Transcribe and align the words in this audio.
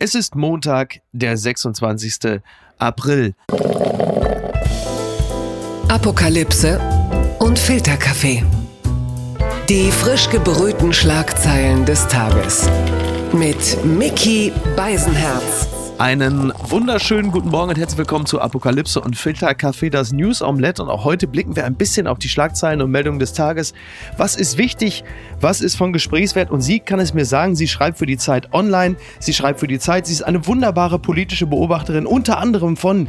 Es 0.00 0.14
ist 0.14 0.36
Montag, 0.36 1.00
der 1.10 1.36
26. 1.36 2.40
April. 2.78 3.34
Apokalypse 5.88 6.80
und 7.40 7.58
Filterkaffee. 7.58 8.44
Die 9.68 9.90
frisch 9.90 10.30
gebrühten 10.30 10.92
Schlagzeilen 10.92 11.84
des 11.84 12.06
Tages. 12.06 12.68
Mit 13.32 13.84
Mickey 13.84 14.52
Beisenherz. 14.76 15.66
Einen 15.98 16.52
wunderschönen 16.68 17.32
guten 17.32 17.48
Morgen 17.48 17.70
und 17.70 17.76
herzlich 17.76 17.98
willkommen 17.98 18.24
zu 18.24 18.40
Apokalypse 18.40 19.00
und 19.00 19.16
Filterkaffee, 19.16 19.90
das 19.90 20.12
News 20.12 20.42
Omelette. 20.42 20.80
Und 20.80 20.90
auch 20.90 21.02
heute 21.02 21.26
blicken 21.26 21.56
wir 21.56 21.64
ein 21.64 21.74
bisschen 21.74 22.06
auf 22.06 22.20
die 22.20 22.28
Schlagzeilen 22.28 22.80
und 22.82 22.92
Meldungen 22.92 23.18
des 23.18 23.32
Tages. 23.32 23.74
Was 24.16 24.36
ist 24.36 24.58
wichtig? 24.58 25.02
Was 25.40 25.60
ist 25.60 25.74
von 25.74 25.92
Gesprächswert? 25.92 26.52
Und 26.52 26.60
sie 26.60 26.78
kann 26.78 27.00
es 27.00 27.14
mir 27.14 27.24
sagen. 27.24 27.56
Sie 27.56 27.66
schreibt 27.66 27.98
für 27.98 28.06
die 28.06 28.16
Zeit 28.16 28.52
online. 28.54 28.94
Sie 29.18 29.34
schreibt 29.34 29.58
für 29.58 29.66
die 29.66 29.80
Zeit. 29.80 30.06
Sie 30.06 30.12
ist 30.12 30.22
eine 30.22 30.46
wunderbare 30.46 31.00
politische 31.00 31.46
Beobachterin, 31.46 32.06
unter 32.06 32.38
anderem 32.38 32.76
von 32.76 33.08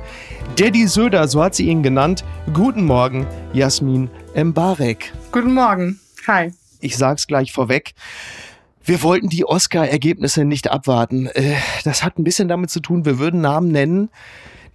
Daddy 0.56 0.88
Söder, 0.88 1.28
so 1.28 1.44
hat 1.44 1.54
sie 1.54 1.68
ihn 1.68 1.84
genannt. 1.84 2.26
Guten 2.56 2.86
Morgen, 2.86 3.28
Jasmin 3.54 4.10
Mbarek. 4.36 5.14
Guten 5.32 5.54
Morgen. 5.54 6.00
Hi. 6.26 6.54
Ich 6.80 6.98
sag's 6.98 7.28
gleich 7.28 7.52
vorweg. 7.52 7.94
Wir 8.84 9.04
wollten 9.04 9.30
die 9.30 9.46
Oscar-Ergebnisse 9.46 10.46
nicht 10.46 10.72
abwarten. 10.72 11.28
Äh, 11.28 11.56
das 11.84 12.04
hat 12.04 12.18
ein 12.18 12.24
bisschen 12.24 12.48
damit 12.48 12.70
zu 12.70 12.80
tun, 12.80 13.06
wir 13.06 13.20
würden 13.20 13.42
Namen 13.42 13.72
nennen, 13.72 14.10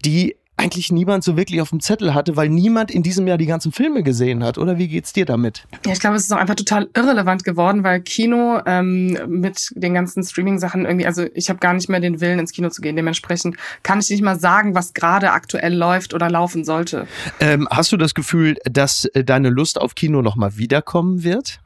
die 0.05 0.37
eigentlich 0.57 0.93
niemand 0.93 1.25
so 1.25 1.37
wirklich 1.37 1.61
auf 1.61 1.71
dem 1.71 1.81
Zettel 1.81 2.15
hatte, 2.15 2.37
weil 2.37 2.49
niemand 2.49 2.91
in 2.91 3.03
diesem 3.03 3.27
Jahr 3.27 3.39
die 3.39 3.47
ganzen 3.47 3.73
Filme 3.73 4.03
gesehen 4.03 4.45
hat. 4.45 4.57
Oder 4.57 4.79
wie 4.79 4.89
geht's 4.89 5.13
dir 5.13 5.25
damit? 5.25 5.67
Ja, 5.85 5.93
ich 5.93 6.01
glaube, 6.01 6.17
es 6.17 6.23
ist 6.23 6.33
auch 6.33 6.39
einfach 6.39 6.55
total 6.55 6.89
irrelevant 6.95 7.45
geworden, 7.45 7.83
weil 7.83 8.01
Kino 8.01 8.61
ähm, 8.65 9.19
mit 9.27 9.73
den 9.75 9.95
ganzen 9.95 10.23
Streaming-Sachen 10.23 10.85
irgendwie, 10.85 11.07
also 11.07 11.27
ich 11.35 11.49
habe 11.49 11.59
gar 11.59 11.75
nicht 11.75 11.89
mehr 11.89 12.01
den 12.01 12.21
Willen, 12.21 12.39
ins 12.39 12.53
Kino 12.53 12.71
zu 12.71 12.83
gehen. 12.83 12.95
Dementsprechend 12.95 13.57
kann 13.83 13.99
ich 13.99 14.11
nicht 14.11 14.23
mal 14.23 14.39
sagen, 14.39 14.75
was 14.75 14.95
gerade 14.95 15.33
aktuell 15.33 15.75
läuft 15.75 16.15
oder 16.15 16.31
laufen 16.31 16.65
sollte. 16.65 17.09
Ähm, 17.41 17.67
hast 17.71 17.91
du 17.91 17.97
das 17.97 18.15
Gefühl, 18.15 18.57
dass 18.65 19.07
äh, 19.07 19.25
deine 19.25 19.51
Lust 19.51 19.81
auf 19.81 19.97
Kino 19.97 20.23
nochmal 20.23 20.57
wiederkommen 20.57 21.25
wird? 21.25 21.61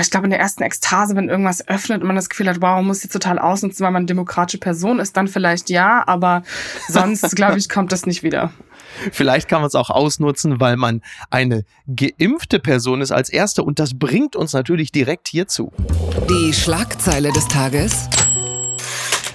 Ich 0.00 0.10
glaube, 0.10 0.26
in 0.26 0.30
der 0.30 0.40
ersten 0.40 0.62
Ekstase, 0.62 1.16
wenn 1.16 1.28
irgendwas 1.28 1.66
öffnet 1.68 2.00
und 2.00 2.06
man 2.06 2.16
das 2.16 2.28
Gefühl 2.28 2.48
hat, 2.48 2.56
wow, 2.56 2.76
man 2.76 2.86
muss 2.86 3.02
jetzt 3.02 3.12
total 3.12 3.38
ausnutzen, 3.38 3.84
weil 3.84 3.92
man 3.92 4.00
eine 4.00 4.06
demokratische 4.06 4.58
Person 4.58 4.98
ist, 4.98 5.16
dann 5.16 5.28
vielleicht 5.28 5.70
ja, 5.70 6.02
aber 6.06 6.42
sonst, 6.88 7.22
glaube 7.36 7.58
ich, 7.58 7.68
kommt 7.68 7.92
das 7.92 8.06
nicht 8.06 8.22
wieder. 8.22 8.52
Vielleicht 9.12 9.48
kann 9.48 9.60
man 9.60 9.68
es 9.68 9.74
auch 9.74 9.90
ausnutzen, 9.90 10.60
weil 10.60 10.76
man 10.76 11.02
eine 11.30 11.64
geimpfte 11.86 12.60
Person 12.60 13.00
ist 13.00 13.10
als 13.10 13.28
erste 13.28 13.64
und 13.64 13.78
das 13.78 13.98
bringt 13.98 14.36
uns 14.36 14.52
natürlich 14.52 14.92
direkt 14.92 15.28
hierzu. 15.28 15.72
Die 16.30 16.52
Schlagzeile 16.52 17.32
des 17.32 17.48
Tages. 17.48 18.08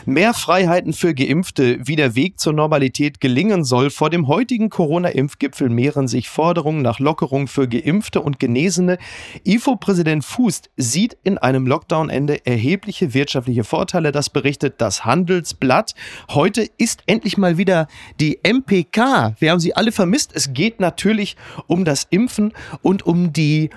Mehr 0.10 0.34
Freiheiten 0.34 0.92
für 0.92 1.14
Geimpfte, 1.14 1.78
wie 1.86 1.96
der 1.96 2.16
Weg 2.16 2.40
zur 2.40 2.52
Normalität 2.52 3.22
gelingen 3.22 3.64
soll. 3.64 3.92
Vor 3.92 4.10
dem 4.10 4.28
heutigen 4.28 4.72
Corona-Impfgipfel 4.72 5.70
mehren 5.70 6.08
sich 6.08 6.30
Forderungen 6.30 6.82
nach 6.82 6.98
Lockerung 6.98 7.48
für 7.48 7.68
Geimpfte 7.68 8.20
und 8.22 8.40
Genesene. 8.40 8.98
IFO-Präsident 9.46 10.26
Fuß 10.26 10.64
sieht 10.78 11.16
in 11.24 11.38
einem 11.38 11.68
Lockdown-Ende 11.68 12.44
erhebliche 12.48 13.14
wirtschaftliche 13.14 13.64
Vorteile. 13.64 14.12
Das 14.12 14.32
berichtet 14.32 14.82
das 14.82 15.06
Handelsblatt. 15.06 15.94
Heute 16.32 16.68
ist 16.80 17.04
endlich 17.06 17.38
mal 17.38 17.60
wieder 17.60 17.88
die 18.20 18.40
MPK. 18.42 19.36
Wir 19.38 19.52
haben 19.52 19.60
sie 19.60 19.76
alle 19.76 19.92
vermisst. 19.92 20.32
Es 20.34 20.54
geht 20.54 20.80
natürlich 20.80 21.38
um 21.68 21.86
das 21.86 22.08
Impfen 22.10 22.54
und 22.82 23.06
um 23.06 23.32
die 23.32 23.70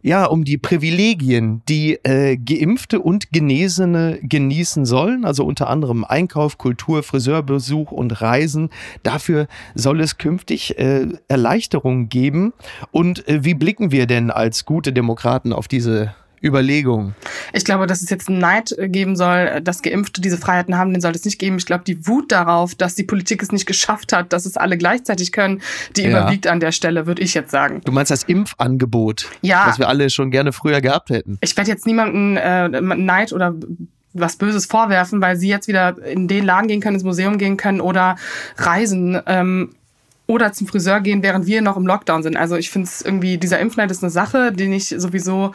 ja, 0.00 0.24
um 0.26 0.44
die 0.44 0.58
Privilegien, 0.58 1.62
die 1.68 1.94
äh, 2.04 2.36
Geimpfte 2.36 3.00
und 3.00 3.32
Genesene 3.32 4.18
genießen 4.22 4.86
sollen, 4.86 5.24
also 5.24 5.44
unter 5.44 5.68
anderem 5.68 6.04
Einkauf, 6.04 6.56
Kultur, 6.56 7.02
Friseurbesuch 7.02 7.90
und 7.90 8.20
Reisen. 8.20 8.70
Dafür 9.02 9.48
soll 9.74 10.00
es 10.00 10.18
künftig 10.18 10.78
äh, 10.78 11.06
Erleichterungen 11.26 12.08
geben. 12.08 12.52
Und 12.92 13.26
äh, 13.28 13.44
wie 13.44 13.54
blicken 13.54 13.90
wir 13.90 14.06
denn 14.06 14.30
als 14.30 14.64
gute 14.64 14.92
Demokraten 14.92 15.52
auf 15.52 15.66
diese 15.66 16.14
Überlegung. 16.42 17.14
Ich 17.52 17.64
glaube, 17.64 17.86
dass 17.86 18.02
es 18.02 18.10
jetzt 18.10 18.28
einen 18.28 18.38
Neid 18.38 18.74
geben 18.78 19.16
soll, 19.16 19.60
dass 19.62 19.82
Geimpfte 19.82 20.20
diese 20.20 20.38
Freiheiten 20.38 20.76
haben, 20.76 20.92
den 20.92 21.00
soll 21.00 21.12
es 21.12 21.24
nicht 21.24 21.38
geben. 21.38 21.56
Ich 21.58 21.66
glaube, 21.66 21.84
die 21.84 22.06
Wut 22.06 22.32
darauf, 22.32 22.74
dass 22.74 22.94
die 22.94 23.04
Politik 23.04 23.42
es 23.42 23.52
nicht 23.52 23.66
geschafft 23.66 24.12
hat, 24.12 24.32
dass 24.32 24.46
es 24.46 24.56
alle 24.56 24.78
gleichzeitig 24.78 25.32
können, 25.32 25.60
die 25.96 26.02
ja. 26.02 26.10
überwiegt 26.10 26.46
an 26.46 26.60
der 26.60 26.72
Stelle, 26.72 27.06
würde 27.06 27.22
ich 27.22 27.34
jetzt 27.34 27.50
sagen. 27.50 27.80
Du 27.84 27.92
meinst 27.92 28.10
das 28.10 28.24
Impfangebot, 28.24 29.28
ja. 29.42 29.66
das 29.66 29.78
wir 29.78 29.88
alle 29.88 30.10
schon 30.10 30.30
gerne 30.30 30.52
früher 30.52 30.80
gehabt 30.80 31.10
hätten. 31.10 31.38
Ich 31.40 31.56
werde 31.56 31.70
jetzt 31.70 31.86
niemanden 31.86 32.36
äh, 32.36 32.68
Neid 32.68 33.32
oder 33.32 33.54
was 34.14 34.36
Böses 34.36 34.66
vorwerfen, 34.66 35.20
weil 35.20 35.36
sie 35.36 35.48
jetzt 35.48 35.68
wieder 35.68 36.02
in 36.04 36.28
den 36.28 36.44
Laden 36.44 36.68
gehen 36.68 36.80
können, 36.80 36.94
ins 36.94 37.04
Museum 37.04 37.38
gehen 37.38 37.56
können 37.56 37.80
oder 37.80 38.16
reisen. 38.56 39.20
Ähm, 39.26 39.74
oder 40.28 40.52
zum 40.52 40.66
Friseur 40.66 41.00
gehen, 41.00 41.22
während 41.22 41.46
wir 41.46 41.62
noch 41.62 41.78
im 41.78 41.86
Lockdown 41.86 42.22
sind. 42.22 42.36
Also 42.36 42.56
ich 42.56 42.70
finde 42.70 42.86
es 42.86 43.00
irgendwie, 43.00 43.38
dieser 43.38 43.58
Impfneid 43.58 43.90
ist 43.90 44.04
eine 44.04 44.10
Sache, 44.10 44.52
den 44.52 44.74
ich 44.74 44.94
sowieso 44.96 45.54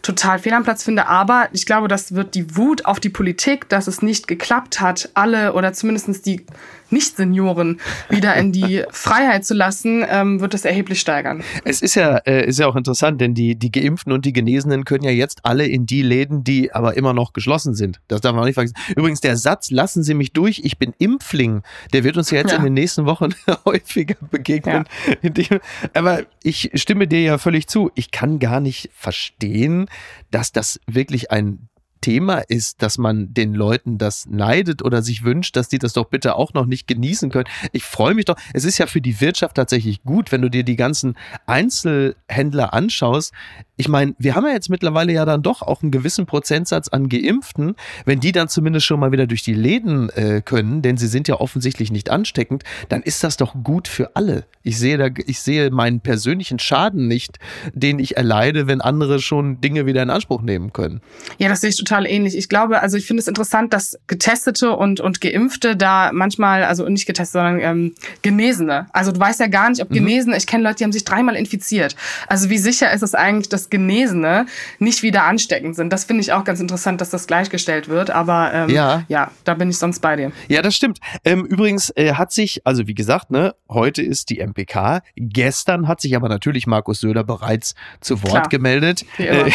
total 0.00 0.38
fehl 0.38 0.52
am 0.52 0.62
Platz 0.62 0.84
finde. 0.84 1.08
Aber 1.08 1.48
ich 1.52 1.66
glaube, 1.66 1.88
das 1.88 2.14
wird 2.14 2.36
die 2.36 2.56
Wut 2.56 2.86
auf 2.86 3.00
die 3.00 3.08
Politik, 3.08 3.68
dass 3.68 3.88
es 3.88 4.00
nicht 4.00 4.28
geklappt 4.28 4.80
hat, 4.80 5.10
alle 5.14 5.54
oder 5.54 5.72
zumindest 5.72 6.24
die 6.24 6.46
nicht-Senioren 6.92 7.80
wieder 8.08 8.34
in 8.36 8.52
die 8.52 8.84
Freiheit 8.90 9.44
zu 9.44 9.54
lassen, 9.54 10.04
ähm, 10.08 10.40
wird 10.40 10.54
das 10.54 10.64
erheblich 10.64 11.00
steigern. 11.00 11.42
Es 11.64 11.82
ist 11.82 11.94
ja, 11.94 12.18
äh, 12.18 12.46
ist 12.46 12.58
ja 12.58 12.66
auch 12.66 12.76
interessant, 12.76 13.20
denn 13.20 13.34
die, 13.34 13.56
die 13.56 13.72
Geimpften 13.72 14.12
und 14.12 14.24
die 14.24 14.32
Genesenen 14.32 14.84
können 14.84 15.04
ja 15.04 15.10
jetzt 15.10 15.40
alle 15.44 15.66
in 15.66 15.86
die 15.86 16.02
Läden, 16.02 16.44
die 16.44 16.72
aber 16.72 16.96
immer 16.96 17.12
noch 17.12 17.32
geschlossen 17.32 17.74
sind. 17.74 18.00
Das 18.08 18.20
darf 18.20 18.32
man 18.32 18.42
auch 18.42 18.46
nicht 18.46 18.54
vergessen. 18.54 18.76
Übrigens, 18.96 19.20
der 19.20 19.36
Satz, 19.36 19.70
lassen 19.70 20.02
Sie 20.02 20.14
mich 20.14 20.32
durch, 20.32 20.60
ich 20.64 20.78
bin 20.78 20.94
Impfling, 20.98 21.62
der 21.92 22.04
wird 22.04 22.16
uns 22.16 22.30
ja 22.30 22.38
jetzt 22.38 22.52
ja. 22.52 22.58
in 22.58 22.64
den 22.64 22.74
nächsten 22.74 23.06
Wochen 23.06 23.30
häufiger 23.64 24.16
begegnen. 24.30 24.84
Ja. 25.22 25.58
aber 25.94 26.22
ich 26.42 26.70
stimme 26.74 27.06
dir 27.06 27.20
ja 27.20 27.38
völlig 27.38 27.66
zu. 27.66 27.90
Ich 27.94 28.10
kann 28.10 28.38
gar 28.38 28.60
nicht 28.60 28.90
verstehen, 28.94 29.86
dass 30.30 30.52
das 30.52 30.80
wirklich 30.86 31.30
ein 31.30 31.68
Thema 32.02 32.38
ist, 32.48 32.82
dass 32.82 32.98
man 32.98 33.32
den 33.32 33.54
Leuten 33.54 33.96
das 33.96 34.26
neidet 34.26 34.84
oder 34.84 35.02
sich 35.02 35.24
wünscht, 35.24 35.56
dass 35.56 35.68
die 35.68 35.78
das 35.78 35.94
doch 35.94 36.04
bitte 36.04 36.36
auch 36.36 36.52
noch 36.52 36.66
nicht 36.66 36.86
genießen 36.86 37.30
können. 37.30 37.48
Ich 37.72 37.84
freue 37.84 38.14
mich 38.14 38.26
doch. 38.26 38.36
Es 38.52 38.66
ist 38.66 38.76
ja 38.76 38.86
für 38.86 39.00
die 39.00 39.22
Wirtschaft 39.22 39.56
tatsächlich 39.56 40.02
gut, 40.02 40.30
wenn 40.30 40.42
du 40.42 40.50
dir 40.50 40.64
die 40.64 40.76
ganzen 40.76 41.14
Einzelhändler 41.46 42.74
anschaust. 42.74 43.32
Ich 43.76 43.88
meine, 43.88 44.14
wir 44.18 44.34
haben 44.34 44.46
ja 44.46 44.52
jetzt 44.52 44.68
mittlerweile 44.68 45.12
ja 45.12 45.24
dann 45.24 45.42
doch 45.42 45.62
auch 45.62 45.82
einen 45.82 45.90
gewissen 45.90 46.26
Prozentsatz 46.26 46.88
an 46.88 47.08
Geimpften. 47.08 47.74
Wenn 48.04 48.20
die 48.20 48.32
dann 48.32 48.48
zumindest 48.48 48.84
schon 48.86 49.00
mal 49.00 49.12
wieder 49.12 49.26
durch 49.26 49.42
die 49.42 49.54
Läden 49.54 50.10
äh, 50.10 50.42
können, 50.44 50.82
denn 50.82 50.96
sie 50.96 51.06
sind 51.06 51.28
ja 51.28 51.40
offensichtlich 51.40 51.90
nicht 51.90 52.10
ansteckend, 52.10 52.64
dann 52.88 53.02
ist 53.02 53.24
das 53.24 53.36
doch 53.36 53.54
gut 53.62 53.88
für 53.88 54.14
alle. 54.16 54.44
Ich 54.62 54.78
sehe 54.78 54.98
da, 54.98 55.08
ich 55.26 55.40
sehe 55.40 55.70
meinen 55.70 56.00
persönlichen 56.00 56.58
Schaden 56.58 57.08
nicht, 57.08 57.38
den 57.72 57.98
ich 57.98 58.16
erleide, 58.16 58.66
wenn 58.66 58.80
andere 58.80 59.20
schon 59.20 59.60
Dinge 59.60 59.86
wieder 59.86 60.02
in 60.02 60.10
Anspruch 60.10 60.42
nehmen 60.42 60.72
können. 60.72 61.00
Ja, 61.38 61.48
das 61.48 61.60
sehe 61.60 61.70
ich 61.70 61.76
total 61.76 61.91
ähnlich. 62.00 62.36
Ich 62.36 62.48
glaube, 62.48 62.80
also 62.80 62.96
ich 62.96 63.06
finde 63.06 63.20
es 63.20 63.28
interessant, 63.28 63.72
dass 63.72 63.98
Getestete 64.06 64.72
und, 64.72 65.00
und 65.00 65.20
Geimpfte 65.20 65.76
da 65.76 66.10
manchmal, 66.12 66.64
also 66.64 66.88
nicht 66.88 67.06
getestet, 67.06 67.32
sondern 67.32 67.60
ähm, 67.60 67.94
Genesene. 68.22 68.86
Also 68.92 69.12
du 69.12 69.20
weißt 69.20 69.40
ja 69.40 69.46
gar 69.46 69.70
nicht, 69.70 69.82
ob 69.82 69.90
mhm. 69.90 69.94
Genesene, 69.94 70.32
mhm. 70.32 70.38
ich 70.38 70.46
kenne 70.46 70.64
Leute, 70.64 70.76
die 70.76 70.84
haben 70.84 70.92
sich 70.92 71.04
dreimal 71.04 71.36
infiziert. 71.36 71.96
Also 72.26 72.50
wie 72.50 72.58
sicher 72.58 72.92
ist 72.92 73.02
es 73.02 73.14
eigentlich, 73.14 73.48
dass 73.48 73.70
Genesene 73.70 74.46
nicht 74.78 75.02
wieder 75.02 75.24
ansteckend 75.24 75.76
sind? 75.76 75.92
Das 75.92 76.04
finde 76.04 76.22
ich 76.22 76.32
auch 76.32 76.44
ganz 76.44 76.60
interessant, 76.60 77.00
dass 77.00 77.10
das 77.10 77.26
gleichgestellt 77.26 77.88
wird. 77.88 78.10
Aber 78.10 78.50
ähm, 78.52 78.70
ja. 78.70 79.04
ja, 79.08 79.30
da 79.44 79.54
bin 79.54 79.70
ich 79.70 79.78
sonst 79.78 80.00
bei 80.00 80.16
dir. 80.16 80.32
Ja, 80.48 80.62
das 80.62 80.74
stimmt. 80.74 80.98
Ähm, 81.24 81.44
übrigens 81.44 81.90
äh, 81.96 82.14
hat 82.14 82.32
sich, 82.32 82.62
also 82.64 82.86
wie 82.86 82.94
gesagt, 82.94 83.30
ne, 83.30 83.54
heute 83.68 84.02
ist 84.02 84.30
die 84.30 84.38
MPK. 84.38 85.02
Gestern 85.16 85.88
hat 85.88 86.00
sich 86.00 86.16
aber 86.16 86.28
natürlich 86.28 86.66
Markus 86.66 87.00
Söder 87.00 87.24
bereits 87.24 87.74
zu 88.00 88.22
Wort 88.22 88.32
Klar. 88.32 88.48
gemeldet. 88.48 89.04
Äh, 89.18 89.50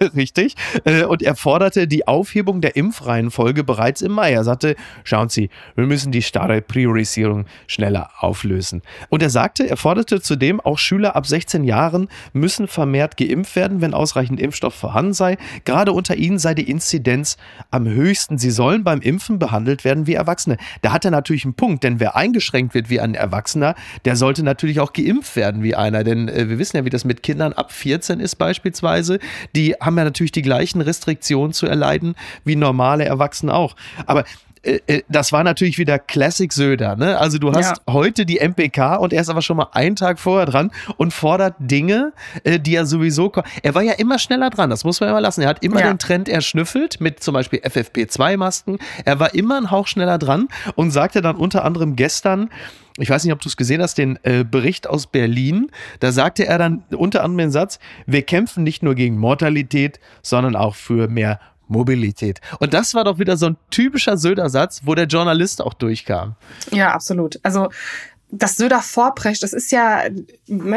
richtig. 0.16 0.54
Äh, 0.84 1.04
und 1.04 1.22
er 1.22 1.34
fordert 1.34 1.71
forderte 1.72 1.88
die 1.88 2.06
Aufhebung 2.06 2.60
der 2.60 2.76
Impfreihenfolge 2.76 3.64
bereits 3.64 4.02
im 4.02 4.12
Mai. 4.12 4.32
Er 4.32 4.44
sagte, 4.44 4.76
schauen 5.04 5.30
Sie, 5.30 5.48
wir 5.74 5.86
müssen 5.86 6.12
die 6.12 6.20
starre 6.20 6.60
Priorisierung 6.60 7.46
schneller 7.66 8.10
auflösen. 8.18 8.82
Und 9.08 9.22
er 9.22 9.30
sagte, 9.30 9.68
er 9.68 9.78
forderte 9.78 10.20
zudem, 10.20 10.60
auch 10.60 10.76
Schüler 10.76 11.16
ab 11.16 11.26
16 11.26 11.64
Jahren 11.64 12.08
müssen 12.34 12.68
vermehrt 12.68 13.16
geimpft 13.16 13.56
werden, 13.56 13.80
wenn 13.80 13.94
ausreichend 13.94 14.38
Impfstoff 14.38 14.74
vorhanden 14.74 15.14
sei. 15.14 15.38
Gerade 15.64 15.92
unter 15.92 16.14
ihnen 16.14 16.38
sei 16.38 16.52
die 16.52 16.68
Inzidenz 16.68 17.38
am 17.70 17.88
höchsten. 17.88 18.36
Sie 18.36 18.50
sollen 18.50 18.84
beim 18.84 19.00
Impfen 19.00 19.38
behandelt 19.38 19.84
werden 19.84 20.06
wie 20.06 20.14
Erwachsene. 20.14 20.58
Da 20.82 20.92
hat 20.92 21.06
er 21.06 21.10
natürlich 21.10 21.44
einen 21.44 21.54
Punkt, 21.54 21.84
denn 21.84 22.00
wer 22.00 22.16
eingeschränkt 22.16 22.74
wird 22.74 22.90
wie 22.90 23.00
ein 23.00 23.14
Erwachsener, 23.14 23.74
der 24.04 24.16
sollte 24.16 24.42
natürlich 24.42 24.78
auch 24.80 24.92
geimpft 24.92 25.36
werden 25.36 25.62
wie 25.62 25.74
einer. 25.74 26.04
Denn 26.04 26.28
äh, 26.28 26.50
wir 26.50 26.58
wissen 26.58 26.76
ja, 26.76 26.84
wie 26.84 26.90
das 26.90 27.06
mit 27.06 27.22
Kindern 27.22 27.54
ab 27.54 27.72
14 27.72 28.20
ist 28.20 28.36
beispielsweise. 28.36 29.18
Die 29.56 29.72
haben 29.80 29.96
ja 29.96 30.04
natürlich 30.04 30.32
die 30.32 30.42
gleichen 30.42 30.82
Restriktionen 30.82 31.54
zu 31.62 31.68
erleiden 31.68 32.16
wie 32.44 32.56
normale 32.56 33.04
Erwachsene 33.04 33.54
auch. 33.54 33.76
Aber 34.06 34.24
äh, 34.62 34.80
äh, 34.86 35.02
das 35.08 35.32
war 35.32 35.44
natürlich 35.44 35.78
wieder 35.78 35.98
Classic 35.98 36.52
Söder. 36.52 36.96
Ne? 36.96 37.18
Also 37.18 37.38
du 37.38 37.52
hast 37.52 37.78
ja. 37.86 37.92
heute 37.92 38.26
die 38.26 38.38
MPK 38.40 38.96
und 38.96 39.12
er 39.12 39.20
ist 39.20 39.28
aber 39.28 39.42
schon 39.42 39.56
mal 39.56 39.68
einen 39.72 39.96
Tag 39.96 40.18
vorher 40.18 40.46
dran 40.46 40.72
und 40.96 41.12
fordert 41.12 41.54
Dinge, 41.58 42.12
äh, 42.42 42.58
die 42.58 42.74
er 42.74 42.86
sowieso. 42.86 43.32
Er 43.62 43.74
war 43.74 43.82
ja 43.82 43.92
immer 43.92 44.18
schneller 44.18 44.50
dran, 44.50 44.70
das 44.70 44.84
muss 44.84 45.00
man 45.00 45.08
immer 45.08 45.20
lassen. 45.20 45.42
Er 45.42 45.48
hat 45.48 45.62
immer 45.62 45.80
ja. 45.80 45.88
den 45.88 45.98
Trend 45.98 46.28
erschnüffelt 46.28 47.00
mit 47.00 47.22
zum 47.22 47.34
Beispiel 47.34 47.60
FFP2-Masken. 47.60 48.78
Er 49.04 49.20
war 49.20 49.34
immer 49.34 49.56
ein 49.56 49.70
Hauch 49.70 49.86
schneller 49.86 50.18
dran 50.18 50.48
und 50.74 50.90
sagte 50.90 51.22
dann 51.22 51.36
unter 51.36 51.64
anderem 51.64 51.96
gestern, 51.96 52.50
ich 52.98 53.08
weiß 53.08 53.24
nicht, 53.24 53.32
ob 53.32 53.40
du 53.40 53.48
es 53.48 53.56
gesehen 53.56 53.80
hast, 53.80 53.96
den 53.96 54.18
äh, 54.22 54.44
Bericht 54.44 54.86
aus 54.86 55.06
Berlin. 55.06 55.70
Da 56.00 56.12
sagte 56.12 56.46
er 56.46 56.58
dann 56.58 56.84
unter 56.90 57.24
anderem 57.24 57.38
den 57.38 57.50
Satz, 57.50 57.78
wir 58.06 58.22
kämpfen 58.22 58.64
nicht 58.64 58.82
nur 58.82 58.94
gegen 58.94 59.18
Mortalität, 59.18 59.98
sondern 60.22 60.56
auch 60.56 60.74
für 60.74 61.08
mehr 61.08 61.40
Mobilität. 61.72 62.40
Und 62.60 62.74
das 62.74 62.94
war 62.94 63.04
doch 63.04 63.18
wieder 63.18 63.36
so 63.36 63.46
ein 63.46 63.56
typischer 63.70 64.16
Söder-Satz, 64.16 64.82
wo 64.84 64.94
der 64.94 65.06
Journalist 65.06 65.60
auch 65.62 65.74
durchkam. 65.74 66.36
Ja, 66.70 66.92
absolut. 66.92 67.40
Also 67.42 67.70
das 68.34 68.56
Söder 68.56 68.80
vorprescht, 68.80 69.42
das 69.42 69.52
ist 69.52 69.70
ja, 69.72 70.00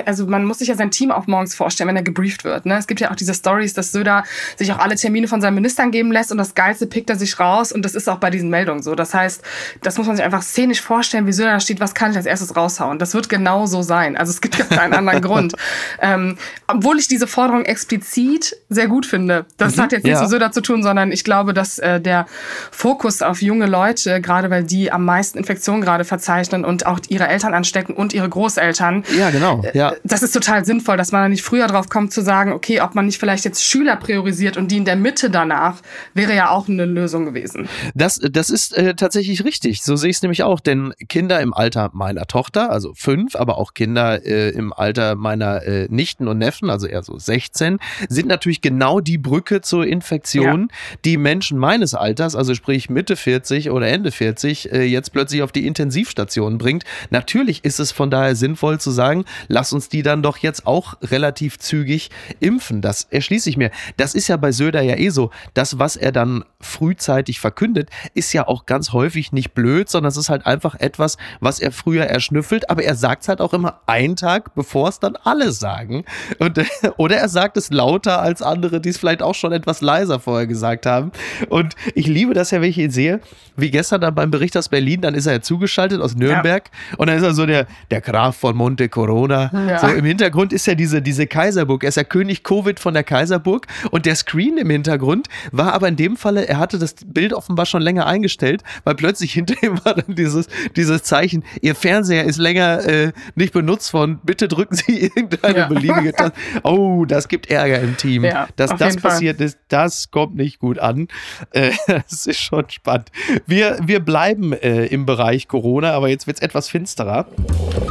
also 0.06 0.28
man 0.28 0.44
muss 0.44 0.60
sich 0.60 0.68
ja 0.68 0.75
sein 0.75 0.92
Team 0.92 1.10
auch 1.10 1.25
morgens 1.25 1.56
vorstellen, 1.56 1.88
wenn 1.88 1.96
er 1.96 2.04
gebrieft 2.04 2.44
wird. 2.44 2.66
Ne? 2.66 2.78
Es 2.78 2.86
gibt 2.86 3.00
ja 3.00 3.12
auch 3.12 3.16
diese 3.16 3.34
Stories, 3.34 3.74
dass 3.74 3.94
Söder 3.94 4.25
sich 4.57 4.74
auch 4.74 4.80
alle 4.80 4.96
Termine 4.96 5.30
von 5.30 5.40
seinen 5.40 5.56
Ministern 5.56 5.92
geben 5.92 6.12
lässt 6.12 6.34
und 6.34 6.38
das 6.38 6.54
Geilste 6.54 6.86
pickt 6.86 7.10
er 7.10 7.16
sich 7.16 7.40
raus 7.40 7.72
und 7.72 7.84
das 7.86 7.96
ist 7.96 8.10
auch 8.10 8.18
bei 8.18 8.30
diesen 8.30 8.50
Meldungen 8.50 8.84
so. 8.84 8.94
Das 8.94 9.13
heißt, 9.13 9.42
das 9.81 9.98
muss 9.98 10.06
man 10.06 10.18
sich 10.18 10.25
einfach 10.25 10.42
szenisch 10.42 10.81
vorstellen, 10.81 11.28
wie 11.28 11.31
Söder 11.31 11.54
da 11.54 11.60
steht, 11.62 11.80
was 11.80 11.96
kann 11.96 12.12
ich 12.12 12.18
als 12.18 12.25
erstes 12.25 12.57
raushauen. 12.57 13.00
Das 13.00 13.13
wird 13.13 13.30
genau 13.30 13.66
so 13.68 13.81
sein. 13.81 14.18
Also 14.18 14.31
es 14.31 14.42
gibt 14.42 14.57
ja 14.57 14.66
keinen 14.66 14.94
anderen 14.94 15.22
Grund. 15.25 15.54
Ähm, 16.02 16.38
obwohl 16.68 17.00
ich 17.00 17.07
diese 17.07 17.25
Forderung 17.25 17.63
explizit 17.63 18.57
sehr 18.68 18.88
gut 18.88 19.06
finde. 19.06 19.46
Das 19.56 19.78
mhm, 19.78 19.81
hat 19.81 19.92
jetzt 19.94 20.04
nichts 20.04 20.19
ja. 20.19 20.24
mit 20.24 20.30
Söder 20.30 20.52
zu 20.52 20.60
tun, 20.60 20.84
sondern 20.84 21.13
ich 21.13 21.24
glaube, 21.24 21.54
dass 21.54 21.80
äh, 21.80 22.02
der 22.02 22.25
Fokus 22.72 23.22
auf 23.22 23.42
junge 23.42 23.66
Leute, 23.66 24.19
gerade 24.19 24.50
weil 24.50 24.66
die 24.66 24.92
am 24.92 25.06
meisten 25.06 25.38
Infektionen 25.38 25.81
gerade 25.81 26.04
verzeichnen 26.04 26.66
und 26.66 26.86
auch 26.86 27.00
ihre 27.07 27.28
Eltern 27.28 27.44
Eltern 27.45 27.53
anstecken 27.53 27.95
und 27.95 28.13
ihre 28.13 28.27
Großeltern. 28.27 29.03
Ja, 29.18 29.30
genau. 29.30 29.62
Äh, 29.63 29.77
ja. 29.77 29.94
Das 30.03 30.24
ist 30.24 30.31
total 30.31 30.65
sinnvoll, 30.65 30.97
dass 30.97 31.12
man 31.12 31.21
da 31.21 31.30
nicht 31.30 31.44
früher 31.44 31.68
drauf 31.68 31.89
kommt 31.89 32.12
zu 32.12 32.21
sagen, 32.21 32.51
okay, 32.51 32.81
ob 32.81 32.95
man 32.95 33.06
nicht 33.06 33.19
vielleicht 33.19 33.45
jetzt 33.45 33.63
Schüler 33.63 33.95
priorisiert 33.95 34.57
und 34.57 34.71
die 34.71 34.77
in 34.77 34.86
der 34.86 34.95
Mitte 34.95 35.30
danach, 35.30 35.81
wäre 36.13 36.36
ja 36.36 36.50
auch 36.50 36.68
eine 36.68 36.86
Lösung 36.86 37.25
gewesen. 37.25 37.68
Das, 37.94 38.19
das 38.19 38.50
ist 38.50 38.75
äh, 38.75 38.95
tatsächlich 38.95 39.44
richtig. 39.44 39.83
So 39.83 39.95
sehe 39.95 40.09
ich 40.09 40.18
es 40.18 40.21
nämlich 40.21 40.44
auch. 40.44 40.59
Denn 40.59 40.94
Kinder 41.07 41.39
im 41.42 41.53
Alter 41.53 41.92
meiner 41.94 42.25
Tochter, 42.25 42.71
also 42.71 42.94
fünf, 42.95 43.36
aber 43.36 43.57
auch 43.57 43.74
Kinder 43.74 44.25
äh, 44.25 44.50
im 44.50 44.74
Alter 44.74 45.15
meiner 45.15 45.63
äh, 45.63 45.88
Nichten 45.89 46.27
und 46.27 46.39
Neffen, 46.39 46.69
also 46.69 46.88
eher 46.88 47.03
so 47.03 47.18
16, 47.18 47.80
sind 48.09 48.27
natürlich 48.27 48.62
genau 48.62 49.00
die 49.00 49.18
Brücke 49.18 49.62
zur 49.62 49.86
Infektion, 49.86 50.69
ja. 50.69 50.97
die 51.06 51.18
Menschen 51.18 51.57
meines 51.57 51.94
Alters, 51.94 52.36
also 52.36 52.56
sprich 52.56 52.89
Mitte 52.89 53.15
40 53.15 53.69
oder 53.69 53.88
Ende 53.88 54.12
40, 54.12 54.71
äh, 54.71 54.83
jetzt 54.83 55.12
plötzlich 55.12 55.42
auf 55.42 55.51
die 55.51 55.68
Intensivstation 55.68 56.57
bringt. 56.57 56.83
Natürlich 57.09 57.35
natürlich 57.36 57.66
ist 57.66 57.82
es 57.82 57.92
von 57.92 58.10
daher 58.10 58.34
sinnvoll 58.34 58.80
zu 58.80 58.92
sagen, 58.92 59.26
lass 59.50 59.74
uns 59.74 59.90
die 59.90 60.04
dann 60.04 60.24
doch 60.24 60.38
jetzt 60.38 60.66
auch 60.66 60.94
relativ 61.02 61.60
zügig 61.60 62.10
impfen. 62.40 62.82
Das 62.82 63.08
erschließe 63.12 63.50
ich 63.50 63.58
mir. 63.58 63.72
Das 63.98 64.16
ist 64.16 64.30
ja 64.30 64.38
bei 64.38 64.54
Söder 64.54 64.82
ja 64.82 64.96
eh 64.96 65.10
so. 65.10 65.32
Das, 65.54 65.78
was 65.78 65.98
er 65.98 66.14
dann 66.14 66.46
frühzeitig 66.62 67.42
verkündet, 67.42 67.90
ist 68.14 68.32
ja 68.32 68.48
auch 68.48 68.66
ganz 68.66 68.94
häufig 68.94 69.34
nicht 69.34 69.54
blöd, 69.54 69.90
sondern 69.90 70.08
es 70.08 70.16
ist 70.16 70.30
halt 70.30 70.46
einfach 70.46 70.76
etwas, 70.76 71.18
was 71.42 71.60
er 71.60 71.74
früher 71.74 72.06
erschnüffelt, 72.06 72.70
aber 72.70 72.84
er 72.84 72.96
sagt 72.96 73.24
es 73.24 73.28
halt 73.28 73.42
auch 73.42 73.54
immer 73.54 73.81
einen 73.86 74.16
Tag, 74.16 74.56
bevor 74.56 74.88
es 74.88 75.00
dann 75.00 75.18
alle 75.18 75.52
sagen. 75.52 76.06
Und, 76.40 76.64
oder 76.98 77.18
er 77.18 77.28
sagt 77.28 77.58
es 77.58 77.70
lauter 77.70 78.22
als 78.22 78.42
andere, 78.42 78.80
die 78.80 78.90
es 78.90 78.98
vielleicht 78.98 79.22
auch 79.22 79.36
schon 79.36 79.52
etwas 79.52 79.81
leiser 79.81 80.22
vorher 80.22 80.48
gesagt 80.48 80.86
haben. 80.86 81.12
Und 81.50 81.76
ich 81.96 82.08
liebe 82.08 82.34
das 82.34 82.52
ja, 82.52 82.62
wenn 82.62 82.70
ich 82.70 82.78
ihn 82.78 82.92
sehe, 82.92 83.20
wie 83.58 83.72
gestern 83.72 84.00
dann 84.00 84.16
beim 84.16 84.31
Bericht 84.31 84.56
aus 84.56 84.70
Berlin, 84.70 85.02
dann 85.02 85.16
ist 85.16 85.26
er 85.26 85.34
ja 85.34 85.42
zugeschaltet 85.42 86.02
aus 86.02 86.16
Nürnberg 86.16 86.70
ja. 86.72 86.98
und 86.98 87.08
dann 87.08 87.15
ist 87.16 87.24
er 87.24 87.34
so 87.34 87.46
der, 87.46 87.68
der 87.92 88.02
Graf 88.02 88.38
von 88.38 88.56
Monte 88.56 88.90
Corona. 88.90 89.52
Ja. 89.68 89.80
So 89.80 89.88
im 89.88 90.06
Hintergrund 90.06 90.54
ist 90.54 90.68
ja 90.68 90.76
diese, 90.76 91.02
diese 91.02 91.28
Kaiserburg. 91.28 91.84
Er 91.84 91.90
ist 91.90 91.98
ja 91.98 92.04
König 92.04 92.44
Covid 92.44 92.80
von 92.80 92.94
der 92.94 93.04
Kaiserburg 93.04 93.68
und 93.92 94.06
der 94.06 94.16
Screen 94.16 94.58
im 94.58 94.70
Hintergrund 94.70 95.28
war 95.52 95.74
aber 95.74 95.88
in 95.88 95.96
dem 95.96 96.18
Falle, 96.18 96.48
er 96.48 96.60
hatte 96.60 96.80
das 96.80 96.96
Bild 97.06 97.34
offenbar 97.34 97.66
schon 97.66 97.82
länger 97.82 98.06
eingestellt, 98.06 98.64
weil 98.84 98.96
plötzlich 98.96 99.34
hinter 99.34 99.56
ihm 99.64 99.80
war 99.84 99.96
dann 99.96 100.16
dieses, 100.16 100.48
dieses 100.76 101.04
Zeichen, 101.04 101.44
Ihr 101.62 101.76
Fernseher 101.76 102.26
ist 102.26 102.38
länger 102.38 102.86
äh, 102.86 103.12
nicht 103.36 103.54
benutzt 103.54 103.94
worden, 103.94 104.20
bitte 104.24 104.48
drücken 104.48 104.76
Sie 104.76 105.00
irgendeine 105.16 105.58
ja. 105.58 105.68
beliebige 105.68 106.14
Taste. 106.14 106.34
Oh, 106.64 107.06
das 107.06 107.28
gibt 107.28 107.50
Ärger 107.50 107.80
im 107.80 107.98
Team. 107.98 108.24
Ja, 108.24 108.48
Dass 108.56 108.76
das 108.76 108.98
passiert 108.98 109.38
Fall. 109.38 109.46
ist, 109.46 109.58
das 109.68 110.12
kommt 110.12 110.36
nicht 110.36 110.60
gut 110.60 110.80
an. 110.80 111.08
Äh, 111.52 111.72
das 111.88 112.26
ist 112.26 112.40
schon 112.40 112.70
spannend. 112.70 113.12
Wir, 113.46 113.80
wir 113.84 114.00
bleiben 114.00 114.54
äh, 114.54 114.86
im 114.86 115.06
Bereich 115.06 115.48
Corona, 115.48 115.92
aber 115.92 116.10
jetzt 116.10 116.28
wird 116.28 116.38
es 116.38 116.42
etwas 116.42 116.70
finsterer. 117.06 117.25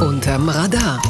Unterm 0.00 0.49
Radar. 0.49 1.00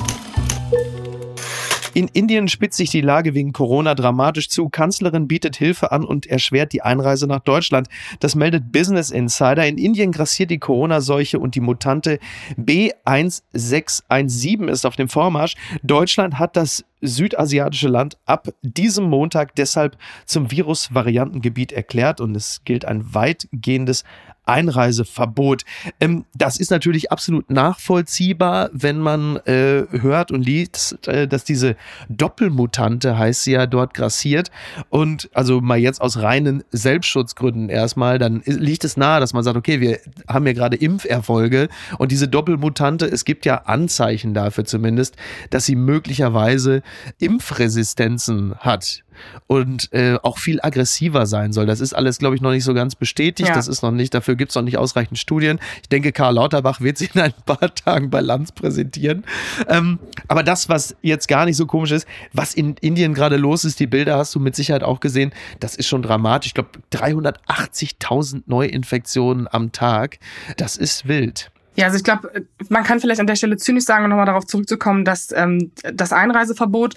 In 1.94 2.08
Indien 2.08 2.48
spitzt 2.48 2.76
sich 2.76 2.90
die 2.90 3.02
Lage 3.02 3.34
wegen 3.34 3.52
Corona 3.52 3.94
dramatisch 3.94 4.48
zu. 4.48 4.68
Kanzlerin 4.68 5.28
bietet 5.28 5.54
Hilfe 5.54 5.92
an 5.92 6.04
und 6.04 6.26
erschwert 6.26 6.72
die 6.72 6.82
Einreise 6.82 7.28
nach 7.28 7.38
Deutschland. 7.38 7.86
Das 8.18 8.34
meldet 8.34 8.72
Business 8.72 9.12
Insider. 9.12 9.64
In 9.64 9.78
Indien 9.78 10.10
grassiert 10.10 10.50
die 10.50 10.58
Corona-Seuche 10.58 11.38
und 11.38 11.54
die 11.54 11.60
Mutante 11.60 12.18
B1617 12.58 14.68
ist 14.68 14.86
auf 14.86 14.96
dem 14.96 15.08
Vormarsch. 15.08 15.54
Deutschland 15.84 16.40
hat 16.40 16.56
das 16.56 16.84
südasiatische 17.00 17.86
Land 17.86 18.18
ab 18.26 18.48
diesem 18.62 19.04
Montag 19.04 19.54
deshalb 19.54 19.96
zum 20.26 20.50
Virusvariantengebiet 20.50 21.70
erklärt 21.70 22.20
und 22.20 22.34
es 22.34 22.62
gilt 22.64 22.84
ein 22.86 23.14
weitgehendes 23.14 24.02
Einreiseverbot. 24.46 25.62
Ähm, 26.00 26.24
das 26.34 26.58
ist 26.58 26.70
natürlich 26.70 27.10
absolut 27.10 27.50
nachvollziehbar, 27.50 28.70
wenn 28.72 28.98
man 28.98 29.36
äh, 29.46 29.84
hört 29.90 30.30
und 30.30 30.42
liest, 30.42 31.06
äh, 31.08 31.26
dass 31.26 31.44
diese 31.44 31.76
Doppelmutante, 32.08 33.18
heißt 33.18 33.44
sie 33.44 33.52
ja, 33.52 33.66
dort 33.66 33.94
grassiert. 33.94 34.50
Und 34.90 35.30
also 35.32 35.60
mal 35.60 35.78
jetzt 35.78 36.00
aus 36.00 36.18
reinen 36.18 36.64
Selbstschutzgründen 36.70 37.68
erstmal, 37.68 38.18
dann 38.18 38.42
liegt 38.44 38.84
es 38.84 38.96
nahe, 38.96 39.20
dass 39.20 39.32
man 39.32 39.44
sagt, 39.44 39.56
okay, 39.56 39.80
wir 39.80 39.98
haben 40.28 40.46
ja 40.46 40.52
gerade 40.52 40.76
Impferfolge 40.76 41.68
und 41.98 42.12
diese 42.12 42.28
Doppelmutante, 42.28 43.06
es 43.06 43.24
gibt 43.24 43.46
ja 43.46 43.62
Anzeichen 43.64 44.34
dafür 44.34 44.64
zumindest, 44.64 45.16
dass 45.50 45.66
sie 45.66 45.76
möglicherweise 45.76 46.82
Impfresistenzen 47.18 48.54
hat 48.58 49.04
und 49.46 49.92
äh, 49.92 50.16
auch 50.22 50.38
viel 50.38 50.60
aggressiver 50.62 51.26
sein 51.26 51.52
soll. 51.52 51.66
Das 51.66 51.80
ist 51.80 51.94
alles, 51.94 52.18
glaube 52.18 52.36
ich, 52.36 52.42
noch 52.42 52.50
nicht 52.50 52.64
so 52.64 52.74
ganz 52.74 52.94
bestätigt. 52.94 53.48
Ja. 53.48 53.54
Das 53.54 53.68
ist 53.68 53.82
noch 53.82 53.90
nicht, 53.90 54.14
dafür 54.14 54.36
gibt 54.36 54.50
es 54.50 54.56
noch 54.56 54.62
nicht 54.62 54.78
ausreichend 54.78 55.18
Studien. 55.18 55.58
Ich 55.82 55.88
denke, 55.88 56.12
Karl 56.12 56.34
Lauterbach 56.34 56.80
wird 56.80 56.98
sich 56.98 57.14
in 57.14 57.20
ein 57.20 57.34
paar 57.46 57.74
Tagen 57.74 58.10
bei 58.10 58.20
Lanz 58.20 58.52
präsentieren. 58.52 59.24
Ähm, 59.68 59.98
aber 60.28 60.42
das, 60.42 60.68
was 60.68 60.96
jetzt 61.02 61.28
gar 61.28 61.44
nicht 61.44 61.56
so 61.56 61.66
komisch 61.66 61.90
ist, 61.90 62.06
was 62.32 62.54
in 62.54 62.76
Indien 62.80 63.14
gerade 63.14 63.36
los 63.36 63.64
ist, 63.64 63.80
die 63.80 63.86
Bilder 63.86 64.16
hast 64.16 64.34
du 64.34 64.40
mit 64.40 64.56
Sicherheit 64.56 64.82
auch 64.82 65.00
gesehen, 65.00 65.32
das 65.60 65.74
ist 65.74 65.86
schon 65.86 66.02
dramatisch. 66.02 66.48
Ich 66.48 66.54
glaube, 66.54 66.70
380.000 66.92 68.42
Neuinfektionen 68.46 69.48
am 69.50 69.72
Tag. 69.72 70.18
Das 70.56 70.76
ist 70.76 71.08
wild. 71.08 71.50
Ja, 71.76 71.86
also 71.86 71.96
ich 71.96 72.04
glaube, 72.04 72.30
man 72.68 72.84
kann 72.84 73.00
vielleicht 73.00 73.20
an 73.20 73.26
der 73.26 73.34
Stelle 73.36 73.56
zynisch 73.56 73.84
sagen, 73.84 74.04
um 74.04 74.10
nochmal 74.10 74.26
darauf 74.26 74.46
zurückzukommen, 74.46 75.04
dass 75.04 75.32
ähm, 75.32 75.72
das 75.92 76.12
Einreiseverbot, 76.12 76.94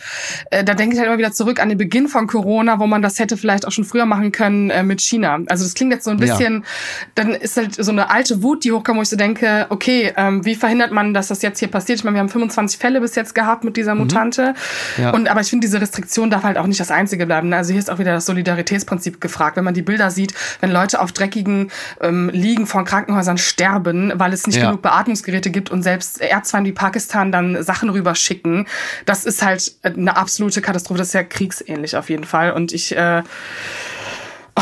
äh, 0.51 0.63
da 0.63 0.75
denke 0.75 0.93
ich 0.93 0.99
halt 0.99 1.07
immer 1.07 1.17
wieder 1.17 1.31
zurück 1.31 1.59
an 1.59 1.69
den 1.69 1.77
Beginn 1.77 2.07
von 2.07 2.27
Corona, 2.27 2.79
wo 2.79 2.85
man 2.85 3.01
das 3.01 3.17
hätte 3.19 3.37
vielleicht 3.37 3.67
auch 3.67 3.71
schon 3.71 3.85
früher 3.85 4.05
machen 4.05 4.31
können 4.31 4.69
äh, 4.69 4.83
mit 4.83 5.01
China. 5.01 5.39
Also 5.47 5.63
das 5.63 5.73
klingt 5.73 5.91
jetzt 5.91 6.03
so 6.03 6.11
ein 6.11 6.17
bisschen, 6.17 6.53
ja. 6.53 6.61
dann 7.15 7.31
ist 7.31 7.57
halt 7.57 7.75
so 7.75 7.91
eine 7.91 8.09
alte 8.11 8.43
Wut, 8.43 8.63
die 8.63 8.71
hochkommt, 8.71 8.97
wo 8.97 9.01
ich 9.01 9.09
so 9.09 9.17
denke, 9.17 9.65
okay, 9.69 10.13
ähm, 10.15 10.45
wie 10.45 10.55
verhindert 10.55 10.91
man, 10.91 11.13
dass 11.13 11.29
das 11.29 11.41
jetzt 11.41 11.59
hier 11.59 11.69
passiert? 11.69 11.99
Ich 11.99 12.03
meine, 12.03 12.15
wir 12.15 12.19
haben 12.19 12.29
25 12.29 12.77
Fälle 12.77 13.01
bis 13.01 13.15
jetzt 13.15 13.33
gehabt 13.33 13.63
mit 13.63 13.77
dieser 13.77 13.95
mhm. 13.95 14.01
Mutante. 14.01 14.53
Mhm. 14.97 15.03
Ja. 15.03 15.09
Und 15.11 15.27
aber 15.27 15.41
ich 15.41 15.49
finde, 15.49 15.65
diese 15.65 15.81
Restriktion 15.81 16.29
darf 16.29 16.43
halt 16.43 16.57
auch 16.57 16.67
nicht 16.67 16.79
das 16.79 16.91
Einzige 16.91 17.25
bleiben. 17.25 17.51
Also 17.53 17.71
hier 17.71 17.79
ist 17.79 17.89
auch 17.89 17.99
wieder 17.99 18.13
das 18.13 18.27
Solidaritätsprinzip 18.27 19.19
gefragt. 19.19 19.57
Wenn 19.57 19.63
man 19.63 19.73
die 19.73 19.81
Bilder 19.81 20.11
sieht, 20.11 20.33
wenn 20.61 20.71
Leute 20.71 20.99
auf 21.01 21.11
dreckigen 21.11 21.71
ähm, 22.01 22.29
Liegen 22.31 22.67
von 22.67 22.85
Krankenhäusern 22.85 23.39
sterben, 23.39 24.13
weil 24.15 24.33
es 24.33 24.45
nicht 24.45 24.57
ja 24.57 24.66
genug 24.69 24.81
Beatmungsgeräte 24.81 25.49
gibt 25.49 25.69
und 25.69 25.83
selbst 25.83 26.21
Erzfeind 26.21 26.67
wie 26.67 26.71
Pakistan 26.71 27.31
dann 27.31 27.63
Sachen 27.63 27.89
rüberschicken. 27.89 28.67
Das 29.05 29.25
ist 29.25 29.43
halt 29.43 29.75
eine 29.83 30.15
absolute 30.15 30.61
Katastrophe. 30.61 30.99
Das 30.99 31.07
ist 31.07 31.13
ja 31.13 31.23
kriegsähnlich 31.23 31.95
auf 31.95 32.09
jeden 32.09 32.23
Fall. 32.23 32.51
Und 32.51 32.73
ich, 32.73 32.95
äh, 32.95 33.23
oh, 34.55 34.61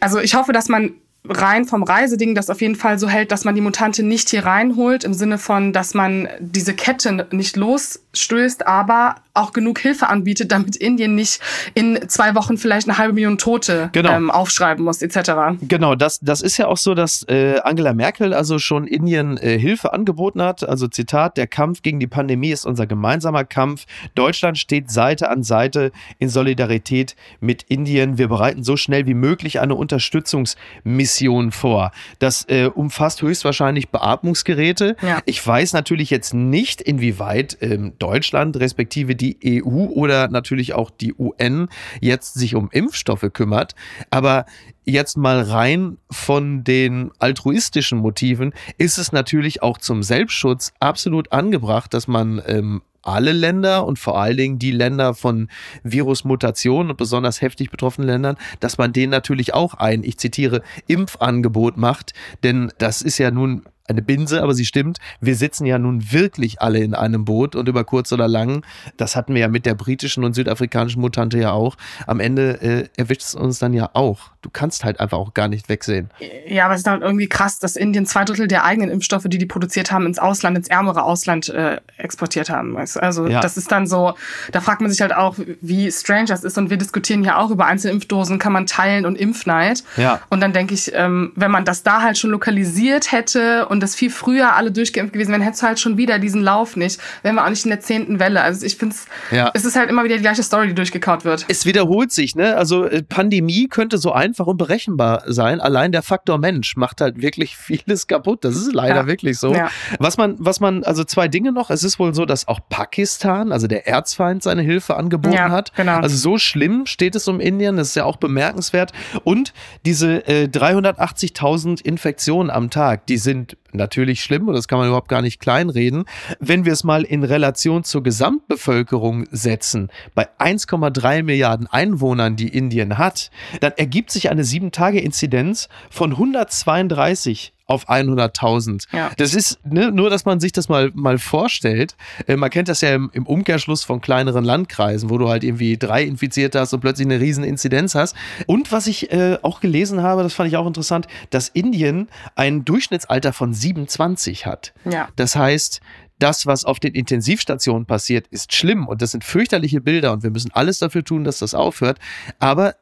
also 0.00 0.18
ich 0.18 0.34
hoffe, 0.34 0.52
dass 0.52 0.68
man 0.68 0.94
rein 1.26 1.64
vom 1.64 1.82
Reiseding 1.82 2.34
das 2.34 2.50
auf 2.50 2.60
jeden 2.60 2.76
Fall 2.76 2.98
so 2.98 3.08
hält, 3.08 3.32
dass 3.32 3.44
man 3.44 3.54
die 3.54 3.60
Mutante 3.60 4.02
nicht 4.02 4.28
hier 4.28 4.44
reinholt, 4.44 5.04
im 5.04 5.14
Sinne 5.14 5.38
von, 5.38 5.72
dass 5.72 5.94
man 5.94 6.28
diese 6.38 6.74
Kette 6.74 7.26
nicht 7.30 7.56
losstößt, 7.56 8.66
aber 8.66 9.16
auch 9.34 9.52
genug 9.52 9.80
Hilfe 9.80 10.08
anbietet, 10.08 10.52
damit 10.52 10.76
Indien 10.76 11.14
nicht 11.14 11.40
in 11.74 12.08
zwei 12.08 12.34
Wochen 12.34 12.56
vielleicht 12.56 12.88
eine 12.88 12.98
halbe 12.98 13.14
Million 13.14 13.36
Tote 13.36 13.90
Genau. 13.92 14.12
ähm, 14.12 14.30
aufschreiben 14.30 14.84
muss, 14.84 15.02
etc. 15.02 15.58
Genau, 15.62 15.94
das, 15.96 16.20
das 16.20 16.40
ist 16.40 16.56
ja 16.56 16.68
auch 16.68 16.76
so, 16.76 16.94
dass 16.94 17.24
äh, 17.28 17.58
Angela 17.64 17.92
Merkel 17.94 18.32
also 18.32 18.58
schon 18.58 18.86
Indien 18.86 19.36
äh, 19.36 19.58
Hilfe 19.58 19.92
angeboten 19.92 20.40
hat. 20.40 20.66
Also 20.66 20.86
Zitat, 20.86 21.36
der 21.36 21.46
Kampf 21.48 21.82
gegen 21.82 21.98
die 22.00 22.06
Pandemie 22.06 22.50
ist 22.50 22.64
unser 22.64 22.86
gemeinsamer 22.86 23.44
Kampf. 23.44 23.86
Deutschland 24.14 24.56
steht 24.58 24.90
Seite 24.90 25.28
an 25.28 25.42
Seite 25.42 25.90
in 26.18 26.28
Solidarität 26.28 27.16
mit 27.40 27.64
Indien. 27.64 28.18
Wir 28.18 28.28
bereiten 28.28 28.62
so 28.62 28.76
schnell 28.76 29.06
wie 29.06 29.14
möglich 29.14 29.60
eine 29.60 29.74
Unterstützungsmission 29.74 31.50
vor. 31.52 31.90
Das 32.18 32.44
äh, 32.48 32.70
umfasst 32.72 33.22
höchstwahrscheinlich 33.22 33.88
Beatmungsgeräte. 33.90 34.96
Ja. 35.02 35.18
Ich 35.24 35.44
weiß 35.44 35.72
natürlich 35.72 36.10
jetzt 36.10 36.34
nicht, 36.34 36.80
inwieweit 36.80 37.58
ähm, 37.60 37.94
Deutschland 37.98 38.56
respektive 38.58 39.14
die 39.14 39.23
EU 39.44 39.86
oder 39.86 40.28
natürlich 40.28 40.74
auch 40.74 40.90
die 40.90 41.14
UN 41.14 41.68
jetzt 42.00 42.34
sich 42.34 42.54
um 42.54 42.68
Impfstoffe 42.70 43.30
kümmert. 43.32 43.74
Aber 44.10 44.46
jetzt 44.84 45.16
mal 45.16 45.40
rein 45.40 45.98
von 46.10 46.64
den 46.64 47.10
altruistischen 47.18 47.98
Motiven 47.98 48.52
ist 48.78 48.98
es 48.98 49.12
natürlich 49.12 49.62
auch 49.62 49.78
zum 49.78 50.02
Selbstschutz 50.02 50.72
absolut 50.80 51.32
angebracht, 51.32 51.94
dass 51.94 52.08
man 52.08 52.42
ähm, 52.46 52.82
alle 53.04 53.32
Länder 53.32 53.86
und 53.86 53.98
vor 53.98 54.18
allen 54.18 54.36
Dingen 54.36 54.58
die 54.58 54.70
Länder 54.70 55.14
von 55.14 55.48
Virusmutationen 55.82 56.90
und 56.90 56.96
besonders 56.96 57.40
heftig 57.40 57.70
betroffenen 57.70 58.08
Ländern, 58.08 58.36
dass 58.60 58.78
man 58.78 58.92
denen 58.92 59.10
natürlich 59.10 59.54
auch 59.54 59.74
ein, 59.74 60.02
ich 60.04 60.18
zitiere, 60.18 60.62
Impfangebot 60.86 61.76
macht. 61.76 62.14
Denn 62.42 62.72
das 62.78 63.02
ist 63.02 63.18
ja 63.18 63.30
nun 63.30 63.64
eine 63.86 64.02
Binse, 64.02 64.42
aber 64.42 64.54
sie 64.54 64.64
stimmt. 64.64 64.98
Wir 65.20 65.36
sitzen 65.36 65.66
ja 65.66 65.78
nun 65.78 66.12
wirklich 66.12 66.60
alle 66.60 66.80
in 66.80 66.94
einem 66.94 67.24
Boot 67.24 67.54
und 67.54 67.68
über 67.68 67.84
kurz 67.84 68.12
oder 68.12 68.28
lang, 68.28 68.64
das 68.96 69.16
hatten 69.16 69.34
wir 69.34 69.42
ja 69.42 69.48
mit 69.48 69.66
der 69.66 69.74
britischen 69.74 70.24
und 70.24 70.34
südafrikanischen 70.34 71.00
Mutante 71.00 71.38
ja 71.38 71.52
auch, 71.52 71.76
am 72.06 72.20
Ende 72.20 72.60
äh, 72.62 72.88
erwischt 72.96 73.22
es 73.22 73.34
uns 73.34 73.58
dann 73.58 73.72
ja 73.72 73.90
auch. 73.92 74.33
Du 74.44 74.50
kannst 74.52 74.84
halt 74.84 75.00
einfach 75.00 75.16
auch 75.16 75.32
gar 75.32 75.48
nicht 75.48 75.70
wegsehen. 75.70 76.10
Ja, 76.46 76.66
aber 76.66 76.74
es 76.74 76.82
ist 76.82 76.86
halt 76.86 77.00
irgendwie 77.00 77.28
krass, 77.28 77.58
dass 77.60 77.76
Indien 77.76 78.04
zwei 78.04 78.24
Drittel 78.26 78.46
der 78.46 78.64
eigenen 78.64 78.90
Impfstoffe, 78.90 79.24
die 79.26 79.38
die 79.38 79.46
produziert 79.46 79.90
haben, 79.90 80.04
ins 80.04 80.18
Ausland, 80.18 80.54
ins 80.58 80.68
ärmere 80.68 81.02
Ausland 81.02 81.48
äh, 81.48 81.80
exportiert 81.96 82.50
haben. 82.50 82.76
Also 82.76 83.26
Ja. 83.26 83.40
das 83.40 83.56
ist 83.56 83.72
dann 83.72 83.86
so, 83.86 84.12
da 84.52 84.60
fragt 84.60 84.82
man 84.82 84.90
sich 84.90 85.00
halt 85.00 85.14
auch, 85.16 85.36
wie 85.62 85.90
strange 85.90 86.26
das 86.26 86.44
ist. 86.44 86.58
Und 86.58 86.68
wir 86.68 86.76
diskutieren 86.76 87.24
ja 87.24 87.38
auch 87.38 87.50
über 87.50 87.64
einzelne 87.64 87.94
Impfdosen, 87.94 88.38
kann 88.38 88.52
man 88.52 88.66
teilen 88.66 89.06
und 89.06 89.16
Impfneid. 89.16 89.82
Ja. 89.96 90.20
Und 90.28 90.42
dann 90.42 90.52
denke 90.52 90.74
ich, 90.74 90.92
ähm, 90.94 91.32
wenn 91.36 91.50
man 91.50 91.64
das 91.64 91.82
da 91.82 92.02
halt 92.02 92.18
schon 92.18 92.28
lokalisiert 92.30 93.12
hätte 93.12 93.66
und 93.68 93.80
das 93.82 93.94
viel 93.94 94.10
früher 94.10 94.54
alle 94.56 94.72
durchgeimpft 94.72 95.14
gewesen 95.14 95.30
wären, 95.32 95.40
hättest 95.40 95.62
du 95.62 95.66
halt 95.68 95.80
schon 95.80 95.96
wieder 95.96 96.18
diesen 96.18 96.42
Lauf 96.42 96.76
nicht. 96.76 97.00
Wären 97.22 97.36
wir 97.36 97.46
auch 97.46 97.48
nicht 97.50 97.64
in 97.64 97.70
der 97.70 97.80
zehnten 97.80 98.18
Welle. 98.18 98.42
Also 98.42 98.66
ich 98.66 98.76
finde 98.76 98.94
es, 98.94 99.06
Ja. 99.34 99.50
es 99.54 99.64
ist 99.64 99.74
halt 99.74 99.88
immer 99.88 100.04
wieder 100.04 100.16
die 100.16 100.22
gleiche 100.22 100.42
Story, 100.42 100.68
die 100.68 100.74
durchgekaut 100.74 101.24
wird. 101.24 101.46
Es 101.48 101.64
wiederholt 101.64 102.12
sich, 102.12 102.36
ne? 102.36 102.56
Also 102.56 102.84
äh, 102.84 103.02
Pandemie 103.02 103.68
könnte 103.68 103.96
so 103.96 104.12
einfach 104.12 104.33
und 104.40 104.56
berechenbar 104.56 105.22
sein. 105.26 105.60
Allein 105.60 105.92
der 105.92 106.02
Faktor 106.02 106.38
Mensch 106.38 106.76
macht 106.76 107.00
halt 107.00 107.20
wirklich 107.22 107.56
vieles 107.56 108.06
kaputt. 108.06 108.44
Das 108.44 108.56
ist 108.56 108.72
leider 108.72 108.94
Ja. 109.02 109.06
wirklich 109.06 109.38
so. 109.38 109.54
Ja. 109.54 109.68
Was 109.98 110.16
man, 110.16 110.36
was 110.38 110.60
man, 110.60 110.84
also 110.84 111.04
zwei 111.04 111.28
Dinge 111.28 111.52
noch. 111.52 111.70
Es 111.70 111.84
ist 111.84 111.98
wohl 111.98 112.14
so, 112.14 112.24
dass 112.24 112.48
auch 112.48 112.60
Pakistan, 112.68 113.52
also 113.52 113.66
der 113.66 113.86
Erzfeind, 113.88 114.42
seine 114.42 114.62
Hilfe 114.62 114.96
angeboten 114.96 115.34
Ja, 115.34 115.50
hat. 115.50 115.72
genau. 115.74 115.98
Also 116.00 116.16
so 116.16 116.38
schlimm 116.38 116.86
steht 116.86 117.14
es 117.14 117.28
um 117.28 117.40
Indien. 117.40 117.76
Das 117.76 117.88
ist 117.88 117.94
ja 117.96 118.04
auch 118.04 118.16
bemerkenswert. 118.16 118.92
Und 119.24 119.52
diese 119.86 120.26
äh, 120.28 120.48
380.000 120.48 121.82
Infektionen 121.82 122.50
am 122.50 122.70
Tag, 122.70 123.06
die 123.06 123.18
sind 123.18 123.56
natürlich 123.74 124.22
schlimm 124.22 124.48
und 124.48 124.54
das 124.54 124.68
kann 124.68 124.78
man 124.78 124.88
überhaupt 124.88 125.08
gar 125.08 125.22
nicht 125.22 125.40
kleinreden. 125.40 126.04
Wenn 126.40 126.64
wir 126.64 126.72
es 126.72 126.84
mal 126.84 127.02
in 127.02 127.24
Relation 127.24 127.84
zur 127.84 128.02
Gesamtbevölkerung 128.02 129.26
setzen, 129.30 129.90
bei 130.14 130.28
1,3 130.38 131.22
Milliarden 131.22 131.66
Einwohnern, 131.66 132.36
die 132.36 132.48
Indien 132.48 132.98
hat, 132.98 133.30
dann 133.60 133.72
ergibt 133.76 134.10
sich 134.10 134.30
eine 134.30 134.42
7-Tage-Inzidenz 134.42 135.68
von 135.90 136.12
132 136.12 137.52
auf 137.66 137.88
100.000. 137.88 138.86
Ja. 138.92 139.10
Das 139.16 139.34
ist 139.34 139.58
ne, 139.64 139.90
nur, 139.90 140.10
dass 140.10 140.24
man 140.24 140.38
sich 140.38 140.52
das 140.52 140.68
mal, 140.68 140.90
mal 140.94 141.18
vorstellt. 141.18 141.96
Äh, 142.26 142.36
man 142.36 142.50
kennt 142.50 142.68
das 142.68 142.82
ja 142.82 142.94
im, 142.94 143.10
im 143.12 143.26
Umkehrschluss 143.26 143.84
von 143.84 144.00
kleineren 144.00 144.44
Landkreisen, 144.44 145.08
wo 145.08 145.18
du 145.18 145.28
halt 145.28 145.44
irgendwie 145.44 145.78
drei 145.78 146.02
Infizierte 146.02 146.60
hast 146.60 146.74
und 146.74 146.80
plötzlich 146.80 147.06
eine 147.06 147.20
riesen 147.20 147.42
Inzidenz 147.42 147.94
hast. 147.94 148.14
Und 148.46 148.70
was 148.70 148.86
ich 148.86 149.12
äh, 149.12 149.38
auch 149.42 149.60
gelesen 149.60 150.02
habe, 150.02 150.22
das 150.22 150.34
fand 150.34 150.48
ich 150.48 150.56
auch 150.56 150.66
interessant, 150.66 151.06
dass 151.30 151.48
Indien 151.48 152.08
ein 152.34 152.64
Durchschnittsalter 152.64 153.32
von 153.32 153.54
27 153.54 154.46
hat. 154.46 154.74
Ja. 154.84 155.08
Das 155.16 155.36
heißt, 155.36 155.80
das, 156.18 156.46
was 156.46 156.64
auf 156.64 156.80
den 156.80 156.94
Intensivstationen 156.94 157.86
passiert, 157.86 158.26
ist 158.28 158.54
schlimm 158.54 158.86
und 158.86 159.02
das 159.02 159.10
sind 159.10 159.24
fürchterliche 159.24 159.80
Bilder 159.80 160.12
und 160.12 160.22
wir 160.22 160.30
müssen 160.30 160.52
alles 160.52 160.78
dafür 160.78 161.04
tun, 161.04 161.24
dass 161.24 161.38
das 161.38 161.54
aufhört. 161.54 161.98
Aber 162.38 162.76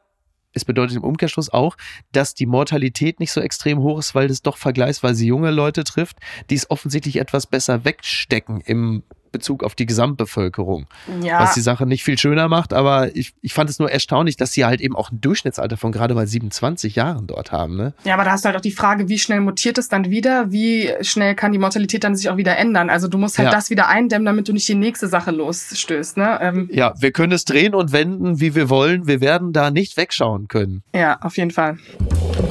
es 0.53 0.65
bedeutet 0.65 0.97
im 0.97 1.03
Umkehrschluss 1.03 1.49
auch, 1.49 1.75
dass 2.11 2.33
die 2.33 2.45
Mortalität 2.45 3.19
nicht 3.19 3.31
so 3.31 3.41
extrem 3.41 3.79
hoch 3.79 3.99
ist, 3.99 4.15
weil 4.15 4.29
es 4.29 4.41
doch 4.41 4.57
vergleichsweise 4.57 5.25
junge 5.25 5.51
Leute 5.51 5.83
trifft, 5.83 6.17
die 6.49 6.55
es 6.55 6.69
offensichtlich 6.69 7.17
etwas 7.17 7.47
besser 7.47 7.85
wegstecken 7.85 8.61
im 8.61 9.03
Bezug 9.33 9.63
auf 9.63 9.75
die 9.75 9.85
Gesamtbevölkerung. 9.85 10.85
Ja. 11.21 11.41
Was 11.41 11.53
die 11.55 11.59
Sache 11.61 11.85
nicht 11.85 12.05
viel 12.05 12.17
schöner 12.17 12.47
macht, 12.47 12.71
aber 12.71 13.13
ich, 13.17 13.33
ich 13.41 13.53
fand 13.53 13.69
es 13.69 13.79
nur 13.79 13.91
erstaunlich, 13.91 14.37
dass 14.37 14.53
sie 14.53 14.63
halt 14.63 14.79
eben 14.79 14.95
auch 14.95 15.11
ein 15.11 15.19
Durchschnittsalter 15.19 15.75
von 15.75 15.91
gerade 15.91 16.13
mal 16.15 16.25
27 16.25 16.95
Jahren 16.95 17.27
dort 17.27 17.51
haben. 17.51 17.75
Ne? 17.75 17.93
Ja, 18.05 18.13
aber 18.13 18.23
da 18.23 18.31
hast 18.31 18.45
du 18.45 18.47
halt 18.47 18.55
auch 18.57 18.61
die 18.61 18.71
Frage, 18.71 19.09
wie 19.09 19.19
schnell 19.19 19.41
mutiert 19.41 19.77
es 19.77 19.89
dann 19.89 20.09
wieder? 20.09 20.51
Wie 20.53 20.89
schnell 21.01 21.35
kann 21.35 21.51
die 21.51 21.57
Mortalität 21.57 22.05
dann 22.05 22.15
sich 22.15 22.29
auch 22.29 22.37
wieder 22.37 22.57
ändern? 22.57 22.89
Also 22.89 23.09
du 23.09 23.17
musst 23.17 23.37
halt 23.37 23.47
Ja. 23.47 23.51
das 23.51 23.69
wieder 23.69 23.89
eindämmen, 23.89 24.25
damit 24.25 24.47
du 24.47 24.53
nicht 24.53 24.67
die 24.69 24.75
nächste 24.75 25.07
Sache 25.09 25.31
losstößt. 25.31 26.15
Ne? 26.15 26.37
Ähm, 26.41 26.69
Ja, 26.71 26.93
wir 26.99 27.11
können 27.11 27.33
es 27.33 27.43
drehen 27.43 27.75
und 27.75 27.91
wenden, 27.91 28.39
wie 28.39 28.55
wir 28.55 28.69
wollen. 28.69 29.07
Wir 29.07 29.19
werden 29.19 29.51
da 29.51 29.71
nicht 29.71 29.97
wegschauen 29.97 30.47
können. 30.47 30.83
ja, 30.95 31.19
auf 31.21 31.35
jeden 31.37 31.51
Fall. 31.51 31.77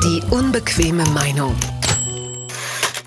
Die 0.04 0.20
unbequeme 0.30 1.04
Meinung. 1.14 1.54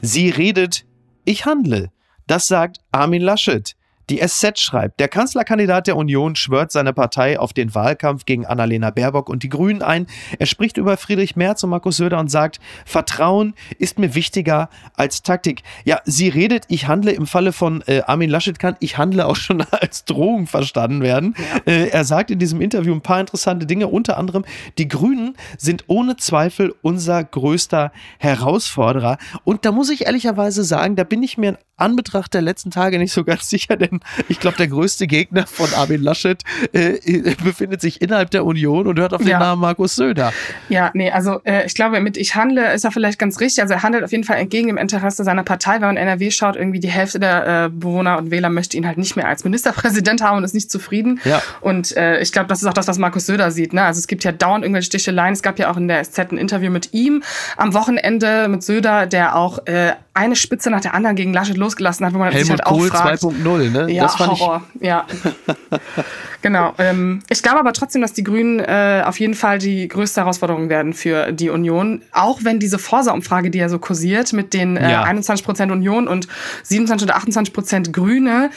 Sie 0.02 0.30
redet, 0.30 0.86
ich 1.26 1.46
handle. 1.46 1.90
Das 2.28 2.48
sagt 2.48 2.80
Armin 2.92 3.22
Laschet. 3.22 3.76
Die 4.10 4.20
SZ 4.20 4.60
schreibt, 4.60 5.00
der 5.00 5.08
Kanzlerkandidat 5.08 5.88
der 5.88 5.98
Union 5.98 6.36
schwört 6.36 6.72
seine 6.72 6.94
Partei 6.94 7.40
auf 7.40 7.54
den 7.54 7.74
Wahlkampf 7.74 8.26
gegen 8.26 8.46
Annalena 8.46 8.92
Baerbock 8.92 9.30
und 9.30 9.42
die 9.42 9.50
Grünen 9.50 9.82
ein. 9.82 10.06
Er 10.38 10.46
spricht 10.46 10.78
über 10.78 10.96
Friedrich 10.98 11.36
Merz 11.36 11.64
und 11.64 11.72
Markus 11.72 11.98
Söder 11.98 12.20
und 12.20 12.30
sagt, 12.30 12.60
Vertrauen 12.86 13.56
ist 13.80 13.98
mir 13.98 14.14
wichtiger 14.14 14.70
als 14.96 15.24
Taktik. 15.24 15.64
Ja, 15.86 16.02
sie 16.06 16.30
redet, 16.30 16.66
ich 16.68 16.88
handle 16.88 17.12
im 17.12 17.26
Falle 17.26 17.52
von 17.52 17.82
äh, 17.88 18.02
Armin 18.06 18.30
Laschet 18.30 18.60
kann 18.60 18.76
ich 18.80 18.98
handle 19.00 19.26
auch 19.26 19.36
schon 19.36 19.62
als 19.72 20.06
Drohung 20.06 20.46
verstanden 20.46 21.02
werden. 21.02 21.36
Äh, 21.66 21.88
er 21.90 22.06
sagt 22.06 22.30
in 22.30 22.38
diesem 22.38 22.62
Interview 22.62 22.94
ein 22.94 23.02
paar 23.02 23.20
interessante 23.20 23.66
Dinge, 23.66 23.88
unter 23.88 24.18
anderem, 24.18 24.46
die 24.78 24.88
Grünen 24.88 25.36
sind 25.58 25.86
ohne 25.88 26.16
Zweifel 26.18 26.76
unser 26.84 27.24
größter 27.24 27.92
Herausforderer. 28.20 29.18
Und 29.44 29.66
da 29.66 29.72
muss 29.72 29.90
ich 29.90 30.06
ehrlicherweise 30.06 30.64
sagen, 30.64 30.96
da 30.96 31.04
bin 31.04 31.24
ich 31.24 31.38
mir 31.38 31.50
in 31.50 31.58
Anbetracht 31.78 32.34
der 32.34 32.42
letzten 32.42 32.72
Tage 32.72 33.00
nicht 33.00 33.12
so 33.12 33.24
ganz 33.24 33.50
sicher, 33.50 33.76
denn 33.78 33.95
ich 34.30 34.40
glaube, 34.40 34.58
der 34.58 34.68
größte 34.68 35.08
Gegner 35.08 35.46
von 35.48 35.74
Armin 35.74 36.02
Laschet 36.02 36.42
äh, 36.74 37.36
befindet 37.44 37.82
sich 37.82 38.02
innerhalb 38.02 38.32
der 38.32 38.46
Union 38.46 38.88
und 38.88 39.00
hört 39.00 39.14
auf 39.14 39.22
den 39.22 39.30
Ja. 39.30 39.40
Namen 39.40 39.62
Markus 39.62 39.96
Söder. 39.96 40.34
Ja, 40.70 40.92
nee, 40.94 41.12
also 41.12 41.42
äh, 41.44 41.66
ich 41.66 41.74
glaube, 41.74 42.00
mit 42.00 42.18
ich 42.18 42.36
handle 42.36 42.74
ist 42.74 42.84
er 42.86 42.92
vielleicht 42.92 43.20
ganz 43.20 43.40
richtig. 43.40 43.62
Also 43.62 43.74
er 43.74 43.84
handelt 43.84 44.04
auf 44.04 44.12
jeden 44.12 44.24
Fall 44.24 44.38
entgegen 44.38 44.68
dem 44.68 44.78
Interesse 44.78 45.24
seiner 45.24 45.44
Partei. 45.44 45.76
Wenn 45.76 45.88
man 45.88 45.98
NRW 45.98 46.32
schaut, 46.32 46.56
irgendwie 46.56 46.80
die 46.80 46.90
Hälfte 46.90 47.20
der 47.20 47.66
äh, 47.66 47.70
Bewohner 47.70 48.18
und 48.18 48.32
Wähler 48.32 48.50
möchte 48.50 48.78
ihn 48.78 48.88
halt 48.88 48.98
nicht 48.98 49.16
mehr 49.16 49.28
als 49.28 49.44
Ministerpräsident 49.44 50.22
haben 50.22 50.38
und 50.38 50.44
ist 50.44 50.54
nicht 50.54 50.72
zufrieden. 50.72 51.20
Ja. 51.24 51.42
Und 51.62 51.96
äh, 51.98 52.20
ich 52.20 52.32
glaube, 52.32 52.48
das 52.48 52.62
ist 52.62 52.68
auch 52.68 52.74
das, 52.74 52.88
was 52.88 52.98
Markus 52.98 53.26
Söder 53.26 53.52
sieht. 53.52 53.74
Ne? 53.74 53.84
Also 53.84 54.00
es 54.00 54.08
gibt 54.08 54.24
ja 54.24 54.32
dauernd 54.32 54.64
irgendwelche 54.64 54.88
Sticheleien. 54.88 55.34
Es 55.34 55.42
gab 55.42 55.60
ja 55.60 55.72
auch 55.72 55.78
in 55.78 55.88
der 55.88 56.04
SZ 56.04 56.20
ein 56.32 56.38
Interview 56.38 56.72
mit 56.72 56.94
ihm 56.94 57.24
am 57.58 57.74
Wochenende 57.74 58.48
mit 58.48 58.64
Söder, 58.64 59.06
der 59.06 59.36
auch 59.36 59.66
äh, 59.68 59.94
eine 60.16 60.38
Spitze 60.38 60.70
nach 60.70 60.80
der 60.80 60.94
anderen 60.94 61.18
gegen 61.18 61.34
Laschet 61.34 61.58
losgelassen 61.58 62.06
hat, 62.06 62.14
wo 62.14 62.18
man 62.20 62.32
sich 62.32 62.40
Helmut 62.48 62.64
halt 62.64 62.66
auch 62.66 62.78
Kohl 62.78 62.88
fragt. 62.88 63.22
2.0, 63.22 63.70
ne? 63.70 63.92
Ja, 63.92 64.04
das 64.04 64.16
fand 64.16 64.32
ich 64.34 64.40
Horror. 64.40 64.64
Ja. 64.80 65.06
genau. 66.42 66.74
Ähm, 66.78 67.22
ich 67.30 67.44
glaube 67.44 67.60
aber 67.60 67.74
trotzdem, 67.74 68.02
dass 68.02 68.14
die 68.14 68.24
Grünen 68.24 68.60
äh, 68.60 69.04
auf 69.06 69.20
jeden 69.20 69.34
Fall 69.34 69.60
die 69.60 69.90
größte 69.90 70.22
Herausforderung 70.22 70.70
werden 70.70 70.94
für 70.94 71.34
die 71.34 71.50
Union. 71.50 72.02
Auch 72.14 72.40
wenn 72.44 72.62
diese 72.62 72.80
Forsa-Umfrage, 72.80 73.52
die 73.52 73.58
ja 73.58 73.68
so 73.68 73.78
kursiert 73.78 74.32
mit 74.32 74.54
den 74.54 74.78
äh, 74.78 74.90
Ja. 74.90 75.04
21 75.04 75.46
Prozent 75.46 75.70
Union 75.70 76.08
und 76.08 76.30
27 76.64 77.06
oder 77.08 77.18
28 77.18 77.54
Prozent 77.54 77.92
Grüne, 77.92 78.52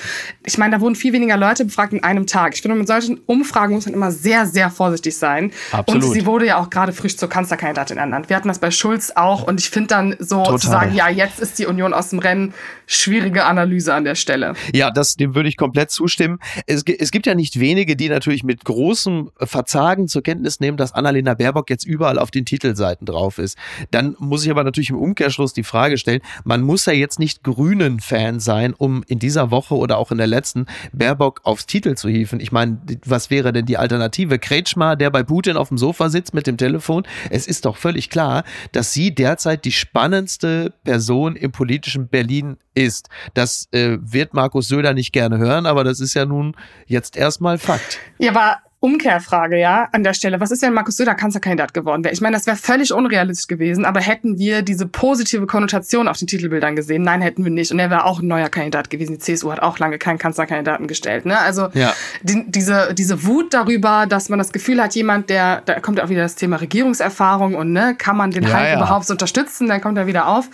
ich 0.47 0.59
meine, 0.59 0.77
da 0.77 0.81
wurden 0.81 0.95
viel 0.95 1.13
weniger 1.13 1.37
Leute 1.37 1.65
befragt 1.65 1.93
in 1.93 2.05
einem 2.05 2.29
Tag. 2.29 2.55
Ich 2.55 2.63
finde, 2.63 2.77
mit 2.77 2.87
solchen 2.87 3.19
Umfragen 3.27 3.75
muss 3.75 3.87
man 3.87 3.95
immer 3.95 4.13
sehr, 4.13 4.47
sehr 4.47 4.71
vorsichtig 4.71 5.17
sein. 5.17 5.51
Absolut. 5.73 6.05
Und 6.05 6.13
sie 6.13 6.25
wurde 6.25 6.47
ja 6.47 6.59
auch 6.59 6.71
gerade 6.71 6.93
frisch 6.93 7.17
zur 7.17 7.29
Kanzlerkandidatin 7.29 7.99
ernannt. 7.99 8.29
Wir 8.29 8.37
hatten 8.37 8.47
das 8.47 8.61
bei 8.61 8.71
Schulz 8.71 9.11
auch 9.17 9.43
und 9.43 9.59
ich 9.59 9.71
finde 9.71 9.89
dann 9.89 10.17
so 10.21 10.45
Total. 10.45 10.59
zu 10.61 10.69
sagen, 10.69 10.95
ja, 10.95 11.09
jetzt 11.09 11.41
ist 11.41 11.48
die 11.55 11.67
Union 11.67 11.93
aus 11.93 12.11
dem 12.11 12.19
Rennen. 12.19 12.55
Schwierige 12.87 13.45
Analyse 13.45 13.95
an 13.95 14.05
der 14.05 14.15
Stelle. 14.15 14.55
Ja, 14.73 14.91
das, 14.91 15.17
dem 15.17 15.35
würde 15.35 15.49
ich 15.49 15.57
komplett 15.57 15.91
zustimmen. 15.91 16.39
Es, 16.67 16.83
es 16.83 17.11
gibt 17.11 17.27
ja 17.27 17.35
nicht 17.35 17.61
wenige, 17.61 17.97
die 17.97 18.09
natürlich 18.09 18.45
mit 18.45 18.65
großem 18.65 19.31
Verzagen 19.39 20.09
zur 20.09 20.23
Kenntnis 20.23 20.61
nehmen, 20.61 20.77
dass 20.77 20.93
Annalena 20.93 21.35
Baerbock 21.35 21.71
jetzt 21.71 21.85
überall 21.87 22.19
auf 22.19 22.31
den 22.31 22.45
Titelseiten 22.45 23.07
drauf 23.07 23.39
ist. 23.39 23.59
Dann 23.91 24.17
muss 24.19 24.45
ich 24.45 24.51
aber 24.51 24.65
natürlich 24.65 24.91
im 24.91 24.99
Umkehrschluss 24.99 25.53
die 25.53 25.65
Frage 25.65 25.99
stellen, 25.99 26.21
man 26.45 26.63
muss 26.63 26.87
ja 26.87 26.93
jetzt 26.93 27.19
nicht 27.19 27.43
Grünen-Fan 27.43 28.41
sein, 28.41 28.75
um 28.75 29.03
in 29.07 29.19
dieser 29.19 29.51
Woche 29.51 29.75
oder 29.75 29.99
auch 29.99 30.11
in 30.11 30.19
der 30.19 30.27
letzten 30.27 30.67
Baerbock 30.93 31.41
aufs 31.45 31.67
Titel 31.67 31.95
zu 31.95 32.09
hieven. 32.09 32.41
Ich 32.41 32.53
meine, 32.53 32.79
was 33.05 33.31
wäre 33.31 33.53
denn 33.53 33.67
die 33.67 33.77
Alternative? 33.77 34.39
Kretschmer, 34.39 34.97
der 34.97 35.11
bei 35.11 35.23
Putin 35.23 35.57
auf 35.57 35.69
dem 35.69 35.79
Sofa 35.79 36.09
sitzt 36.09 36.35
mit 36.35 36.47
dem 36.47 36.57
Telefon. 36.57 37.07
Es 37.31 37.47
ist 37.47 37.65
doch 37.65 37.77
völlig 37.77 38.11
klar, 38.11 38.45
dass 38.73 38.93
sie 38.93 39.15
derzeit 39.15 39.65
die 39.65 39.73
spannendste 39.73 40.73
Person 40.85 41.37
im 41.39 41.53
politischen 41.53 42.09
Berlin 42.09 42.57
ist. 42.75 43.09
Das 43.35 43.69
äh, 43.73 43.99
wird 44.01 44.35
Markus 44.35 44.69
Söder 44.69 44.95
nicht 44.95 45.13
gerne 45.13 45.39
hören, 45.39 45.67
aber 45.67 45.85
das 45.85 46.01
ist 46.01 46.15
ja 46.15 46.25
nun 46.25 46.55
jetzt 46.87 47.17
erstmal 47.17 47.59
Fakt. 47.59 47.99
Ja, 48.19 48.31
aber 48.31 48.59
Umkehrfrage, 48.81 49.59
ja, 49.59 49.89
an 49.91 50.05
der 50.05 50.15
Stelle. 50.15 50.39
Was 50.39 50.53
ist, 50.53 50.63
wenn 50.63 50.73
Markus 50.73 50.97
Söder 50.97 51.17
Kanzlerkandidat 51.17 51.75
geworden 51.75 52.05
wäre? 52.05 52.15
Ich 52.15 52.21
meine, 52.21 52.37
das 52.37 52.47
wäre 52.47 52.57
völlig 52.57 52.93
unrealistisch 52.93 53.49
gewesen, 53.49 53.85
aber 53.85 53.99
hätten 53.99 54.39
wir 54.39 54.63
diese 54.63 54.87
positive 54.87 55.47
Konnotation 55.47 56.07
auf 56.07 56.17
den 56.17 56.29
Titelbildern 56.29 56.77
gesehen? 56.77 57.03
Nein, 57.03 57.21
hätten 57.21 57.43
wir 57.43 57.51
nicht. 57.51 57.73
Und 57.73 57.81
er 57.81 57.91
wäre 57.91 58.05
auch 58.05 58.21
ein 58.21 58.29
neuer 58.29 58.49
Kandidat 58.49 58.89
gewesen. 58.89 59.15
Die 59.15 59.19
CSU 59.19 59.51
hat 59.51 59.61
auch 59.61 59.81
lange 59.81 59.99
keinen 59.99 60.19
Kanzlerkandidaten 60.19 60.87
gestellt. 60.87 61.27
Ne? 61.27 61.37
Also 61.37 61.71
ja. 61.75 61.93
die, 62.23 62.45
diese, 62.47 62.95
diese 62.95 63.25
Wut 63.25 63.53
darüber, 63.53 64.07
dass 64.07 64.29
man 64.29 64.39
das 64.39 64.53
Gefühl 64.53 64.81
hat, 64.81 64.95
jemand, 64.95 65.29
der, 65.29 65.63
da 65.63 65.81
kommt 65.81 66.01
auch 66.01 66.09
wieder 66.09 66.23
das 66.23 66.37
Thema 66.37 66.61
Regierungserfahrung 66.61 67.57
und 67.57 67.73
ne, 67.73 67.97
kann 67.99 68.17
man 68.17 68.31
den 68.31 68.45
ja, 68.45 68.53
Hype 68.53 68.69
ja. 68.69 68.77
überhaupt 68.77 69.07
so 69.07 69.13
unterstützen? 69.13 69.67
Dann 69.67 69.81
kommt 69.81 69.99
er 69.99 70.07
wieder 70.07 70.29
auf. 70.29 70.49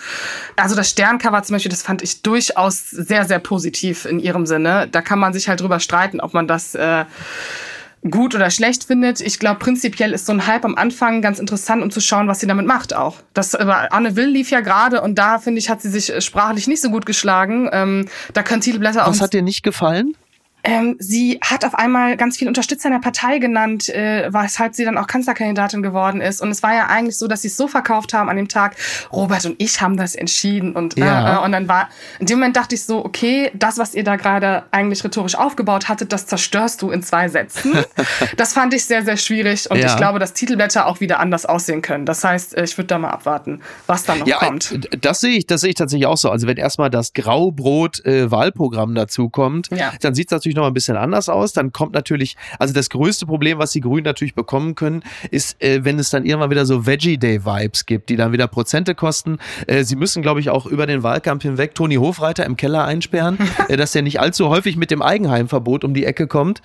Also 0.57 0.75
das 0.75 0.89
Sterncover 0.89 1.43
zum 1.43 1.57
Beispiel, 1.57 1.71
das 1.71 1.83
fand 1.83 2.01
ich 2.01 2.23
durchaus 2.23 2.89
sehr, 2.89 3.27
sehr 3.27 3.39
positiv 3.39 4.07
in 4.07 4.19
ihrem 4.19 4.47
Sinne. 4.47 4.89
Da 4.91 5.03
kann 5.03 5.19
man 5.19 5.35
sich 5.35 5.47
halt 5.47 5.61
drüber 5.61 5.79
streiten, 5.79 6.21
ob 6.21 6.33
man 6.33 6.49
das 6.49 6.75
äh, 6.75 7.05
gut 8.11 8.35
oder 8.35 8.51
schlecht 8.51 8.85
findet. 8.85 9.21
Ich 9.21 9.39
glaube, 9.39 9.59
prinzipiell 9.59 10.13
ist 10.13 10.27
so 10.27 10.33
ein 10.33 10.47
Hype 10.47 10.65
am 10.65 10.77
Anfang 10.77 11.23
ganz 11.23 11.39
interessant, 11.39 11.83
um 11.83 11.91
zu 11.91 12.01
schauen, 12.01 12.29
was 12.29 12.41
sie 12.41 12.47
damit 12.47 12.67
macht 12.67 12.95
auch. 12.95 13.17
Das 13.33 13.55
aber 13.55 13.93
Anne 13.93 14.17
Will 14.17 14.29
lief 14.29 14.51
ja 14.51 14.61
gerade 14.61 15.01
und 15.01 15.19
da 15.19 15.39
finde 15.39 15.59
ich, 15.59 15.71
hat 15.71 15.81
sie 15.81 15.89
sich 15.89 16.13
sprachlich 16.25 16.67
nicht 16.67 16.83
so 16.83 16.91
gut 16.91 17.07
geschlagen. 17.07 17.69
Ähm, 17.73 18.09
da 18.33 18.43
können 18.43 18.61
Titelblätter 18.61 19.05
auch. 19.05 19.11
Was 19.11 19.21
hat 19.21 19.33
dir 19.33 19.43
nicht 19.43 19.63
gefallen? 19.63 20.15
Ähm, 20.65 20.97
sie 20.99 21.39
hat 21.43 21.65
auf 21.65 21.75
einmal 21.75 22.17
ganz 22.17 22.39
viele 22.39 22.49
Unterstützer 22.49 22.89
in 22.89 22.95
der 22.95 23.01
Partei 23.01 23.39
genannt, 23.39 23.89
äh, 23.91 24.33
weshalb 24.33 24.75
sie 24.75 24.85
dann 24.85 24.97
auch 24.97 25.07
Kanzlerkandidatin 25.07 25.83
geworden 25.83 26.23
ist. 26.23 26.41
Und 26.41 26.51
es 26.51 26.63
war 26.63 26.75
ja 26.75 26.87
eigentlich 26.87 27.19
so, 27.19 27.29
dass 27.29 27.43
sie 27.43 27.49
es 27.49 27.57
so 27.57 27.69
verkauft 27.69 28.15
haben 28.15 28.31
an 28.31 28.37
dem 28.37 28.49
Tag, 28.49 28.77
Robert 29.13 29.45
und 29.45 29.57
ich 29.59 29.81
haben 29.81 29.99
das 29.99 30.15
entschieden. 30.15 30.73
Und, 30.73 30.99
ja. 30.99 31.41
äh, 31.41 31.45
und 31.45 31.53
dann 31.53 31.69
war, 31.69 31.91
in 32.19 32.27
dem 32.27 32.39
Moment 32.39 32.57
dachte 32.57 32.75
ich 32.75 32.85
so, 32.85 33.05
okay, 33.05 33.51
das, 33.55 33.77
was 33.77 33.95
ihr 33.95 34.05
da 34.05 34.17
gerade 34.17 34.65
eigentlich 34.71 35.05
rhetorisch 35.05 35.35
aufgebaut 35.35 35.89
hattet, 35.89 36.13
das 36.13 36.27
zerstörst 36.27 36.81
du 36.81 36.91
in 36.91 37.03
zwei 37.03 37.29
Sätzen. 37.29 37.75
das 38.37 38.55
fand 38.55 38.73
ich 38.73 38.87
sehr, 38.87 39.05
sehr 39.05 39.19
schwierig. 39.19 39.71
Und 39.71 39.77
ja. 39.77 39.87
ich 39.87 39.97
glaube, 39.97 40.19
dass 40.19 40.33
Titelblätter 40.33 40.87
auch 40.87 41.01
wieder 41.01 41.21
anders 41.21 41.45
aussehen 41.45 41.83
können. 41.83 42.07
Das 42.07 42.25
heißt, 42.25 42.57
äh, 42.57 42.65
ich 42.65 42.79
würde 42.79 42.89
da 42.89 42.99
mal 42.99 43.11
abwarten, 43.11 43.61
was 43.87 44.05
da 44.05 44.15
noch 44.15 44.27
ja, 44.27 44.39
kommt. 44.39 44.73
Äh, 44.73 44.99
das 44.99 45.21
sehe 45.21 45.37
ich, 45.37 45.47
das 45.47 45.61
sehe 45.61 45.71
ich 45.71 45.77
tatsächlich 45.77 46.07
auch 46.07 46.17
so. 46.17 46.31
Also 46.31 46.47
wenn 46.47 46.57
erstmal 46.57 46.89
das 46.89 47.13
Graubrot-Wahlprogramm 47.13 48.93
äh, 48.93 48.95
dazu 48.95 49.29
kommt, 49.29 49.69
dann 50.01 50.15
sieht 50.15 50.29
es 50.29 50.33
natürlich 50.33 50.54
natürlich 50.55 50.65
noch 50.65 50.67
ein 50.67 50.75
bisschen 50.75 50.97
anders 50.97 51.29
aus. 51.29 51.53
Dann 51.53 51.73
kommt 51.73 51.93
natürlich, 51.93 52.37
also 52.59 52.73
das 52.73 52.91
größte 52.91 53.27
Problem, 53.27 53.59
was 53.59 53.73
die 53.73 53.81
Grünen 53.81 54.05
natürlich 54.05 54.35
bekommen 54.35 54.75
können, 54.75 55.03
ist, 55.31 55.61
äh, 55.63 55.85
wenn 55.85 55.99
es 55.99 56.11
dann 56.11 56.25
irgendwann 56.25 56.51
wieder 56.51 56.67
so 56.67 56.87
Veggie 56.87 57.19
Day 57.19 57.45
Vibes 57.45 57.87
gibt, 57.87 58.09
die 58.09 58.17
dann 58.17 58.33
wieder 58.33 58.47
Prozente 58.47 58.95
kosten. 58.95 59.39
Äh, 59.67 59.85
sie 59.85 59.97
müssen, 59.97 60.23
glaube 60.23 60.41
ich, 60.41 60.51
auch 60.51 60.67
über 60.67 60.87
den 60.87 61.03
Wahlkampf 61.03 61.43
hinweg 61.43 61.75
Toni 61.75 61.97
Hofreiter 61.97 62.45
im 62.45 62.57
Keller 62.57 62.85
einsperren, 62.85 63.39
äh, 63.69 63.77
dass 63.77 63.95
er 63.95 64.03
nicht 64.03 64.21
allzu 64.21 64.49
häufig 64.49 64.77
mit 64.77 64.91
dem 64.91 65.03
Eigenheimverbot 65.03 65.85
um 65.85 65.95
die 65.95 66.05
Ecke 66.05 66.27
kommt. 66.27 66.63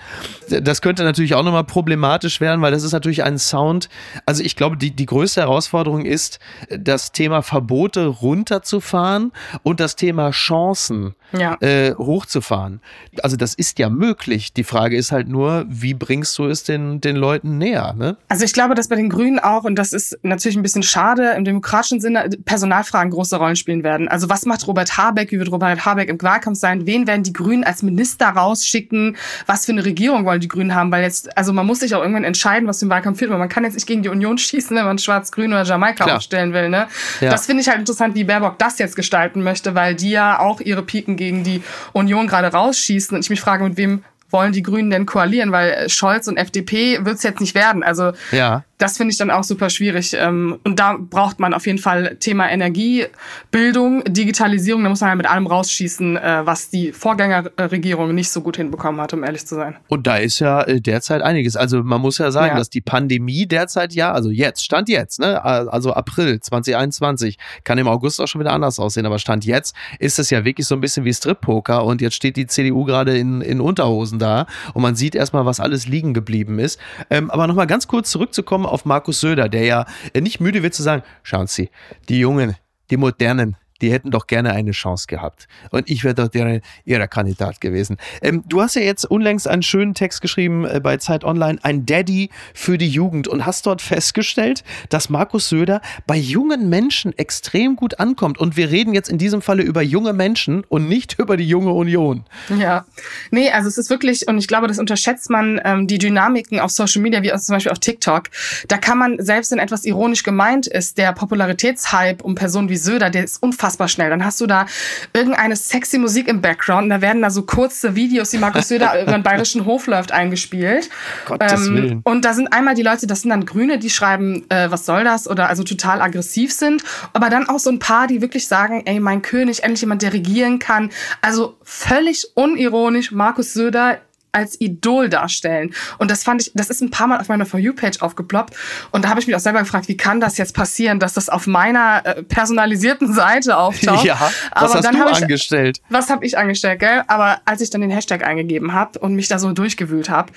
Das 0.50 0.82
könnte 0.82 1.04
natürlich 1.04 1.36
auch 1.36 1.44
nochmal 1.44 1.64
problematisch 1.64 2.42
werden, 2.42 2.62
weil 2.62 2.72
das 2.72 2.84
ist 2.84 2.94
natürlich 2.94 3.24
ein 3.24 3.38
Sound. 3.38 3.90
Also 4.26 4.44
ich 4.44 4.56
glaube, 4.56 4.78
die, 4.78 4.92
die 4.92 5.06
größte 5.06 5.42
Herausforderung 5.42 6.06
ist, 6.06 6.40
das 6.70 7.12
Thema 7.12 7.42
Verbote 7.42 8.08
runterzufahren 8.08 9.32
und 9.64 9.80
das 9.80 9.96
Thema 9.96 10.32
Chancen 10.32 11.16
ja. 11.32 11.58
äh, 11.62 11.94
hochzufahren. 11.96 12.82
Also 13.24 13.36
das 13.36 13.54
ist 13.54 13.80
ja 13.80 13.90
möglich. 13.90 14.54
Die 14.54 14.64
Frage 14.64 14.96
ist 14.98 15.12
halt 15.12 15.28
nur, 15.28 15.66
wie 15.68 15.94
bringst 15.94 16.38
du 16.38 16.46
es 16.46 16.64
den, 16.64 17.02
den 17.02 17.16
Leuten 17.16 17.58
näher? 17.58 17.94
Ne? 17.98 18.18
Also 18.28 18.46
ich 18.46 18.54
glaube, 18.54 18.76
dass 18.76 18.88
bei 18.88 18.96
den 18.96 19.10
Grünen 19.10 19.40
auch, 19.40 19.64
und 19.64 19.76
das 19.76 19.94
ist 19.94 20.18
natürlich 20.24 20.58
ein 20.58 20.64
bisschen 20.64 20.84
schade, 20.84 21.34
im 21.38 21.46
demokratischen 21.46 22.00
Sinne 22.00 22.30
Personalfragen 22.46 23.12
große 23.12 23.36
Rollen 23.38 23.56
spielen 23.56 23.84
werden. 23.84 24.08
Also 24.08 24.30
was 24.30 24.46
macht 24.46 24.68
Robert 24.68 24.98
Habeck? 24.98 25.32
Wie 25.32 25.40
wird 25.40 25.52
Robert 25.52 25.86
Habeck 25.86 26.10
im 26.10 26.22
Wahlkampf 26.22 26.58
sein? 26.58 26.86
Wen 26.86 27.08
werden 27.08 27.24
die 27.24 27.34
Grünen 27.34 27.64
als 27.64 27.84
Minister 27.84 28.28
rausschicken? 28.28 29.18
Was 29.46 29.66
für 29.66 29.72
eine 29.72 29.86
Regierung 29.86 30.26
wollen 30.26 30.42
die 30.42 30.48
Grünen 30.48 30.76
haben? 30.76 30.92
Weil 30.92 31.04
jetzt, 31.04 31.38
also 31.38 31.54
man 31.54 31.66
muss 31.66 31.80
sich 31.80 31.96
auch 31.96 32.02
irgendwann 32.02 32.24
entscheiden, 32.24 32.68
was 32.68 32.80
den 32.80 32.90
Wahlkampf 32.90 33.20
führt. 33.20 33.32
Weil 33.32 33.40
man 33.40 33.50
kann 33.50 33.64
jetzt 33.64 33.76
nicht 33.76 33.88
gegen 33.88 34.04
die 34.04 34.10
Union 34.10 34.38
schießen, 34.38 34.76
wenn 34.76 34.86
man 34.86 34.98
Schwarz-Grün 34.98 35.52
oder 35.52 35.64
Jamaika 35.64 36.06
Klar. 36.06 36.18
aufstellen 36.18 36.54
will. 36.54 36.70
Ne? 36.70 36.88
Ja. 37.22 37.30
Das 37.30 37.46
finde 37.46 37.62
ich 37.62 37.70
halt 37.70 37.80
interessant, 37.80 38.16
wie 38.16 38.24
Baerbock 38.24 38.58
das 38.58 38.80
jetzt 38.80 38.96
gestalten 38.96 39.44
möchte, 39.44 39.76
weil 39.76 39.96
die 39.96 40.12
ja 40.12 40.40
auch 40.40 40.62
ihre 40.62 40.84
Piken 40.84 41.18
gegen 41.20 41.44
die 41.44 41.62
Union 41.94 42.26
gerade 42.26 42.48
rausschießen. 42.48 43.16
Und 43.16 43.24
ich 43.24 43.30
mich 43.30 43.42
frage, 43.42 43.64
mit 43.64 43.78
wem 43.78 44.04
wollen 44.32 44.52
die 44.52 44.64
Grünen 44.64 44.90
denn 44.90 45.06
koalieren? 45.06 45.52
Weil 45.52 45.88
Scholz 45.90 46.28
und 46.28 46.38
FDP 46.38 47.06
wird 47.06 47.18
es 47.18 47.24
jetzt 47.24 47.42
nicht 47.42 47.54
werden. 47.54 47.84
Also 47.84 48.14
ja 48.32 48.64
das 48.80 48.96
finde 48.96 49.12
ich 49.12 49.18
dann 49.18 49.30
auch 49.30 49.44
super 49.44 49.70
schwierig. 49.70 50.16
Ähm, 50.18 50.58
und 50.64 50.80
da 50.80 50.98
braucht 50.98 51.40
man 51.40 51.54
auf 51.54 51.68
jeden 51.68 51.80
Fall 51.80 52.16
Thema 52.16 52.50
Energiebildung, 52.50 54.06
Digitalisierung. 54.06 54.84
Da 54.84 54.90
muss 54.90 55.02
man 55.02 55.10
halt 55.10 55.18
mit 55.18 55.30
allem 55.30 55.48
rausschießen, 55.48 56.16
äh, 56.16 56.46
was 56.46 56.70
die 56.70 56.94
Vorgängerregierung 56.94 58.16
nicht 58.16 58.32
so 58.32 58.40
gut 58.40 58.56
hinbekommen 58.56 59.02
hat, 59.02 59.14
um 59.14 59.24
ehrlich 59.26 59.46
zu 59.46 59.56
sein. 59.56 59.76
Und 59.90 60.08
da 60.08 60.16
ist 60.16 60.40
ja 60.40 60.62
äh, 60.62 60.80
derzeit 60.80 61.22
einiges. 61.22 61.58
Also 61.58 61.84
man 61.84 62.00
muss 62.00 62.20
ja 62.20 62.32
sagen, 62.32 62.54
ja. 62.54 62.58
dass 62.58 62.70
die 62.70 62.80
Pandemie 62.80 63.46
derzeit 63.46 63.94
ja, 63.94 64.14
also 64.14 64.30
jetzt, 64.30 64.64
Stand 64.64 64.88
jetzt, 64.88 65.20
ne, 65.20 65.44
also 65.44 65.94
April 65.94 66.40
2021, 66.40 67.38
kann 67.66 67.78
im 67.78 67.88
August 67.90 68.22
auch 68.22 68.28
schon 68.28 68.40
wieder 68.40 68.54
anders 68.54 68.80
aussehen, 68.80 69.06
aber 69.06 69.20
Stand 69.20 69.44
jetzt 69.44 69.76
ist 70.00 70.20
es 70.20 70.30
ja 70.30 70.46
wirklich 70.46 70.68
so 70.68 70.76
ein 70.76 70.82
bisschen 70.82 71.04
wie 71.04 71.14
Strip-Poker 71.14 71.84
und 71.84 72.00
jetzt 72.00 72.16
steht 72.16 72.38
die 72.38 72.48
CDU 72.48 72.86
gerade 72.86 73.18
in, 73.18 73.42
in 73.42 73.60
Unterhosen 73.60 74.20
da 74.20 74.46
und 74.74 74.82
man 74.82 74.96
sieht 74.96 75.16
erstmal, 75.16 75.46
was 75.46 75.60
alles 75.60 75.86
liegen 75.86 76.14
geblieben 76.14 76.60
ist. 76.60 76.80
Ähm, 77.10 77.30
aber 77.30 77.46
nochmal 77.46 77.68
ganz 77.68 77.88
kurz 77.88 78.10
zurückzukommen 78.10 78.69
auf 78.70 78.86
Markus 78.86 79.20
Söder, 79.20 79.50
der 79.50 79.64
ja 79.64 79.86
nicht 80.16 80.40
müde 80.40 80.64
wird 80.64 80.74
zu 80.74 80.84
sagen, 80.84 81.04
schauen 81.24 81.48
Sie, 81.48 81.70
die 82.08 82.20
Jungen, 82.20 82.56
die 82.90 82.98
Modernen, 82.98 83.56
die 83.82 83.92
hätten 83.92 84.12
doch 84.12 84.28
gerne 84.28 84.54
eine 84.54 84.72
Chance 84.72 85.08
gehabt. 85.08 85.48
Und 85.72 85.90
ich 85.90 86.04
wäre 86.04 86.16
doch 86.16 86.32
gerne 86.32 86.62
ihrer 86.86 87.08
Kandidat 87.08 87.62
gewesen. 87.62 87.98
Ähm, 88.22 88.44
du 88.48 88.62
hast 88.62 88.76
ja 88.76 88.82
jetzt 88.82 89.06
unlängst 89.06 89.48
einen 89.48 89.64
schönen 89.64 89.94
Text 89.94 90.22
geschrieben 90.22 90.66
äh, 90.66 90.80
bei 90.82 90.98
Zeit 90.98 91.24
Online, 91.24 91.60
ein 91.64 91.86
Daddy 91.86 92.30
für 92.54 92.78
die 92.78 92.90
Jugend 92.90 93.28
und 93.28 93.46
hast 93.46 93.66
dort 93.66 93.82
festgestellt, 93.82 94.64
dass 94.90 95.10
Markus 95.10 95.50
Söder 95.50 95.82
bei 96.06 96.18
jungen 96.18 96.70
Menschen 96.70 97.18
extrem 97.18 97.76
gut 97.76 98.00
ankommt. 98.00 98.38
Und 98.38 98.58
wir 98.58 98.70
reden 98.70 98.94
jetzt 98.94 99.10
in 99.10 99.18
diesem 99.18 99.42
Falle 99.42 99.64
über 99.64 99.82
junge 99.82 100.14
Menschen 100.14 100.64
und 100.68 100.88
nicht 100.88 101.18
über 101.20 101.38
die 101.38 101.48
junge 101.48 101.72
Union. 101.72 102.26
Ja, 102.58 102.86
nee, 103.32 103.50
also 103.50 103.68
es 103.68 103.78
ist 103.78 103.90
wirklich, 103.90 104.28
und 104.28 104.38
ich 104.38 104.48
glaube, 104.48 104.68
das 104.68 104.80
unterschätzt 104.80 105.30
man, 105.30 105.60
ähm, 105.64 105.88
die 105.88 105.98
Dynamiken 105.98 106.60
auf 106.60 106.72
Social 106.72 107.02
Media, 107.02 107.24
wie 107.24 107.30
zum 107.40 107.56
Beispiel 107.56 107.72
auf 107.72 107.80
TikTok. 107.80 108.24
Da 108.68 108.78
kann 108.78 108.98
man, 108.98 109.24
selbst 109.24 109.52
wenn 109.52 109.60
etwas 109.60 109.86
ironisch 109.86 110.24
gemeint 110.24 110.68
ist, 110.68 110.98
der 110.98 111.14
Popularitätshype 111.14 112.24
um 112.24 112.36
Personen 112.36 112.70
wie 112.70 112.78
Söder, 112.78 113.10
der 113.10 113.24
ist 113.24 113.42
unfassbar 113.42 113.69
unfassbar 113.70 113.88
schnell. 113.88 114.10
Dann 114.10 114.26
hast 114.26 114.42
du 114.42 114.48
da 114.48 114.66
irgendeine 115.14 115.56
sexy 115.56 115.98
Musik 116.00 116.28
im 116.28 116.42
Background 116.42 116.84
und 116.84 116.90
da 116.90 117.02
werden 117.02 117.22
da 117.22 117.30
so 117.30 117.44
kurze 117.44 117.96
Videos, 117.96 118.32
die 118.32 118.40
Markus 118.40 118.68
Söder 118.68 119.02
über 119.02 119.12
den 119.12 119.24
bayerischen 119.24 119.66
Hof 119.66 119.88
läuft, 119.88 120.12
eingespielt. 120.12 120.90
Gottes 121.26 121.68
ähm, 121.68 121.76
Willen. 121.76 122.02
Und 122.04 122.26
da 122.26 122.34
sind 122.34 122.52
einmal 122.52 122.74
die 122.74 122.82
Leute, 122.82 123.06
das 123.06 123.22
sind 123.22 123.30
dann 123.30 123.46
Grüne, 123.46 123.78
die 123.78 123.90
schreiben, 123.90 124.46
äh, 124.50 124.72
was 124.72 124.86
soll 124.86 125.04
das? 125.04 125.28
Oder 125.28 125.50
also 125.50 125.64
total 125.64 126.02
aggressiv 126.02 126.52
sind. 126.52 126.84
Aber 127.14 127.30
dann 127.30 127.48
auch 127.48 127.60
so 127.60 127.70
ein 127.70 127.80
paar, 127.80 128.08
die 128.08 128.22
wirklich 128.22 128.48
sagen, 128.48 128.84
ey, 128.86 129.00
mein 129.00 129.22
König, 129.22 129.64
endlich 129.64 129.82
jemand, 129.82 130.02
der 130.02 130.14
regieren 130.14 130.60
kann. 130.60 130.90
Also 131.22 131.58
völlig 131.64 132.28
unironisch, 132.36 133.12
Markus 133.12 133.54
Söder 133.54 134.00
als 134.32 134.60
Idol 134.62 135.10
darstellen. 135.10 135.74
Und 135.98 136.12
das 136.12 136.24
fand 136.24 136.42
ich, 136.42 136.52
das 136.54 136.70
ist 136.70 136.82
ein 136.82 136.92
paar 136.92 137.08
Mal 137.08 137.20
auf 137.20 137.28
meiner 137.28 137.46
For 137.46 137.60
You-Page 137.60 138.02
aufgeploppt. 138.02 138.56
Und 138.92 139.06
da 139.06 139.10
habe 139.10 139.20
ich 139.20 139.28
mich 139.28 139.36
auch 139.36 139.42
selber 139.42 139.60
gefragt, 139.60 139.88
wie 139.88 139.98
kann 139.98 140.20
das 140.20 140.38
jetzt 140.38 140.54
passieren, 140.54 141.00
dass 141.00 141.14
das 141.14 141.30
auf 141.30 141.48
meiner 141.48 142.02
äh, 142.06 142.24
personalisierten 142.24 143.14
Seite 143.14 143.58
auftaucht. 143.58 144.00
Ja, 144.10 144.16
was 144.20 144.72
Aber 144.72 144.74
hast 144.76 144.94
du 144.94 144.98
ich, 144.98 145.24
angestellt? 145.24 145.82
Was 145.90 146.10
habe 146.10 146.26
ich 146.26 146.38
angestellt, 146.38 146.80
gell? 146.80 147.04
Aber 147.08 147.42
als 147.46 147.62
ich 147.62 147.70
dann 147.70 147.82
den 147.82 147.92
Hashtag 147.92 148.26
eingegeben 148.26 148.74
habe 148.74 148.98
und 149.00 149.14
mich 149.14 149.28
da 149.28 149.40
so 149.40 149.52
durchgewühlt 149.52 150.10
habe, 150.10 150.32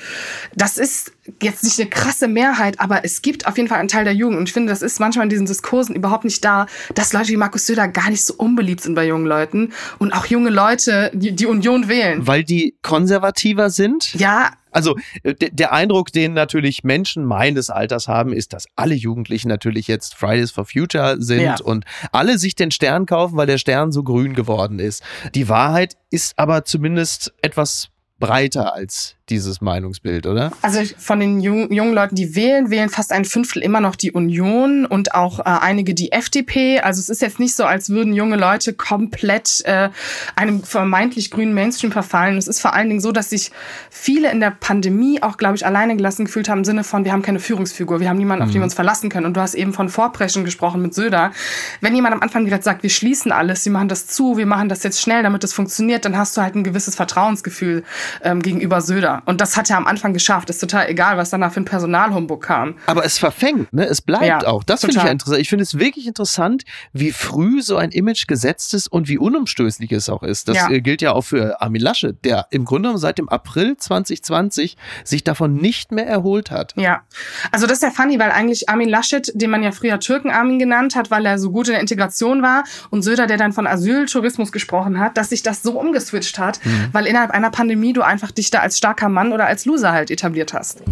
das 0.54 0.78
ist 0.78 1.12
jetzt 1.40 1.62
nicht 1.62 1.78
eine 1.80 1.88
krasse 1.88 2.28
Mehrheit, 2.28 2.80
aber 2.80 3.04
es 3.04 3.22
gibt 3.22 3.46
auf 3.46 3.56
jeden 3.56 3.68
Fall 3.68 3.78
einen 3.78 3.88
Teil 3.88 4.04
der 4.04 4.14
Jugend. 4.14 4.38
Und 4.38 4.48
ich 4.48 4.52
finde, 4.52 4.70
das 4.72 4.82
ist 4.82 4.98
manchmal 5.00 5.26
in 5.26 5.30
diesen 5.30 5.46
Diskursen 5.46 5.94
überhaupt 5.94 6.24
nicht 6.24 6.44
da, 6.44 6.66
dass 6.94 7.12
Leute 7.12 7.28
wie 7.28 7.36
Markus 7.36 7.66
Söder 7.66 7.88
gar 7.88 8.10
nicht 8.10 8.24
so 8.24 8.34
unbeliebt 8.34 8.80
sind 8.80 8.94
bei 8.94 9.06
jungen 9.06 9.26
Leuten 9.26 9.72
und 9.98 10.12
auch 10.12 10.26
junge 10.26 10.50
Leute, 10.50 11.10
die 11.14 11.32
die 11.32 11.46
Union 11.46 11.88
wählen. 11.88 12.26
Weil 12.26 12.42
die 12.44 12.74
konservativer 12.82 13.70
sind 13.70 13.81
sind? 13.82 14.14
Ja, 14.14 14.50
Also 14.70 14.96
äh, 15.22 15.34
der 15.34 15.72
Eindruck, 15.72 16.12
den 16.12 16.32
natürlich 16.34 16.82
Menschen 16.84 17.24
meines 17.24 17.68
Alters 17.70 18.08
haben, 18.08 18.32
ist, 18.32 18.52
dass 18.52 18.66
alle 18.76 18.94
Jugendlichen 18.94 19.48
natürlich 19.48 19.86
jetzt 19.88 20.14
Fridays 20.14 20.50
for 20.50 20.64
Future 20.64 21.16
sind 21.20 21.40
Ja. 21.42 21.56
und 21.62 21.84
alle 22.12 22.38
sich 22.38 22.54
den 22.54 22.70
Stern 22.70 23.06
kaufen, 23.06 23.36
weil 23.36 23.46
der 23.46 23.58
Stern 23.58 23.92
so 23.92 24.02
grün 24.02 24.34
geworden 24.34 24.78
ist. 24.78 25.02
Die 25.34 25.48
Wahrheit 25.48 25.96
ist 26.10 26.38
aber 26.38 26.64
zumindest 26.64 27.32
etwas 27.42 27.88
breiter 28.18 28.72
als 28.74 29.16
dieses 29.32 29.60
Meinungsbild, 29.60 30.26
oder? 30.26 30.52
Also 30.60 30.80
von 30.98 31.18
den 31.18 31.40
jungen, 31.40 31.72
jungen 31.72 31.94
Leuten, 31.94 32.14
die 32.14 32.36
wählen, 32.36 32.70
wählen 32.70 32.90
fast 32.90 33.12
ein 33.12 33.24
Fünftel 33.24 33.62
immer 33.62 33.80
noch 33.80 33.96
die 33.96 34.12
Union 34.12 34.84
und 34.84 35.14
auch 35.14 35.40
äh, 35.40 35.42
einige 35.44 35.94
die 35.94 36.12
FDP. 36.12 36.80
Also 36.80 37.00
es 37.00 37.08
ist 37.08 37.22
jetzt 37.22 37.40
nicht 37.40 37.56
so, 37.56 37.64
als 37.64 37.88
würden 37.88 38.12
junge 38.12 38.36
Leute 38.36 38.74
komplett 38.74 39.62
äh, 39.64 39.88
einem 40.36 40.62
vermeintlich 40.62 41.30
grünen 41.30 41.54
Mainstream 41.54 41.92
verfallen. 41.92 42.36
Es 42.36 42.46
ist 42.46 42.60
vor 42.60 42.74
allen 42.74 42.88
Dingen 42.88 43.00
so, 43.00 43.10
dass 43.10 43.30
sich 43.30 43.50
viele 43.90 44.30
in 44.30 44.40
der 44.40 44.50
Pandemie 44.50 45.22
auch, 45.22 45.38
glaube 45.38 45.56
ich, 45.56 45.64
alleine 45.64 45.96
gelassen 45.96 46.26
gefühlt 46.26 46.50
haben 46.50 46.58
im 46.58 46.64
Sinne 46.64 46.84
von, 46.84 47.06
wir 47.06 47.12
haben 47.12 47.22
keine 47.22 47.40
Führungsfigur, 47.40 48.00
wir 48.00 48.10
haben 48.10 48.18
niemanden, 48.18 48.44
auf 48.44 48.50
den 48.50 48.60
wir 48.60 48.64
uns 48.64 48.74
verlassen 48.74 49.08
können. 49.08 49.24
Und 49.24 49.36
du 49.36 49.40
hast 49.40 49.54
eben 49.54 49.72
von 49.72 49.88
Vorpreschen 49.88 50.44
gesprochen 50.44 50.82
mit 50.82 50.94
Söder. 50.94 51.32
Wenn 51.80 51.94
jemand 51.94 52.14
am 52.14 52.20
Anfang 52.20 52.44
direkt 52.44 52.64
sagt, 52.64 52.82
wir 52.82 52.90
schließen 52.90 53.32
alles, 53.32 53.64
wir 53.64 53.72
machen 53.72 53.88
das 53.88 54.06
zu, 54.06 54.36
wir 54.36 54.46
machen 54.46 54.68
das 54.68 54.82
jetzt 54.82 55.00
schnell, 55.00 55.22
damit 55.22 55.42
es 55.42 55.54
funktioniert, 55.54 56.04
dann 56.04 56.18
hast 56.18 56.36
du 56.36 56.42
halt 56.42 56.54
ein 56.54 56.64
gewisses 56.64 56.96
Vertrauensgefühl 56.96 57.84
ähm, 58.22 58.42
gegenüber 58.42 58.82
Söder. 58.82 59.21
Und 59.24 59.40
das 59.40 59.56
hat 59.56 59.70
er 59.70 59.76
am 59.76 59.86
Anfang 59.86 60.12
geschafft. 60.12 60.50
Ist 60.50 60.58
total 60.60 60.88
egal, 60.88 61.16
was 61.16 61.30
danach 61.30 61.52
für 61.52 61.60
ein 61.60 61.64
Personalhumbug 61.64 62.42
kam. 62.42 62.74
Aber 62.86 63.04
es 63.04 63.18
verfängt, 63.18 63.72
ne? 63.72 63.86
Es 63.86 64.00
bleibt 64.00 64.24
Ja, 64.24 64.46
auch. 64.46 64.64
Das 64.64 64.80
finde 64.80 64.96
ich 64.98 65.02
ja 65.02 65.10
interessant. 65.10 65.40
Ich 65.40 65.48
finde 65.48 65.62
es 65.62 65.78
wirklich 65.78 66.06
interessant, 66.06 66.64
wie 66.92 67.12
früh 67.12 67.62
so 67.62 67.76
ein 67.76 67.90
Image 67.90 68.26
gesetzt 68.26 68.74
ist 68.74 68.88
und 68.88 69.08
wie 69.08 69.18
unumstößlich 69.18 69.92
es 69.92 70.08
auch 70.08 70.22
ist. 70.22 70.48
Das 70.48 70.56
Ja. 70.56 70.70
äh, 70.70 70.80
gilt 70.80 71.02
ja 71.02 71.12
auch 71.12 71.22
für 71.22 71.60
Armin 71.60 71.80
Laschet, 71.82 72.16
der 72.24 72.46
im 72.50 72.64
Grunde 72.64 72.88
genommen 72.88 72.98
seit 73.00 73.18
dem 73.18 73.28
April 73.28 73.76
2020 73.76 74.76
sich 75.04 75.24
davon 75.24 75.54
nicht 75.54 75.92
mehr 75.92 76.06
erholt 76.06 76.50
hat. 76.50 76.74
Ja, 76.76 77.02
also 77.50 77.66
das 77.66 77.78
ist 77.78 77.82
ja 77.82 77.90
funny, 77.90 78.18
weil 78.18 78.30
eigentlich 78.30 78.68
Armin 78.68 78.88
Laschet, 78.88 79.30
den 79.34 79.50
man 79.50 79.62
ja 79.62 79.72
früher 79.72 79.98
Türken-Armin 80.00 80.58
genannt 80.58 80.96
hat, 80.96 81.10
weil 81.10 81.24
er 81.26 81.38
so 81.38 81.50
gut 81.50 81.68
in 81.68 81.72
der 81.72 81.80
Integration 81.80 82.42
war 82.42 82.64
und 82.90 83.02
Söder, 83.02 83.26
der 83.26 83.36
dann 83.36 83.52
von 83.52 83.66
Asyltourismus 83.66 84.52
gesprochen 84.52 84.98
hat, 84.98 85.16
dass 85.16 85.30
sich 85.30 85.42
das 85.42 85.62
so 85.62 85.78
umgeswitcht 85.78 86.38
hat, 86.38 86.60
weil 86.92 87.06
innerhalb 87.06 87.30
einer 87.30 87.50
Pandemie 87.50 87.92
du 87.92 88.02
einfach 88.02 88.30
dich 88.30 88.50
da 88.50 88.60
als 88.60 88.78
starker 88.78 89.01
Mann 89.08 89.32
oder 89.32 89.46
als 89.46 89.64
Loser 89.64 89.92
halt 89.92 90.10
etabliert 90.10 90.52
hast. 90.52 90.82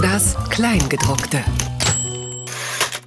Das 0.00 0.36
Kleingedruckte. 0.50 1.38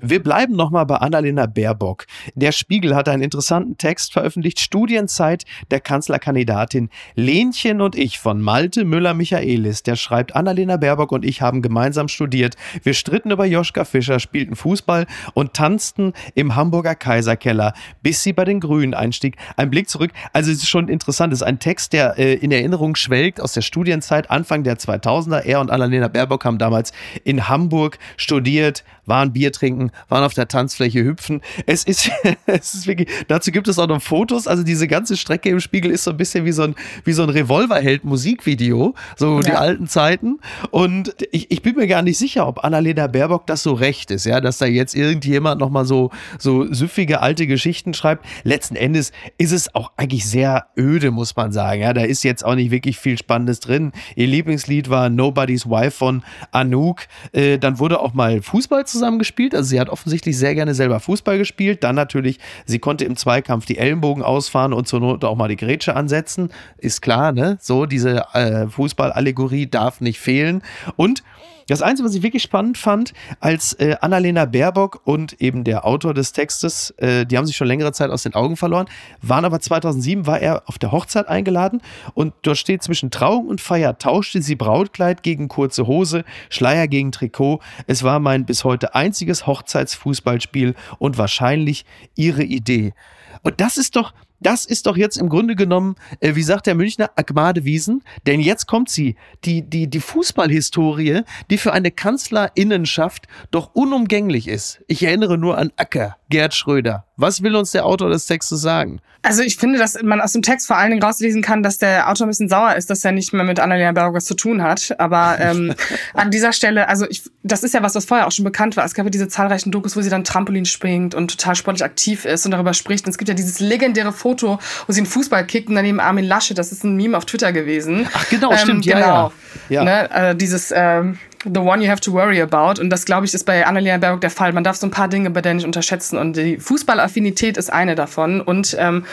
Wir 0.08 0.22
bleiben 0.22 0.56
nochmal 0.56 0.86
bei 0.86 0.98
Annalena 0.98 1.48
Baerbock. 1.48 2.06
Der 2.36 2.52
Spiegel 2.52 2.96
hat 2.96 3.10
einen 3.10 3.24
interessanten 3.24 3.80
Text 3.80 4.13
veröffentlicht. 4.13 4.60
Studienzeit 4.60 5.46
der 5.72 5.80
Kanzlerkandidatin 5.80 6.89
Lenchen 7.15 7.82
und 7.82 7.96
ich 7.96 8.20
von 8.20 8.39
Malte 8.39 8.86
Müller-Michaelis. 8.86 9.82
Der 9.82 9.96
schreibt, 9.96 10.36
Annalena 10.36 10.78
Baerbock 10.78 11.12
und 11.12 11.26
ich 11.26 11.41
haben 11.41 11.63
gemeinsam 11.63 12.08
studiert. 12.08 12.56
Wir 12.84 12.94
stritten 12.94 13.32
über 13.32 13.46
Joschka 13.46 13.84
Fischer, 13.84 14.20
spielten 14.20 14.56
Fußball 14.56 15.08
und 15.34 15.56
tanzten 15.56 16.13
im 16.36 16.56
Hamburger 16.56 16.94
Kaiserkeller, 16.94 17.74
bis 18.04 18.22
sie 18.22 18.34
bei 18.34 18.46
den 18.46 18.60
Grünen 18.60 18.94
einstieg. 18.94 19.38
Ein 19.58 19.72
Blick 19.72 19.89
zurück. 19.89 20.12
Also 20.34 20.52
es 20.52 20.58
ist 20.58 20.70
schon 20.70 20.88
interessant. 20.88 21.34
Es 21.34 21.39
ist 21.39 21.48
ein 21.48 21.58
Text, 21.58 21.94
der 21.94 22.20
äh, 22.20 22.36
in 22.36 22.52
Erinnerung 22.52 22.96
schwelgt 22.96 23.41
aus 23.41 23.54
der 23.54 23.62
Studienzeit 23.62 24.30
Anfang 24.30 24.63
der 24.63 24.78
2000er. 24.78 25.39
Er 25.39 25.62
und 25.62 25.72
Annalena 25.72 26.10
Baerbock 26.10 26.46
haben 26.46 26.60
damals 26.60 26.94
in 27.24 27.50
Hamburg 27.50 27.98
studiert, 28.18 28.84
waren 29.08 29.34
Bier 29.34 29.52
trinken, 29.52 29.91
waren 30.10 30.23
auf 30.23 30.34
der 30.34 30.47
Tanzfläche 30.47 31.03
hüpfen. 31.03 31.41
Es 31.65 31.84
ist, 31.84 32.10
es 32.45 32.73
ist 32.73 32.88
wirklich, 32.88 33.10
dazu 33.27 33.51
gibt 33.51 33.67
es 33.67 33.79
auch 33.79 33.88
noch 33.88 34.01
Fotos. 34.01 34.47
Also 34.47 34.63
diese 34.63 34.88
ganze 34.88 35.17
Strecke 35.17 35.49
im 35.49 35.60
Spiegel 35.60 35.91
ist 35.91 36.03
so 36.03 36.12
ein 36.12 36.17
bisschen 36.17 36.45
wie 36.45 36.51
so 36.51 36.63
ein, 36.63 36.75
wie 37.03 37.13
so 37.13 37.23
ein 37.23 37.29
Revolverheld-Musikvideo, 37.29 38.93
so 39.17 39.39
die 39.41 39.49
Ja. 39.49 39.55
alten 39.60 39.88
Zeiten. 39.88 40.39
Und 40.71 41.15
ich, 41.31 41.51
ich 41.51 41.62
bin 41.62 41.75
mir 41.75 41.88
gar 41.88 42.01
nicht 42.01 42.17
sicher, 42.17 42.47
ob 42.47 42.63
Annalena 42.63 43.08
Baerbock 43.08 43.47
das 43.47 43.63
so 43.63 43.73
recht 43.73 44.12
ist, 44.12 44.25
ja, 44.25 44.41
dass 44.41 44.58
da 44.58 44.65
jetzt 44.65 44.95
irgendjemand 44.95 45.60
nochmal 45.60 45.86
so, 45.86 46.12
so 46.39 46.71
süffige 46.71 47.21
alte 47.21 47.47
Geschichten 47.47 47.93
schreibt. 47.93 48.25
Letzten 48.43 48.75
Endes 48.75 49.12
ist 49.38 49.51
es 49.51 49.73
auch 49.75 49.91
eigentlich 49.97 50.25
sehr 50.25 50.67
öde, 50.77 51.12
muss 51.12 51.36
man 51.36 51.51
sagen. 51.51 51.81
Ja, 51.81 51.93
da 51.93 52.01
ist 52.01 52.23
jetzt 52.23 52.43
auch 52.45 52.55
nicht 52.55 52.71
wirklich 52.71 52.97
viel 52.97 53.17
Spannendes 53.17 53.60
drin. 53.60 53.91
Ihr 54.15 54.27
Lieblingslied 54.27 54.89
war 54.89 55.10
Nobody's 55.10 55.69
Wife 55.69 55.91
von 55.91 56.23
Anouk. 56.51 57.01
Äh, 57.31 57.58
dann 57.58 57.79
wurde 57.79 57.99
auch 57.99 58.13
mal 58.13 58.41
Fußball 58.41 58.86
zusammengespielt. 58.86 59.55
Also 59.55 59.69
sie 59.69 59.79
hat 59.79 59.85
offensichtlich 59.89 60.38
sehr 60.38 60.56
gerne 60.56 60.74
selber 60.74 61.00
Fußball 61.00 61.38
gespielt. 61.38 61.84
Dann 61.84 61.95
natürlich, 61.95 62.39
sie 62.65 62.80
konnte 62.80 63.06
im 63.06 63.15
Zweikampf 63.15 63.65
die 63.65 63.78
Ellenbogen 63.78 64.24
ausfahren 64.24 64.74
und 64.74 64.88
zur 64.88 65.00
Not 65.00 65.24
auch 65.24 65.36
mal 65.36 65.48
die 65.48 65.56
Grätsche 65.56 65.95
ansetzen. 65.95 66.50
Ist 66.78 67.02
klar, 67.02 67.32
ne? 67.32 67.58
So, 67.62 67.86
diese 67.86 68.26
äh, 68.34 68.67
Fußballallegorie 68.67 69.67
darf 69.67 70.02
nicht 70.02 70.19
fehlen. 70.19 70.62
Und 70.95 71.24
das 71.67 71.82
Einzige, 71.82 72.08
was 72.08 72.15
ich 72.15 72.21
wirklich 72.21 72.43
spannend 72.43 72.78
fand, 72.78 73.13
als 73.39 73.73
äh, 73.73 73.95
Annalena 74.01 74.45
Baerbock 74.45 75.01
und 75.04 75.41
eben 75.41 75.63
der 75.63 75.86
Autor 75.86 76.13
des 76.13 76.32
Textes, 76.32 76.91
äh, 76.97 77.25
die 77.25 77.38
haben 77.38 77.45
sich 77.45 77.56
schon 77.56 77.67
längere 77.67 77.91
Zeit 77.91 78.12
aus 78.12 78.23
den 78.23 78.36
Augen 78.36 78.56
verloren, 78.56 78.88
waren 79.21 79.45
aber 79.45 79.60
2007, 79.60 80.28
war 80.28 80.39
er 80.39 80.63
auf 80.67 80.78
der 80.78 80.91
Hochzeit 80.91 81.28
eingeladen 81.28 81.82
und 82.13 82.34
dort 82.43 82.58
steht 82.58 82.84
zwischen 82.84 83.10
Trauung 83.10 83.47
und 83.47 83.62
Feier 83.62 83.97
tauschte 83.97 84.41
sie 84.41 84.56
Brautkleid 84.56 85.23
gegen 85.23 85.47
kurze 85.47 85.88
Hose, 85.88 86.23
Schleier 86.49 86.88
gegen 86.88 87.12
Trikot. 87.12 87.62
Es 87.88 88.04
war 88.04 88.19
mein 88.19 88.45
bis 88.45 88.63
heute 88.63 88.93
einziges 88.93 89.47
Hochzeitsfußballspiel 89.47 90.75
und 90.99 91.17
wahrscheinlich 91.17 91.86
ihre 92.15 92.43
Idee. 92.43 92.93
Und 93.41 93.60
das 93.62 93.78
ist 93.78 93.95
doch, 93.95 94.13
das 94.39 94.65
ist 94.65 94.86
doch 94.86 94.98
jetzt 94.98 95.17
im 95.17 95.30
Grunde 95.30 95.56
genommen, 95.56 95.95
äh, 96.19 96.36
wie 96.36 96.43
sagt 96.43 96.67
der 96.67 96.76
Münchner, 96.76 97.12
Agmade 97.15 97.65
Wiesen, 97.65 98.04
denn 98.28 98.39
jetzt 98.39 98.67
kommt 98.67 98.89
sie, 98.89 99.15
die, 99.43 99.62
die, 99.62 99.88
die 99.88 100.00
Fußballhistorie, 100.00 101.21
die 101.50 101.58
für 101.58 101.74
eine 101.74 101.91
Kanzlerinnenschaft 101.91 103.28
doch 103.52 103.71
unumgänglich 103.74 104.48
ist. 104.48 104.84
Ich 104.88 105.04
erinnere 105.04 105.38
nur 105.38 105.58
an 105.58 105.71
Acker, 105.78 106.17
Gerd 106.30 106.54
Schröder. 106.54 107.06
Was 107.18 107.44
will 107.44 107.56
uns 107.56 107.72
der 107.72 107.86
Autor 107.86 108.10
des 108.10 108.26
Textes 108.26 108.62
sagen? 108.62 109.00
Also 109.22 109.42
ich 109.42 109.58
finde, 109.58 109.80
dass 109.80 110.02
man 110.04 110.22
aus 110.22 110.34
dem 110.34 110.42
Text 110.42 110.68
vor 110.68 110.78
allen 110.78 110.92
Dingen 110.92 111.02
rauslesen 111.02 111.42
kann, 111.42 111.64
dass 111.64 111.78
der 111.78 112.10
Autor 112.10 112.28
ein 112.28 112.30
bisschen 112.30 112.50
sauer 112.50 112.76
ist, 112.76 112.90
dass 112.90 113.04
er 113.04 113.12
nicht 113.12 113.34
mehr 113.34 113.44
mit 113.44 113.60
Annalena 113.60 114.14
was 114.14 114.26
zu 114.26 114.36
tun 114.36 114.62
hat. 114.62 115.00
Aber 115.00 115.38
ähm, 115.40 115.74
an 116.14 116.32
dieser 116.32 116.54
Stelle, 116.54 116.88
also 116.90 117.08
ich, 117.10 117.24
das 117.44 117.64
ist 117.64 117.74
ja 117.74 117.82
was, 117.82 117.96
was 117.96 118.06
vorher 118.06 118.28
auch 118.28 118.32
schon 118.32 118.46
bekannt 118.46 118.78
war. 118.78 118.86
Es 118.86 118.94
gab 118.94 119.06
ja 119.06 119.10
diese 119.10 119.28
zahlreichen 119.28 119.72
Dokus, 119.72 119.96
wo 119.96 120.02
sie 120.02 120.10
dann 120.10 120.24
Trampolin 120.24 120.66
springt 120.66 121.16
und 121.16 121.32
total 121.32 121.56
sportlich 121.56 121.84
aktiv 121.84 122.26
ist 122.26 122.46
und 122.46 122.52
darüber 122.52 122.74
spricht. 122.74 123.06
Und 123.06 123.12
es 123.12 123.18
gibt 123.18 123.30
ja 123.30 123.36
dieses 123.36 123.60
legendäre 123.60 124.12
Foto, 124.12 124.60
wo 124.88 124.94
sie 124.94 125.00
einen 125.00 125.08
Fußball 125.08 125.46
kickt 125.46 125.70
und 125.70 125.76
daneben 125.76 126.00
Armin 126.00 126.26
Laschet. 126.26 126.58
Das 126.58 126.72
ist 126.72 126.84
ein 126.84 126.96
Meme 126.96 127.18
auf 127.18 127.26
Twitter 127.26 127.52
gewesen. 127.52 128.08
Ach, 128.14 128.30
genau, 128.30 128.56
stimmt, 128.58 128.86
ja, 128.86 129.00
genau. 129.00 129.06
ja. 129.16 129.32
Ja. 129.70 129.84
Ne, 129.84 130.12
äh, 130.12 130.36
dieses 130.36 130.72
ähm, 130.76 131.18
The 131.45 131.60
one 131.60 131.81
you 131.81 131.89
have 131.89 132.01
to 132.01 132.12
worry 132.12 132.41
about. 132.41 132.81
Und 132.81 132.89
das, 132.89 133.05
glaube 133.05 133.25
ich, 133.25 133.34
ist 133.34 133.45
bei 133.45 133.65
Annalena 133.65 133.97
Baerbock 133.97 134.21
der 134.21 134.31
Fall. 134.31 134.51
Man 134.51 134.63
darf 134.63 134.77
so 134.77 134.88
ein 134.88 134.91
paar 134.91 135.08
Dinge 135.08 135.29
bei 135.29 135.41
der 135.41 135.53
nicht 135.53 135.65
unterschätzen. 135.65 136.17
Und 136.17 136.36
die 136.36 136.58
Fußballaffinität 136.58 137.58
ist 137.58 137.71
eine 137.71 137.93
davon. 137.93 138.41
Und 138.41 138.75
ähm, 138.79 139.05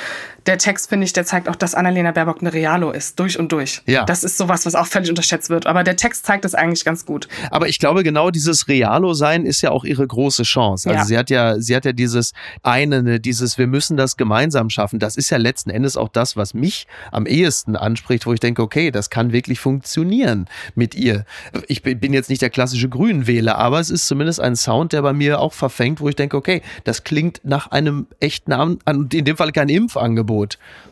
der 0.47 0.59
Text, 0.59 0.89
finde 0.89 1.05
ich, 1.05 1.13
der 1.13 1.25
zeigt 1.25 1.49
auch, 1.49 1.57
dass 1.57 1.75
Annalena 1.75 2.11
Baerbock 2.13 2.41
eine 2.41 2.53
Realo 2.53 2.91
ist. 2.91 3.19
Durch 3.21 3.39
und 3.39 3.53
durch. 3.53 3.83
Ja. 3.87 4.05
Das 4.05 4.25
ist 4.25 4.39
sowas, 4.39 4.67
was 4.67 4.75
auch 4.75 4.87
völlig 4.87 5.09
unterschätzt 5.11 5.51
wird. 5.51 5.67
Aber 5.67 5.85
der 5.85 5.97
Text 5.97 6.27
zeigt 6.27 6.45
das 6.45 6.55
eigentlich 6.55 6.85
ganz 6.85 7.07
gut. 7.07 7.29
Aber 7.51 7.69
ich 7.69 7.79
glaube, 7.79 8.03
genau 8.03 8.31
dieses 8.31 8.67
Realo-Sein 8.69 9.47
ist 9.47 9.61
ja 9.63 9.71
auch 9.71 9.85
ihre 9.85 10.07
große 10.07 10.43
Chance. 10.43 10.89
Also 10.89 11.01
Ja. 11.01 11.05
sie 11.07 11.19
hat 11.19 11.31
ja, 11.31 11.61
sie 11.61 11.77
hat 11.77 11.85
ja 11.85 11.93
dieses 11.93 12.33
eine, 12.63 13.03
ne, 13.03 13.21
dieses, 13.21 13.59
wir 13.59 13.67
müssen 13.67 13.97
das 13.97 14.17
gemeinsam 14.17 14.71
schaffen. 14.71 14.99
Das 14.99 15.17
ist 15.17 15.31
ja 15.31 15.37
letzten 15.39 15.71
Endes 15.71 15.97
auch 15.97 16.09
das, 16.09 16.37
was 16.37 16.55
mich 16.55 16.87
am 17.11 17.27
ehesten 17.27 17.77
anspricht, 17.77 18.27
wo 18.27 18.33
ich 18.33 18.41
denke, 18.41 18.63
okay, 18.63 18.91
das 18.91 19.11
kann 19.11 19.33
wirklich 19.33 19.61
funktionieren 19.61 20.47
mit 20.75 20.95
ihr. 20.95 21.25
Ich 21.69 21.83
bin 21.83 22.13
jetzt 22.13 22.31
nicht 22.31 22.43
der 22.43 22.51
klassische 22.51 22.89
Grünenwähler, 22.89 23.59
aber 23.59 23.81
es 23.81 23.91
ist 23.91 24.07
zumindest 24.07 24.41
ein 24.41 24.57
Sound, 24.57 24.93
der 24.93 25.03
bei 25.03 25.13
mir 25.13 25.41
auch 25.41 25.53
verfängt, 25.53 26.01
wo 26.01 26.09
ich 26.09 26.17
denke, 26.17 26.37
okay, 26.37 26.63
das 26.85 27.05
klingt 27.05 27.41
nach 27.45 27.71
einem 27.71 28.07
echten, 28.21 28.53
an- 28.53 28.79
in 28.87 29.25
dem 29.25 29.37
Fall 29.37 29.53
kein 29.53 29.69
Impfangebot. 29.69 30.32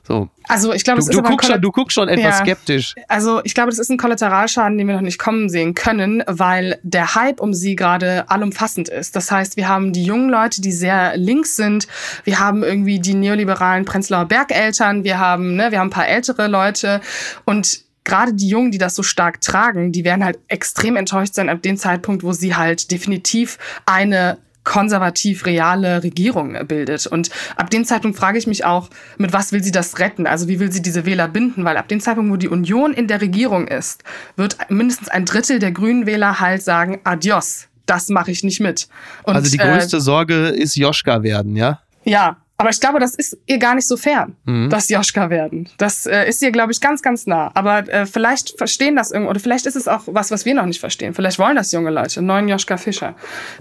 So. 0.03 0.29
Also 0.49 0.73
ich 0.73 0.83
glaube, 0.85 1.03
Du, 1.05 1.11
du, 1.11 1.23
guckst 1.23 1.49
schon, 1.51 1.61
du 1.61 1.71
guckst 1.71 1.95
schon 1.95 2.09
etwas 2.09 2.39
Ja. 2.39 2.45
skeptisch. 2.45 2.95
Also 3.07 3.41
ich 3.45 3.55
glaube, 3.55 3.71
das 3.71 3.79
ist 3.79 3.91
ein 3.91 3.97
Kollateralschaden, 3.99 4.77
den 4.77 4.87
wir 4.89 4.95
noch 4.95 5.01
nicht 5.03 5.19
kommen 5.19 5.49
sehen 5.49 5.75
können, 5.75 6.23
weil 6.27 6.79
der 6.83 7.15
Hype 7.15 7.41
um 7.41 7.55
sie 7.55 7.77
gerade 7.77 8.29
allumfassend 8.29 8.89
ist. 8.89 9.15
Das 9.15 9.31
heißt, 9.31 9.57
wir 9.57 9.69
haben 9.69 9.93
die 9.93 10.03
jungen 10.05 10.29
Leute, 10.31 10.61
die 10.61 10.73
sehr 10.73 11.17
links 11.17 11.55
sind. 11.57 11.87
Wir 12.25 12.41
haben 12.41 12.63
irgendwie 12.65 12.99
die 12.99 13.15
neoliberalen 13.15 13.85
Prenzlauer 13.85 14.27
Bergeltern. 14.27 15.05
Wir 15.05 15.19
haben, 15.19 15.55
ne, 15.55 15.71
wir 15.71 15.79
haben 15.79 15.89
ein 15.89 15.91
paar 15.91 16.09
ältere 16.09 16.49
Leute 16.49 17.01
und 17.45 17.81
Gerade 18.03 18.33
die 18.33 18.49
Jungen, 18.49 18.71
die 18.71 18.79
das 18.79 18.95
so 18.95 19.03
stark 19.03 19.43
tragen, 19.43 19.93
die 19.93 20.05
werden 20.05 20.25
halt 20.25 20.39
extrem 20.49 20.97
enttäuscht 20.97 21.35
sein 21.35 21.51
ab 21.51 21.61
dem 21.61 21.77
Zeitpunkt, 21.77 22.25
wo 22.25 22.33
sie 22.33 22.57
halt 22.57 22.91
definitiv 22.91 23.59
eine 23.85 24.39
konservativ-reale 24.71 26.05
Regierung 26.05 26.57
bildet. 26.69 27.09
Und 27.09 27.31
ab 27.57 27.71
dem 27.71 27.85
Zeitpunkt 27.85 28.17
frage 28.17 28.39
ich 28.39 28.47
mich 28.47 28.65
auch, 28.65 28.89
mit 29.19 29.33
was 29.33 29.51
will 29.51 29.65
sie 29.65 29.73
das 29.73 29.99
retten? 29.99 30.29
Also 30.29 30.47
wie 30.47 30.61
will 30.61 30.71
sie 30.71 30.81
diese 30.81 31.05
Wähler 31.05 31.27
binden? 31.27 31.65
Weil 31.65 31.77
ab 31.77 31.89
dem 31.89 31.99
Zeitpunkt, 31.99 32.31
wo 32.31 32.37
die 32.37 32.49
Union 32.49 32.93
in 32.93 33.09
der 33.09 33.21
Regierung 33.21 33.67
ist, 33.67 34.05
wird 34.37 34.57
mindestens 34.71 35.09
ein 35.09 35.25
Drittel 35.25 35.59
der 35.59 35.73
grünen 35.73 36.07
Wähler 36.07 36.39
halt 36.39 36.63
sagen, 36.63 37.01
adios, 37.03 37.67
das 37.87 38.11
mache 38.11 38.31
ich 38.31 38.45
nicht 38.45 38.61
mit. 38.61 38.87
Und, 39.25 39.35
also 39.35 39.51
die 39.51 39.59
äh, 39.59 39.73
größte 39.73 40.01
Sorge 40.01 40.51
ist 40.51 40.77
Joschka 40.77 41.25
werden, 41.25 41.57
ja? 41.57 41.81
ja, 42.05 42.37
Aber 42.61 42.69
ich 42.71 42.79
glaube, 42.81 43.01
das 43.01 43.15
ist 43.15 43.39
ihr 43.47 43.59
gar 43.59 43.75
nicht 43.75 43.87
so 43.87 43.97
fern, 43.97 44.37
Mhm. 44.45 44.69
dass 44.69 44.89
Joschka 44.91 45.31
werden. 45.31 45.69
Das 45.79 46.05
äh, 46.07 46.29
ist 46.29 46.43
ihr, 46.43 46.53
glaube 46.53 46.73
ich, 46.73 46.81
ganz, 46.81 47.01
ganz 47.01 47.27
nah. 47.27 47.51
Aber 47.55 47.89
äh, 47.89 48.05
vielleicht 48.05 48.59
verstehen 48.59 48.97
das 48.97 49.11
irgendwie, 49.13 49.31
oder 49.31 49.41
vielleicht 49.41 49.65
ist 49.65 49.77
es 49.77 49.89
auch 49.89 50.03
was, 50.07 50.31
was 50.31 50.45
wir 50.45 50.55
noch 50.55 50.67
nicht 50.67 50.79
verstehen. 50.81 51.15
Vielleicht 51.15 51.39
wollen 51.39 51.57
das 51.57 51.73
junge 51.73 51.91
Leute, 51.91 52.21
neuen 52.21 52.49
Joschka 52.49 52.77
Fischer, 52.77 53.15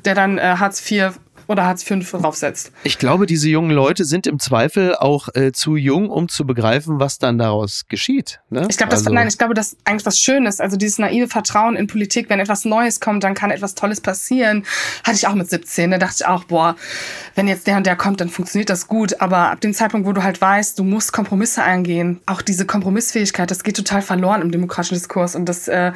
der 0.04 0.16
dann 0.16 0.38
äh, 0.38 0.42
Hartz 0.60 0.80
IV 0.92 1.14
oder 1.50 1.66
Hartz 1.66 1.84
V 1.84 1.96
draufsetzt. 1.96 2.72
Ich 2.84 3.00
glaube, 3.00 3.26
diese 3.26 3.50
jungen 3.50 3.72
Leute 3.72 4.06
sind 4.06 4.28
im 4.28 4.38
Zweifel 4.38 4.96
auch 4.96 5.30
äh, 5.34 5.52
zu 5.52 5.76
jung, 5.76 6.10
um 6.12 6.30
zu 6.30 6.46
begreifen, 6.46 7.00
was 7.00 7.18
dann 7.18 7.40
daraus 7.40 7.88
geschieht. 7.90 8.40
Ne? 8.52 8.68
Ich 8.70 8.78
glaube, 8.78 8.92
Also- 8.94 9.10
nein, 9.10 9.28
ich 9.28 9.38
glaube, 9.40 9.56
das 9.56 9.70
ist 9.74 9.78
eigentlich 9.84 10.06
was 10.06 10.20
Schönes. 10.20 10.62
Also 10.62 10.78
dieses 10.78 11.00
naive 11.00 11.28
Vertrauen 11.28 11.76
in 11.76 11.88
Politik, 11.88 12.30
wenn 12.30 12.40
etwas 12.40 12.66
Neues 12.66 13.00
kommt, 13.00 13.24
dann 13.24 13.34
kann 13.34 13.50
etwas 13.50 13.74
Tolles 13.74 14.00
passieren. 14.00 14.64
Hatte 15.04 15.16
ich 15.16 15.26
auch 15.26 15.34
mit 15.34 15.50
17. 15.50 15.90
Da 15.90 15.98
dachte 15.98 16.18
ich 16.20 16.26
auch, 16.28 16.44
boah, 16.44 16.76
wenn 17.34 17.48
jetzt 17.48 17.66
der 17.66 17.78
und 17.78 17.86
der 17.88 17.96
kommt, 17.96 18.22
dann 18.22 18.30
funktioniert 18.30 18.70
das 18.70 18.88
gut. 18.88 19.20
Aber 19.20 19.50
ab 19.50 19.60
dem 19.62 19.74
Zeitpunkt, 19.74 20.06
wo 20.08 20.14
du 20.14 20.22
halt 20.22 20.40
weißt, 20.40 20.78
du 20.78 20.84
musst 20.84 21.14
Kompromisse 21.14 21.64
eingehen, 21.64 22.20
auch 22.28 22.44
diese 22.44 22.68
Kompromissfähigkeit, 22.68 23.50
das 23.50 23.64
geht 23.64 23.76
total 23.76 24.04
verloren 24.04 24.44
im 24.44 24.52
demokratischen 24.52 24.94
Diskurs. 24.94 25.36
Und 25.36 25.46
das 25.50 25.68
äh, 25.68 25.94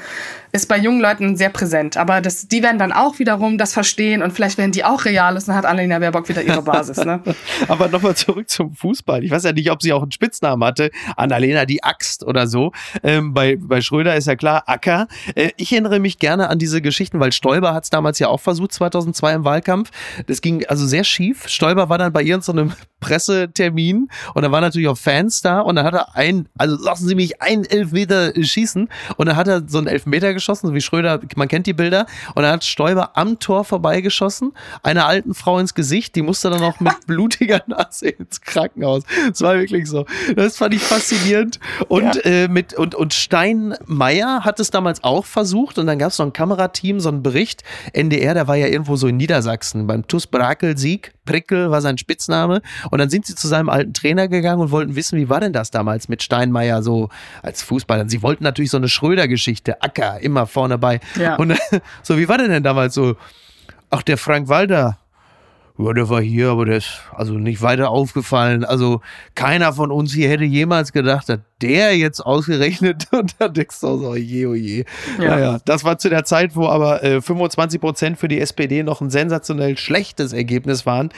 ist 0.52 0.68
bei 0.68 0.80
jungen 0.80 1.00
Leuten 1.00 1.36
sehr 1.38 1.50
präsent. 1.50 1.96
Aber 1.96 2.22
das, 2.22 2.48
die 2.48 2.64
werden 2.64 2.80
dann 2.80 2.92
auch 2.92 3.20
wiederum 3.20 3.60
das 3.60 3.72
verstehen 3.74 4.24
und 4.24 4.32
vielleicht 4.32 4.58
werden 4.58 4.72
die 4.72 4.84
auch 4.84 5.06
real 5.06 5.36
ist. 5.36 5.43
Dann 5.46 5.56
hat 5.56 5.66
Annalena 5.66 6.00
Baerbock 6.00 6.28
wieder 6.30 6.42
ihre 6.42 6.62
Basis. 6.62 6.98
Ne? 6.98 7.22
Aber 7.68 7.88
nochmal 7.88 8.16
zurück 8.16 8.50
zum 8.50 8.74
Fußball. 8.74 9.24
Ich 9.24 9.32
weiß 9.32 9.44
ja 9.44 9.52
nicht, 9.52 9.70
ob 9.72 9.82
sie 9.82 9.94
auch 9.94 10.02
einen 10.02 10.12
Spitznamen 10.12 10.66
hatte. 10.66 10.92
Annalena 11.16 11.66
die 11.66 11.84
Axt 11.84 12.24
oder 12.24 12.48
so. 12.48 12.72
Ähm, 13.04 13.34
bei, 13.34 13.58
bei 13.60 13.82
Schröder 13.82 14.16
ist 14.16 14.28
ja 14.28 14.36
klar 14.36 14.64
Acker. 14.68 15.08
Äh, 15.36 15.52
ich 15.58 15.72
erinnere 15.72 16.00
mich 16.00 16.20
gerne 16.20 16.50
an 16.50 16.60
diese 16.60 16.82
Geschichten, 16.82 17.20
weil 17.20 17.32
Stoiber 17.32 17.74
hat 17.74 17.84
es 17.86 17.90
damals 17.90 18.20
ja 18.20 18.28
auch 18.28 18.40
versucht, 18.40 18.74
2002 18.74 19.34
im 19.34 19.46
Wahlkampf. 19.46 19.92
Das 20.28 20.42
ging 20.42 20.66
also 20.66 20.86
sehr 20.86 21.04
schief. 21.04 21.48
Stoiber 21.48 21.90
war 21.90 21.98
dann 21.98 22.14
bei 22.14 22.24
irgendeinem 22.24 22.74
Pressetermin 23.00 24.10
und 24.34 24.44
da 24.44 24.52
waren 24.52 24.62
natürlich 24.62 24.88
auch 24.88 24.98
Fans 24.98 25.42
da 25.42 25.60
und 25.60 25.76
dann 25.76 25.86
hat 25.86 25.94
er 25.94 26.16
ein, 26.16 26.48
also 26.58 26.78
lassen 26.82 27.06
Sie 27.06 27.16
mich 27.16 27.42
einen 27.42 27.66
Elfmeter 27.66 28.32
schießen 28.42 28.90
und 29.18 29.26
dann 29.26 29.36
hat 29.36 29.48
er 29.48 29.64
so 29.68 29.78
einen 29.78 29.88
Elfmeter 29.88 30.34
geschossen, 30.34 30.68
so 30.68 30.74
wie 30.74 30.80
Schröder, 30.80 31.20
man 31.36 31.50
kennt 31.50 31.68
die 31.68 31.74
Bilder 31.74 32.06
und 32.34 32.44
dann 32.44 32.54
hat 32.54 32.64
Stoiber 32.64 33.18
am 33.18 33.40
Tor 33.40 33.66
vorbeigeschossen, 33.66 34.54
einer 34.84 35.06
alten 35.06 35.33
Frau 35.34 35.60
ins 35.60 35.74
Gesicht, 35.74 36.16
die 36.16 36.22
musste 36.22 36.50
dann 36.50 36.62
auch 36.64 36.80
mit 36.80 36.94
blutiger 37.08 37.62
Nase 37.68 38.10
ins 38.10 38.42
Krankenhaus. 38.42 39.04
Das 39.30 39.42
war 39.42 39.56
wirklich 39.56 39.88
so. 39.88 40.06
Das 40.36 40.58
fand 40.58 40.74
ich 40.74 40.82
faszinierend 40.82 41.60
und 41.88 42.16
Ja. 42.16 42.22
äh, 42.24 42.48
mit 42.48 42.74
und 42.74 42.96
und 42.96 43.14
Steinmeier 43.14 44.42
hat 44.44 44.60
es 44.60 44.72
damals 44.72 45.04
auch 45.04 45.26
versucht 45.26 45.78
und 45.78 45.88
dann 45.88 46.00
gab 46.00 46.10
es 46.10 46.20
noch 46.20 46.26
ein 46.26 46.34
Kamerateam, 46.34 47.00
so 47.00 47.10
einen 47.10 47.24
Bericht. 47.24 47.64
NDR, 47.94 48.34
der 48.34 48.48
war 48.48 48.56
ja 48.56 48.68
irgendwo 48.68 48.96
so 48.96 49.08
in 49.08 49.18
Niedersachsen 49.18 49.88
beim 49.88 50.08
TuS 50.08 50.28
Brakel 50.28 50.78
Sieg. 50.78 51.14
Prickel 51.26 51.72
war 51.72 51.82
sein 51.82 51.98
Spitzname 51.98 52.62
und 52.92 53.00
dann 53.00 53.10
sind 53.10 53.26
sie 53.26 53.36
zu 53.36 53.48
seinem 53.48 53.70
alten 53.70 53.94
Trainer 53.94 54.28
gegangen 54.28 54.62
und 54.62 54.72
wollten 54.72 54.96
wissen, 54.96 55.18
wie 55.18 55.30
war 55.30 55.40
denn 55.40 55.54
das 55.54 55.72
damals 55.72 56.10
mit 56.10 56.22
Steinmeier 56.22 56.84
so 56.84 57.10
als 57.42 57.64
Fußballer. 57.64 58.10
Sie 58.10 58.22
wollten 58.22 58.44
natürlich 58.44 58.72
so 58.72 58.78
eine 58.78 58.90
Schröder-Geschichte, 58.90 59.82
Acker 59.82 60.20
immer 60.20 60.48
vorne 60.48 60.78
bei. 60.78 61.00
Ja. 61.18 61.36
Und 61.38 61.54
so, 62.04 62.18
wie 62.18 62.28
war 62.28 62.38
der 62.38 62.50
denn 62.50 62.64
damals 62.64 62.94
so? 62.94 63.16
Ach, 63.90 64.02
der 64.02 64.18
Frank 64.18 64.50
Walter, 64.50 64.98
ja, 65.78 65.94
der 65.94 66.08
war 66.10 66.22
hier, 66.22 66.50
aber 66.50 66.66
der 66.66 66.78
ist 66.78 67.02
also 67.12 67.34
nicht 67.34 67.62
weiter 67.62 67.90
aufgefallen. 67.90 68.64
Also 68.64 69.02
keiner 69.34 69.74
von 69.74 69.92
uns 69.92 70.14
hier 70.14 70.30
hätte 70.30 70.44
jemals 70.44 70.94
gedacht, 70.94 71.30
dass 71.30 71.40
der 71.62 71.98
jetzt 71.98 72.20
ausgerechnet 72.20 73.08
und 73.12 73.36
da 73.40 73.48
denkst 73.48 73.80
du 73.82 73.88
auch 73.88 73.98
so, 73.98 74.10
oje, 74.10 74.50
oje. 74.50 74.86
Ja. 75.20 75.30
Naja, 75.30 75.60
das 75.66 75.84
war 75.84 75.98
zu 75.98 76.10
der 76.10 76.26
Zeit, 76.26 76.56
wo 76.56 76.68
aber 76.68 77.04
äh, 77.04 77.22
25 77.22 77.82
Prozent 77.82 78.20
für 78.20 78.28
die 78.28 78.40
SPD 78.40 78.84
noch 78.84 79.02
ein 79.02 79.10
sensationell 79.10 79.78
schlechtes 79.78 80.32
Ergebnis 80.32 80.86
waren. 80.86 81.10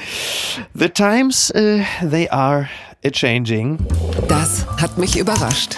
The 0.74 0.90
times, 0.90 1.50
äh, 1.50 1.82
they 2.00 2.30
are 2.30 2.70
a 3.04 3.10
changing. 3.10 3.78
Das 4.30 4.66
hat 4.80 4.98
mich 4.98 5.18
überrascht. 5.20 5.78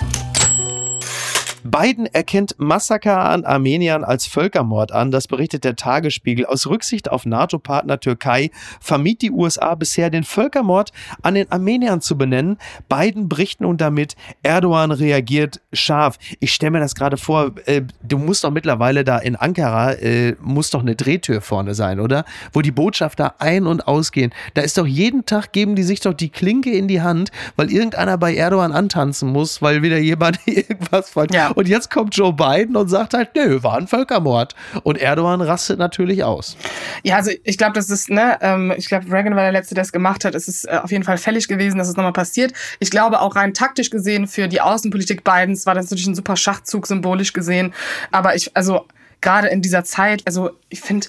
Biden 1.69 2.05
erkennt 2.05 2.55
Massaker 2.57 3.19
an 3.19 3.45
Armeniern 3.45 4.03
als 4.03 4.25
Völkermord 4.25 4.91
an, 4.91 5.11
das 5.11 5.27
berichtet 5.27 5.63
der 5.63 5.75
Tagesspiegel. 5.75 6.45
Aus 6.45 6.67
Rücksicht 6.67 7.11
auf 7.11 7.25
NATO-Partner 7.25 7.99
Türkei 7.99 8.51
vermied 8.79 9.21
die 9.21 9.31
USA 9.31 9.75
bisher 9.75 10.09
den 10.09 10.23
Völkermord 10.23 10.91
an 11.21 11.35
den 11.35 11.51
Armeniern 11.51 12.01
zu 12.01 12.17
benennen. 12.17 12.57
Biden 12.87 13.27
bricht 13.27 13.61
nun 13.61 13.77
damit, 13.77 14.15
Erdogan 14.43 14.91
reagiert 14.91 15.59
scharf. 15.73 16.17
Ich 16.39 16.53
stelle 16.53 16.71
mir 16.71 16.79
das 16.79 16.95
gerade 16.95 17.17
vor, 17.17 17.51
äh, 17.65 17.81
du 18.01 18.17
musst 18.17 18.43
doch 18.43 18.51
mittlerweile 18.51 19.03
da 19.03 19.17
in 19.17 19.35
Ankara, 19.35 19.93
äh, 19.93 20.35
muss 20.39 20.69
doch 20.69 20.81
eine 20.81 20.95
Drehtür 20.95 21.41
vorne 21.41 21.75
sein, 21.75 21.99
oder? 21.99 22.23
Wo 22.53 22.61
die 22.61 22.71
Botschafter 22.71 23.41
ein- 23.41 23.67
und 23.67 23.87
ausgehen. 23.87 24.33
Da 24.53 24.61
ist 24.61 24.77
doch 24.77 24.87
jeden 24.87 25.25
Tag, 25.25 25.51
geben 25.51 25.75
die 25.75 25.83
sich 25.83 25.99
doch 25.99 26.13
die 26.13 26.29
Klinke 26.29 26.71
in 26.71 26.87
die 26.87 27.01
Hand, 27.01 27.31
weil 27.55 27.71
irgendeiner 27.71 28.17
bei 28.17 28.33
Erdogan 28.33 28.71
antanzen 28.71 29.29
muss, 29.29 29.61
weil 29.61 29.81
wieder 29.81 29.97
jemand 29.97 30.39
irgendwas 30.45 31.09
falsch 31.09 31.33
Ja. 31.33 31.51
Und 31.57 31.67
jetzt 31.67 31.89
kommt 31.89 32.15
Joe 32.15 32.33
Biden 32.33 32.75
und 32.75 32.87
sagt 32.87 33.15
halt, 33.15 33.31
nö, 33.35 33.63
war 33.63 33.79
ein 33.79 33.87
Völkermord. 33.87 34.53
Und 34.83 34.99
Erdogan 34.99 35.41
rastet 35.41 35.79
natürlich 35.79 36.23
aus. 36.23 36.55
Ja, 37.01 37.15
also 37.15 37.31
ich 37.43 37.57
glaube, 37.57 37.73
das 37.73 37.89
ist, 37.89 38.11
ne, 38.11 38.37
ähm, 38.41 38.71
ich 38.77 38.87
glaube, 38.87 39.11
Reagan 39.11 39.35
war 39.35 39.41
der 39.41 39.53
Letzte, 39.53 39.73
der 39.73 39.81
es 39.81 39.91
gemacht 39.91 40.23
hat. 40.23 40.35
Es 40.35 40.47
ist 40.47 40.65
äh, 40.65 40.79
auf 40.83 40.91
jeden 40.91 41.03
Fall 41.03 41.17
fällig 41.17 41.47
gewesen, 41.47 41.79
dass 41.79 41.87
es 41.87 41.95
nochmal 41.95 42.13
passiert. 42.13 42.53
Ich 42.77 42.91
glaube 42.91 43.21
auch 43.21 43.35
rein 43.35 43.55
taktisch 43.55 43.89
gesehen 43.89 44.27
für 44.27 44.47
die 44.47 44.61
Außenpolitik 44.61 45.23
Bidens 45.23 45.65
war 45.65 45.73
das 45.73 45.85
natürlich 45.85 46.05
ein 46.05 46.13
super 46.13 46.35
Schachzug 46.35 46.85
symbolisch 46.85 47.33
gesehen. 47.33 47.73
Aber 48.11 48.35
ich, 48.35 48.55
also 48.55 48.85
gerade 49.21 49.47
in 49.47 49.63
dieser 49.63 49.83
Zeit, 49.83 50.21
also 50.27 50.51
ich 50.69 50.81
finde, 50.81 51.07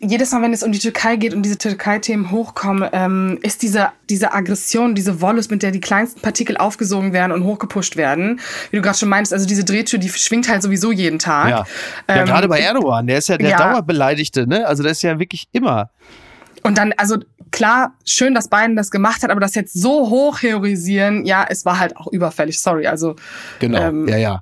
jedes 0.00 0.30
Mal, 0.32 0.42
wenn 0.42 0.52
es 0.52 0.62
um 0.62 0.70
die 0.70 0.78
Türkei 0.78 1.16
geht 1.16 1.34
und 1.34 1.42
diese 1.42 1.58
Türkei-Themen 1.58 2.30
hochkommen, 2.30 2.88
ähm, 2.92 3.38
ist 3.42 3.62
diese, 3.62 3.88
diese 4.08 4.32
Aggression, 4.32 4.94
diese 4.94 5.20
Wollust, 5.20 5.50
mit 5.50 5.62
der 5.62 5.70
die 5.70 5.80
kleinsten 5.80 6.20
Partikel 6.20 6.56
aufgesogen 6.56 7.12
werden 7.12 7.32
und 7.32 7.44
hochgepusht 7.44 7.96
werden, 7.96 8.40
wie 8.70 8.76
du 8.76 8.82
gerade 8.82 8.96
schon 8.96 9.08
meinst, 9.08 9.32
also 9.32 9.46
diese 9.46 9.64
Drehtür, 9.64 9.98
die 9.98 10.08
schwingt 10.08 10.48
halt 10.48 10.62
sowieso 10.62 10.92
jeden 10.92 11.18
Tag. 11.18 11.50
Ja, 11.50 11.66
ja 12.08 12.20
Ähm, 12.20 12.26
gerade 12.26 12.48
bei 12.48 12.60
Erdogan, 12.60 13.06
der 13.06 13.18
ist 13.18 13.28
ja 13.28 13.38
der 13.38 13.50
ja. 13.50 13.56
Dauerbeleidigte, 13.56 14.46
ne? 14.46 14.66
Also 14.66 14.82
der 14.82 14.92
ist 14.92 15.02
ja 15.02 15.18
wirklich 15.18 15.48
immer. 15.52 15.90
Und 16.62 16.78
dann, 16.78 16.92
also 16.96 17.16
klar, 17.50 17.94
schön, 18.04 18.34
dass 18.34 18.48
Biden 18.48 18.76
das 18.76 18.90
gemacht 18.90 19.22
hat, 19.22 19.30
aber 19.30 19.40
das 19.40 19.54
jetzt 19.54 19.72
so 19.72 20.10
hoch 20.10 20.40
theorisieren, 20.40 21.24
ja, 21.24 21.46
es 21.48 21.64
war 21.64 21.78
halt 21.78 21.96
auch 21.96 22.06
überfällig. 22.08 22.60
Sorry, 22.60 22.86
also 22.86 23.16
Genau, 23.58 23.80
Ähm, 23.80 24.08
ja, 24.08 24.16
ja. 24.16 24.40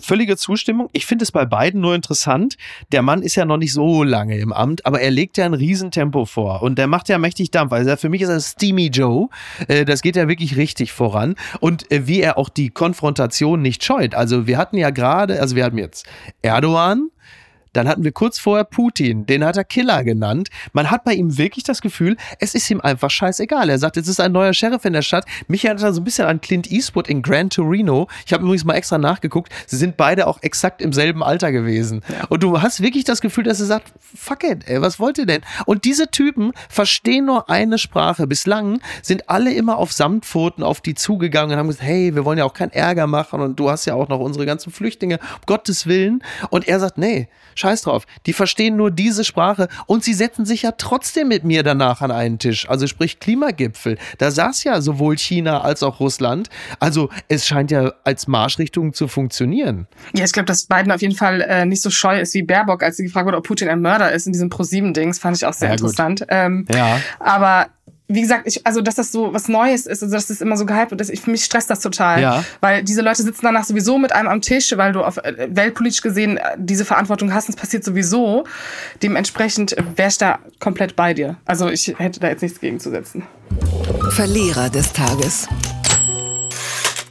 Völlige 0.00 0.36
Zustimmung. 0.36 0.88
Ich 0.92 1.06
finde 1.06 1.22
es 1.22 1.32
bei 1.32 1.44
beiden 1.44 1.80
nur 1.80 1.94
interessant. 1.94 2.56
Der 2.92 3.02
Mann 3.02 3.22
ist 3.22 3.36
ja 3.36 3.44
noch 3.44 3.56
nicht 3.58 3.72
so 3.72 4.02
lange 4.02 4.38
im 4.38 4.52
Amt, 4.52 4.86
aber 4.86 5.00
er 5.00 5.10
legt 5.10 5.36
ja 5.36 5.46
ein 5.46 5.54
Riesentempo 5.54 6.24
vor 6.24 6.62
und 6.62 6.78
der 6.78 6.86
macht 6.86 7.08
ja 7.08 7.18
mächtig 7.18 7.50
Dampf. 7.50 7.72
Also 7.72 7.96
für 7.96 8.08
mich 8.08 8.22
ist 8.22 8.28
er 8.28 8.40
Steamy 8.40 8.88
Joe. 8.88 9.28
Äh, 9.68 9.84
Das 9.84 10.02
geht 10.02 10.16
ja 10.16 10.28
wirklich 10.28 10.56
richtig 10.56 10.92
voran. 10.92 11.34
Und 11.60 11.90
äh, 11.92 12.06
wie 12.06 12.20
er 12.20 12.38
auch 12.38 12.48
die 12.48 12.70
Konfrontation 12.70 13.62
nicht 13.62 13.84
scheut. 13.84 14.14
Also 14.14 14.46
wir 14.46 14.58
hatten 14.58 14.76
ja 14.76 14.90
gerade, 14.90 15.40
also 15.40 15.54
wir 15.56 15.64
hatten 15.64 15.78
jetzt 15.78 16.06
Erdogan, 16.42 17.10
dann 17.72 17.88
hatten 17.88 18.04
wir 18.04 18.12
kurz 18.12 18.38
vorher 18.38 18.64
Putin, 18.64 19.26
den 19.26 19.44
hat 19.44 19.56
er 19.56 19.64
Killer 19.64 20.04
genannt. 20.04 20.48
Man 20.72 20.90
hat 20.90 21.04
bei 21.04 21.14
ihm 21.14 21.38
wirklich 21.38 21.64
das 21.64 21.82
Gefühl, 21.82 22.16
es 22.38 22.54
ist 22.54 22.70
ihm 22.70 22.80
einfach 22.80 23.10
scheißegal. 23.10 23.68
Er 23.70 23.78
sagt, 23.78 23.96
es 23.96 24.08
ist 24.08 24.20
ein 24.20 24.32
neuer 24.32 24.52
Sheriff 24.52 24.84
in 24.84 24.92
der 24.92 25.02
Stadt. 25.02 25.24
Mich 25.46 25.64
erinnert 25.64 25.84
er 25.84 25.92
so 25.92 26.00
ein 26.00 26.04
bisschen 26.04 26.26
an 26.26 26.40
Clint 26.40 26.70
Eastwood 26.70 27.08
in 27.08 27.22
Gran 27.22 27.50
Torino. 27.50 28.08
Ich 28.26 28.32
habe 28.32 28.44
übrigens 28.44 28.64
mal 28.64 28.74
extra 28.74 28.98
nachgeguckt. 28.98 29.52
Sie 29.66 29.76
sind 29.76 29.96
beide 29.96 30.26
auch 30.26 30.42
exakt 30.42 30.82
im 30.82 30.92
selben 30.92 31.22
Alter 31.22 31.52
gewesen. 31.52 32.02
Und 32.28 32.42
du 32.42 32.60
hast 32.60 32.82
wirklich 32.82 33.04
das 33.04 33.20
Gefühl, 33.20 33.44
dass 33.44 33.60
er 33.60 33.66
sagt, 33.66 33.92
fuck 34.14 34.44
it, 34.44 34.68
ey, 34.68 34.80
was 34.80 34.98
wollt 34.98 35.18
ihr 35.18 35.26
denn? 35.26 35.42
Und 35.66 35.84
diese 35.84 36.10
Typen 36.10 36.52
verstehen 36.68 37.26
nur 37.26 37.50
eine 37.50 37.78
Sprache. 37.78 38.26
Bislang 38.26 38.80
sind 39.02 39.28
alle 39.28 39.52
immer 39.52 39.78
auf 39.78 39.92
Samtpfoten 39.92 40.64
auf 40.64 40.80
die 40.80 40.94
zugegangen 40.94 41.52
und 41.52 41.58
haben 41.58 41.68
gesagt, 41.68 41.86
hey, 41.86 42.14
wir 42.14 42.24
wollen 42.24 42.38
ja 42.38 42.44
auch 42.44 42.54
keinen 42.54 42.72
Ärger 42.72 43.06
machen 43.06 43.40
und 43.40 43.58
du 43.58 43.70
hast 43.70 43.84
ja 43.84 43.94
auch 43.94 44.08
noch 44.08 44.20
unsere 44.20 44.46
ganzen 44.46 44.72
Flüchtlinge, 44.72 45.18
um 45.18 45.40
Gottes 45.46 45.86
Willen. 45.86 46.22
Und 46.50 46.68
er 46.68 46.80
sagt, 46.80 46.98
nee, 46.98 47.28
scheiß 47.58 47.82
drauf. 47.82 48.04
Die 48.26 48.32
verstehen 48.32 48.76
nur 48.76 48.90
diese 48.90 49.24
Sprache 49.24 49.68
und 49.86 50.04
sie 50.04 50.14
setzen 50.14 50.46
sich 50.46 50.62
ja 50.62 50.72
trotzdem 50.72 51.28
mit 51.28 51.44
mir 51.44 51.62
danach 51.62 52.00
an 52.00 52.10
einen 52.10 52.38
Tisch. 52.38 52.68
Also 52.68 52.86
sprich 52.86 53.20
Klimagipfel. 53.20 53.98
Da 54.18 54.30
saß 54.30 54.64
ja 54.64 54.80
sowohl 54.80 55.18
China 55.18 55.60
als 55.62 55.82
auch 55.82 56.00
Russland. 56.00 56.48
Also 56.80 57.08
es 57.28 57.46
scheint 57.46 57.70
ja 57.70 57.92
als 58.04 58.28
Marschrichtung 58.28 58.92
zu 58.92 59.08
funktionieren. 59.08 59.86
ja, 60.14 60.24
ich 60.24 60.32
glaube, 60.32 60.46
dass 60.46 60.66
Biden 60.66 60.92
auf 60.92 61.02
jeden 61.02 61.14
Fall 61.14 61.40
äh, 61.40 61.64
nicht 61.64 61.82
so 61.82 61.90
scheu 61.90 62.20
ist 62.20 62.34
wie 62.34 62.42
Baerbock, 62.42 62.82
als 62.82 62.96
sie 62.96 63.04
gefragt 63.04 63.26
wurde, 63.26 63.38
ob 63.38 63.46
Putin 63.46 63.68
ein 63.68 63.80
Mörder 63.80 64.12
ist 64.12 64.26
in 64.26 64.32
diesem 64.32 64.48
Pro-7-Dings, 64.48 65.18
fand 65.18 65.36
ich 65.36 65.46
auch 65.46 65.52
sehr 65.52 65.68
Ja, 65.68 65.74
interessant. 65.74 66.24
Ähm, 66.28 66.66
Ja. 66.72 67.00
Aber 67.18 67.66
wie 68.10 68.22
gesagt, 68.22 68.46
ich, 68.46 68.66
also 68.66 68.80
dass 68.80 68.94
das 68.94 69.12
so 69.12 69.34
was 69.34 69.48
Neues 69.48 69.86
ist, 69.86 70.02
also 70.02 70.14
dass 70.14 70.28
das 70.28 70.40
immer 70.40 70.56
so 70.56 70.64
gehypt 70.64 70.90
wird, 70.90 71.08
ich, 71.08 71.26
mich 71.26 71.44
stresst 71.44 71.68
das 71.68 71.80
total. 71.80 72.22
Ja. 72.22 72.44
Weil 72.60 72.82
diese 72.82 73.02
Leute 73.02 73.22
sitzen 73.22 73.42
danach 73.42 73.64
sowieso 73.64 73.98
mit 73.98 74.12
einem 74.12 74.28
am 74.28 74.40
Tisch, 74.40 74.72
weil 74.76 74.92
du 74.92 75.04
auf 75.04 75.18
äh, 75.18 75.48
weltpolitisch 75.50 76.00
gesehen 76.00 76.38
äh, 76.38 76.56
diese 76.56 76.86
Verantwortung 76.86 77.34
hast, 77.34 77.48
und 77.48 77.54
es 77.54 77.60
passiert 77.60 77.84
sowieso. 77.84 78.44
Dementsprechend 79.02 79.76
wäre 79.94 80.08
ich 80.08 80.16
da 80.16 80.38
komplett 80.58 80.96
bei 80.96 81.12
dir. 81.12 81.36
Also 81.44 81.68
ich 81.68 81.94
hätte 81.98 82.18
da 82.20 82.28
jetzt 82.28 82.40
nichts 82.40 82.60
gegenzusetzen. 82.60 83.24
Verlierer 84.10 84.70
des 84.70 84.92
Tages. 84.94 85.46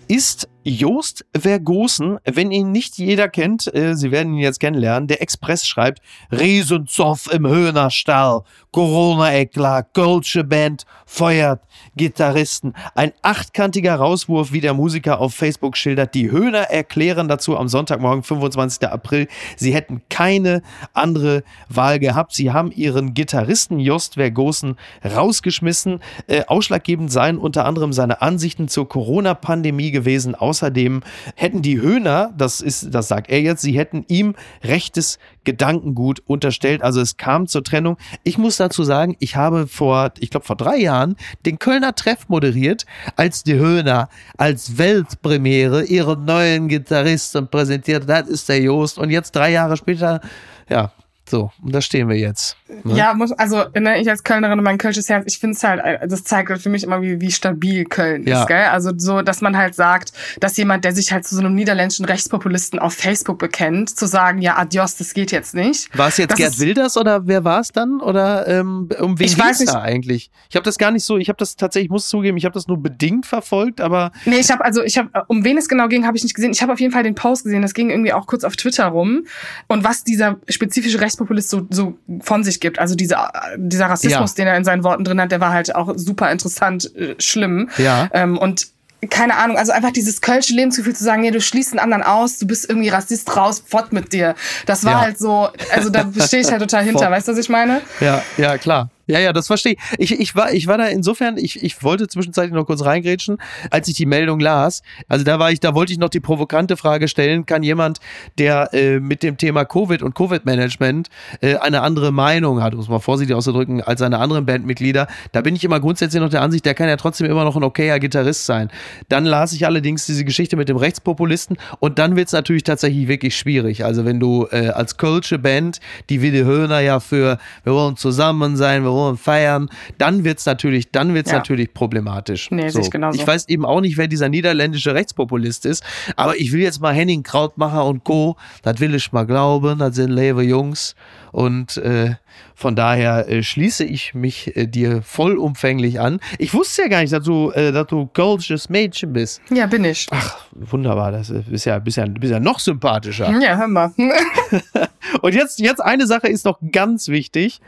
Ist 0.07 0.47
Joost 0.67 1.25
Vergosen, 1.33 2.19
wenn 2.25 2.51
ihn 2.51 2.73
nicht 2.73 2.97
jeder 2.97 3.29
kennt, 3.29 3.73
äh, 3.73 3.95
Sie 3.95 4.11
werden 4.11 4.33
ihn 4.33 4.39
jetzt 4.39 4.59
kennenlernen, 4.59 5.07
der 5.07 5.21
Express 5.21 5.65
schreibt, 5.65 6.01
Riesenzoff 6.29 7.31
im 7.31 7.47
Höhnerstall, 7.47 8.41
Corona-Eklat, 8.71 9.93
Kölsche 9.93 10.43
Band, 10.43 10.85
feuert 11.05 11.61
Gitarristen. 11.95 12.73
Ein 12.95 13.13
achtkantiger 13.21 13.95
Rauswurf, 13.95 14.51
wie 14.51 14.59
der 14.59 14.73
Musiker 14.73 15.21
auf 15.21 15.33
Facebook 15.33 15.77
schildert. 15.77 16.13
Die 16.13 16.31
Höhner 16.31 16.69
erklären 16.69 17.29
dazu 17.29 17.57
am 17.57 17.69
Sonntagmorgen, 17.69 18.23
25. 18.23 18.89
April, 18.89 19.27
sie 19.55 19.73
hätten 19.73 20.01
keine 20.09 20.61
andere 20.93 21.43
Wahl 21.69 21.97
gehabt. 21.99 22.33
Sie 22.35 22.51
haben 22.51 22.71
ihren 22.73 23.13
Gitarristen 23.13 23.79
Jost 23.79 24.15
Vergosen 24.15 24.75
rausgeschmissen. 25.05 26.01
Äh, 26.27 26.43
ausschlaggebend 26.45 27.09
seien 27.09 27.37
unter 27.37 27.65
anderem 27.65 27.93
seine 27.93 28.21
Ansichten 28.21 28.67
zur 28.67 28.89
Corona-Pandemie 28.89 29.91
gewesen. 29.91 30.35
Außerdem 30.57 31.03
hätten 31.35 31.61
die 31.61 31.79
Höhner, 31.79 32.33
das 32.35 32.61
ist, 32.61 32.91
das 32.91 33.07
sagt 33.07 33.29
er 33.29 33.41
jetzt, 33.41 33.61
sie 33.61 33.77
hätten 33.77 34.05
ihm 34.07 34.33
rechtes 34.63 35.19
Gedankengut 35.43 36.19
unterstellt. 36.25 36.81
Also 36.81 36.99
es 36.99 37.17
kam 37.17 37.45
zur 37.45 37.63
Trennung. 37.63 37.97
Ich 38.23 38.39
muss 38.39 38.57
dazu 38.57 38.83
sagen, 38.83 39.15
ich 39.19 39.35
habe 39.35 39.67
vor, 39.67 40.13
ich 40.17 40.31
glaube 40.31 40.47
vor 40.47 40.55
drei 40.55 40.77
Jahren 40.77 41.15
den 41.45 41.59
Kölner 41.59 41.93
Treff 41.93 42.27
moderiert, 42.27 42.87
als 43.15 43.43
die 43.43 43.53
Höhner 43.53 44.09
als 44.35 44.79
Weltpremiere 44.79 45.83
ihren 45.83 46.25
neuen 46.25 46.69
Gitarristen 46.69 47.47
präsentiert. 47.47 48.09
Das 48.09 48.27
ist 48.27 48.49
der 48.49 48.59
Joost. 48.59 48.97
Und 48.97 49.11
jetzt 49.11 49.35
drei 49.35 49.51
Jahre 49.51 49.77
später, 49.77 50.21
ja, 50.69 50.91
so, 51.29 51.51
und 51.61 51.75
da 51.75 51.81
stehen 51.81 52.09
wir 52.09 52.17
jetzt. 52.17 52.57
Ne? 52.83 52.95
Ja, 52.95 53.13
muss, 53.13 53.31
also 53.33 53.63
ne, 53.77 53.99
ich 53.99 54.09
als 54.09 54.23
Kölnerin 54.23 54.57
und 54.57 54.63
mein 54.63 54.77
Kölsches 54.77 55.09
Herz, 55.09 55.25
ich 55.27 55.39
finde 55.39 55.55
es 55.55 55.63
halt, 55.63 55.81
äh, 55.83 56.07
das 56.07 56.23
zeigt 56.23 56.49
halt 56.49 56.61
für 56.61 56.69
mich 56.69 56.83
immer, 56.83 57.01
wie, 57.01 57.19
wie 57.19 57.31
stabil 57.31 57.85
Köln 57.85 58.25
ja. 58.25 58.41
ist, 58.41 58.47
gell? 58.47 58.65
Also 58.65 58.91
so, 58.97 59.21
dass 59.21 59.41
man 59.41 59.57
halt 59.57 59.75
sagt, 59.75 60.13
dass 60.39 60.55
jemand, 60.57 60.85
der 60.85 60.93
sich 60.93 61.11
halt 61.11 61.25
zu 61.25 61.35
so 61.35 61.41
einem 61.41 61.55
niederländischen 61.55 62.05
Rechtspopulisten 62.05 62.79
auf 62.79 62.93
Facebook 62.93 63.39
bekennt, 63.39 63.97
zu 63.97 64.05
sagen, 64.05 64.41
ja, 64.41 64.57
adios, 64.57 64.95
das 64.95 65.13
geht 65.13 65.31
jetzt 65.31 65.53
nicht. 65.53 65.95
War 65.97 66.07
es 66.07 66.17
jetzt 66.17 66.31
das 66.31 66.37
Gerd 66.37 66.59
Wilders 66.59 66.97
oder 66.97 67.27
wer 67.27 67.43
war 67.43 67.59
es 67.59 67.71
dann? 67.71 67.99
Oder 67.99 68.47
ähm, 68.47 68.89
um 68.99 69.19
wen 69.19 69.27
ging 69.27 69.45
es 69.49 69.65
da 69.65 69.81
eigentlich? 69.81 70.31
Ich 70.49 70.55
habe 70.55 70.63
das 70.63 70.77
gar 70.77 70.91
nicht 70.91 71.03
so, 71.03 71.17
ich 71.17 71.29
habe 71.29 71.37
das 71.37 71.55
tatsächlich, 71.55 71.87
ich 71.87 71.91
muss 71.91 72.07
zugeben, 72.07 72.37
ich 72.37 72.45
habe 72.45 72.53
das 72.53 72.67
nur 72.67 72.81
bedingt 72.81 73.25
verfolgt, 73.25 73.81
aber. 73.81 74.11
Nee, 74.25 74.39
ich 74.39 74.51
habe, 74.51 74.63
also 74.63 74.81
ich 74.83 74.97
habe, 74.97 75.09
um 75.27 75.43
wen 75.43 75.57
es 75.57 75.67
genau 75.67 75.87
ging, 75.87 76.05
habe 76.05 76.15
ich 76.15 76.23
nicht 76.23 76.35
gesehen. 76.35 76.51
Ich 76.51 76.61
habe 76.61 76.73
auf 76.73 76.79
jeden 76.79 76.93
Fall 76.93 77.03
den 77.03 77.15
Post 77.15 77.43
gesehen, 77.43 77.61
das 77.61 77.73
ging 77.73 77.89
irgendwie 77.89 78.13
auch 78.13 78.27
kurz 78.27 78.43
auf 78.43 78.55
Twitter 78.55 78.85
rum. 78.85 79.25
Und 79.67 79.83
was 79.83 80.03
dieser 80.03 80.37
spezifische 80.47 81.01
Rechts 81.01 81.17
Rechtspopulist 81.17 81.49
so, 81.49 81.67
so 81.69 81.97
von 82.21 82.43
sich 82.43 82.56
gibt. 82.59 82.79
Also 82.79 82.95
dieser, 82.95 83.31
dieser 83.57 83.87
Rassismus, 83.87 84.31
ja. 84.31 84.35
den 84.35 84.47
er 84.47 84.57
in 84.57 84.63
seinen 84.63 84.83
Worten 84.83 85.03
drin 85.03 85.19
hat, 85.21 85.31
der 85.31 85.39
war 85.39 85.51
halt 85.51 85.75
auch 85.75 85.93
super 85.95 86.31
interessant, 86.31 86.95
äh, 86.95 87.15
schlimm. 87.19 87.69
Ja. 87.77 88.09
Ähm, 88.13 88.37
und 88.37 88.67
keine 89.09 89.37
Ahnung, 89.37 89.57
also 89.57 89.71
einfach 89.71 89.91
dieses 89.91 90.21
kölsche 90.21 90.53
Lebensgefühl 90.53 90.95
zu 90.95 91.03
sagen, 91.03 91.21
nee, 91.21 91.31
du 91.31 91.39
schließt 91.39 91.73
den 91.73 91.79
anderen 91.79 92.03
aus, 92.03 92.39
du 92.39 92.47
bist 92.47 92.67
irgendwie 92.67 92.89
Rassist 92.89 93.35
raus, 93.35 93.63
fort 93.65 93.93
mit 93.93 94.11
dir. 94.11 94.35
Das 94.65 94.85
war 94.85 94.93
ja. 94.93 95.01
halt 95.01 95.19
so, 95.19 95.49
also 95.73 95.89
da 95.89 96.05
stehe 96.25 96.41
ich 96.41 96.49
halt 96.49 96.61
total 96.61 96.83
hinter, 96.83 97.11
weißt 97.11 97.27
du, 97.27 97.33
was 97.33 97.39
ich 97.39 97.49
meine? 97.49 97.81
Ja, 97.99 98.23
ja, 98.37 98.57
klar. 98.57 98.89
Ja, 99.07 99.19
ja, 99.19 99.33
das 99.33 99.47
verstehe 99.47 99.75
ich. 99.97 100.11
ich. 100.11 100.27
Ich 100.27 100.35
war, 100.35 100.53
ich 100.53 100.67
war 100.67 100.77
da 100.77 100.87
insofern, 100.87 101.37
ich, 101.37 101.63
ich 101.63 101.81
wollte 101.83 102.07
zwischenzeitlich 102.07 102.53
noch 102.53 102.65
kurz 102.65 102.83
reingrätschen, 102.83 103.37
als 103.71 103.87
ich 103.87 103.95
die 103.95 104.05
Meldung 104.05 104.39
las. 104.39 104.81
Also 105.07 105.23
da 105.23 105.39
war 105.39 105.51
ich, 105.51 105.59
da 105.59 105.73
wollte 105.73 105.93
ich 105.93 105.99
noch 105.99 106.09
die 106.09 106.19
provokante 106.19 106.75
Frage 106.75 107.07
stellen, 107.07 107.45
kann 107.45 107.63
jemand, 107.63 107.99
der 108.37 108.73
äh, 108.73 108.99
mit 108.99 109.23
dem 109.23 109.37
Thema 109.37 109.63
Covid 109.63 110.01
und 110.03 110.15
Covid-Management 110.15 111.07
äh, 111.41 111.55
eine 111.55 111.81
andere 111.81 112.11
Meinung 112.11 112.61
hat, 112.61 112.73
muss 112.73 112.89
man 112.89 112.99
vorsichtig 112.99 113.35
auszudrücken, 113.35 113.81
als 113.81 113.99
seine 113.99 114.19
anderen 114.19 114.45
Bandmitglieder, 114.45 115.07
da 115.31 115.41
bin 115.41 115.55
ich 115.55 115.63
immer 115.63 115.79
grundsätzlich 115.79 116.21
noch 116.21 116.29
der 116.29 116.41
Ansicht, 116.41 116.65
der 116.65 116.73
kann 116.73 116.89
ja 116.89 116.97
trotzdem 116.97 117.27
immer 117.27 117.45
noch 117.45 117.55
ein 117.55 117.63
okayer 117.63 117.99
Gitarrist 117.99 118.45
sein. 118.45 118.69
Dann 119.07 119.23
las 119.25 119.53
ich 119.53 119.65
allerdings 119.65 120.05
diese 120.05 120.25
Geschichte 120.25 120.57
mit 120.57 120.67
dem 120.67 120.77
Rechtspopulisten 120.77 121.57
und 121.79 121.99
dann 121.99 122.15
wird 122.17 122.27
es 122.27 122.33
natürlich 122.33 122.63
tatsächlich 122.63 123.07
wirklich 123.07 123.37
schwierig. 123.37 123.85
Also 123.85 124.03
wenn 124.03 124.19
du 124.19 124.47
äh, 124.51 124.69
als 124.69 124.97
Kölsche 124.97 125.39
Band, 125.39 125.79
die 126.09 126.21
Wilde 126.21 126.43
Höhner 126.43 126.79
ja 126.79 126.99
für 126.99 127.37
wir 127.63 127.73
wollen 127.73 127.95
zusammen 127.95 128.57
sein, 128.57 128.83
wir 128.83 128.91
und 129.05 129.19
feiern, 129.19 129.69
dann 129.97 130.23
wird 130.23 130.39
es 130.39 130.45
natürlich, 130.45 130.91
dann 130.91 131.13
wird's 131.13 131.31
ja. 131.31 131.37
natürlich 131.37 131.73
problematisch. 131.73 132.51
Nee, 132.51 132.69
so. 132.69 132.79
ich, 132.79 132.91
genauso. 132.91 133.19
ich 133.19 133.25
weiß 133.25 133.47
eben 133.49 133.65
auch 133.65 133.81
nicht, 133.81 133.97
wer 133.97 134.07
dieser 134.07 134.29
niederländische 134.29 134.93
Rechtspopulist 134.93 135.65
ist, 135.65 135.83
aber 136.15 136.37
ich 136.37 136.51
will 136.51 136.61
jetzt 136.61 136.81
mal 136.81 136.93
Henning 136.93 137.23
Krautmacher 137.23 137.85
und 137.85 138.03
Co., 138.03 138.37
das 138.63 138.79
will 138.79 138.93
ich 138.95 139.11
mal 139.11 139.25
glauben, 139.25 139.79
das 139.79 139.95
sind 139.95 140.11
lebe 140.11 140.43
Jungs 140.43 140.95
und 141.31 141.77
äh, 141.77 142.15
von 142.55 142.75
daher 142.75 143.29
äh, 143.29 143.43
schließe 143.43 143.83
ich 143.83 144.15
mich 144.15 144.55
äh, 144.55 144.65
dir 144.65 145.01
vollumfänglich 145.03 145.99
an. 145.99 146.19
Ich 146.39 146.53
wusste 146.53 146.83
ja 146.83 146.87
gar 146.87 147.01
nicht, 147.01 147.13
dass 147.13 147.23
du, 147.23 147.51
äh, 147.51 147.71
dass 147.71 147.87
du 147.87 148.07
kölsches 148.07 148.69
Mädchen 148.69 149.13
bist. 149.13 149.41
Ja, 149.51 149.67
bin 149.67 149.85
ich. 149.85 150.07
Ach, 150.09 150.37
wunderbar. 150.51 151.11
Das 151.11 151.29
ist 151.29 151.65
ja, 151.65 151.77
bist 151.79 151.97
ja, 151.97 152.05
bist 152.05 152.31
ja 152.31 152.39
noch 152.39 152.59
sympathischer. 152.59 153.29
Ja, 153.39 153.57
hör 153.57 153.67
mal. 153.67 153.93
Und 155.21 155.33
jetzt, 155.33 155.59
jetzt 155.59 155.81
eine 155.81 156.07
Sache 156.07 156.27
ist 156.27 156.45
noch 156.45 156.57
ganz 156.71 157.07
wichtig. 157.09 157.61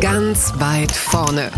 Ganz 0.00 0.52
weit 0.58 0.92
vorne. 0.92 1.50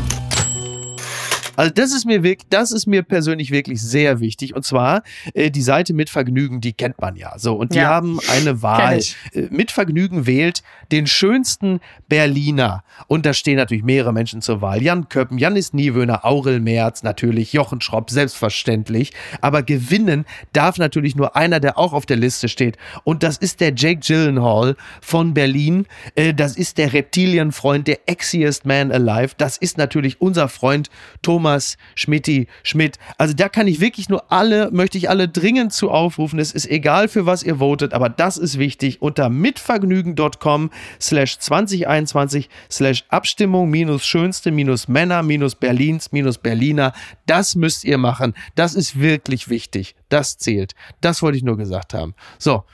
Also 1.56 1.72
das 1.72 1.92
ist 1.92 2.04
mir 2.04 2.22
wirklich, 2.22 2.48
das 2.50 2.70
ist 2.70 2.86
mir 2.86 3.02
persönlich 3.02 3.50
wirklich 3.50 3.82
sehr 3.82 4.20
wichtig. 4.20 4.54
Und 4.54 4.64
zwar 4.64 5.02
äh, 5.34 5.50
die 5.50 5.62
Seite 5.62 5.94
mit 5.94 6.10
Vergnügen, 6.10 6.60
die 6.60 6.72
kennt 6.72 7.00
man 7.00 7.16
ja. 7.16 7.38
So 7.38 7.54
und 7.54 7.74
die 7.74 7.78
ja. 7.78 7.88
haben 7.88 8.20
eine 8.30 8.62
Wahl. 8.62 9.00
Äh, 9.32 9.48
mit 9.50 9.70
Vergnügen 9.70 10.26
wählt 10.26 10.62
den 10.92 11.06
schönsten 11.06 11.80
Berliner. 12.08 12.84
Und 13.08 13.26
da 13.26 13.32
stehen 13.32 13.56
natürlich 13.56 13.84
mehrere 13.84 14.12
Menschen 14.12 14.42
zur 14.42 14.60
Wahl. 14.60 14.82
Jan 14.82 15.08
Köppen, 15.08 15.38
Janis 15.38 15.72
Niewöhner, 15.72 16.24
Aurel 16.24 16.60
Merz, 16.60 17.02
natürlich 17.02 17.52
Jochen 17.52 17.80
Schropp, 17.80 18.10
selbstverständlich. 18.10 19.12
Aber 19.40 19.62
gewinnen 19.62 20.26
darf 20.52 20.78
natürlich 20.78 21.16
nur 21.16 21.36
einer, 21.36 21.60
der 21.60 21.78
auch 21.78 21.92
auf 21.92 22.06
der 22.06 22.16
Liste 22.16 22.48
steht. 22.48 22.76
Und 23.04 23.22
das 23.22 23.38
ist 23.38 23.60
der 23.60 23.72
Jake 23.74 24.00
Gyllenhaal 24.00 24.76
von 25.00 25.34
Berlin. 25.34 25.86
Äh, 26.14 26.34
das 26.34 26.56
ist 26.56 26.78
der 26.78 26.92
Reptilienfreund, 26.92 27.88
der 27.88 28.00
Exiest 28.06 28.66
Man 28.66 28.92
Alive. 28.92 29.34
Das 29.38 29.56
ist 29.56 29.78
natürlich 29.78 30.20
unser 30.20 30.48
Freund 30.48 30.90
Thomas 31.22 31.45
Thomas, 31.46 31.76
Schmidti, 31.94 32.48
Schmidt. 32.64 32.98
Also 33.18 33.32
da 33.32 33.48
kann 33.48 33.68
ich 33.68 33.80
wirklich 33.80 34.08
nur 34.08 34.32
alle, 34.32 34.72
möchte 34.72 34.98
ich 34.98 35.08
alle 35.08 35.28
dringend 35.28 35.72
zu 35.72 35.92
aufrufen. 35.92 36.40
Es 36.40 36.50
ist 36.50 36.68
egal, 36.68 37.06
für 37.06 37.24
was 37.24 37.44
ihr 37.44 37.60
votet, 37.60 37.94
aber 37.94 38.08
das 38.08 38.36
ist 38.36 38.58
wichtig. 38.58 39.00
Unter 39.00 39.28
mitvergnügen.com 39.28 40.70
slash 41.00 41.38
2021 41.38 42.48
slash 42.68 43.04
Abstimmung 43.10 43.70
minus 43.70 44.04
schönste 44.04 44.50
minus 44.50 44.88
Männer 44.88 45.22
minus 45.22 45.54
Berlins 45.54 46.10
minus 46.10 46.38
Berliner. 46.38 46.92
Das 47.26 47.54
müsst 47.54 47.84
ihr 47.84 47.98
machen. 47.98 48.34
Das 48.56 48.74
ist 48.74 48.98
wirklich 48.98 49.48
wichtig. 49.48 49.94
Das 50.08 50.36
zählt. 50.38 50.74
Das 51.00 51.22
wollte 51.22 51.38
ich 51.38 51.44
nur 51.44 51.56
gesagt 51.56 51.94
haben. 51.94 52.14
So. 52.40 52.64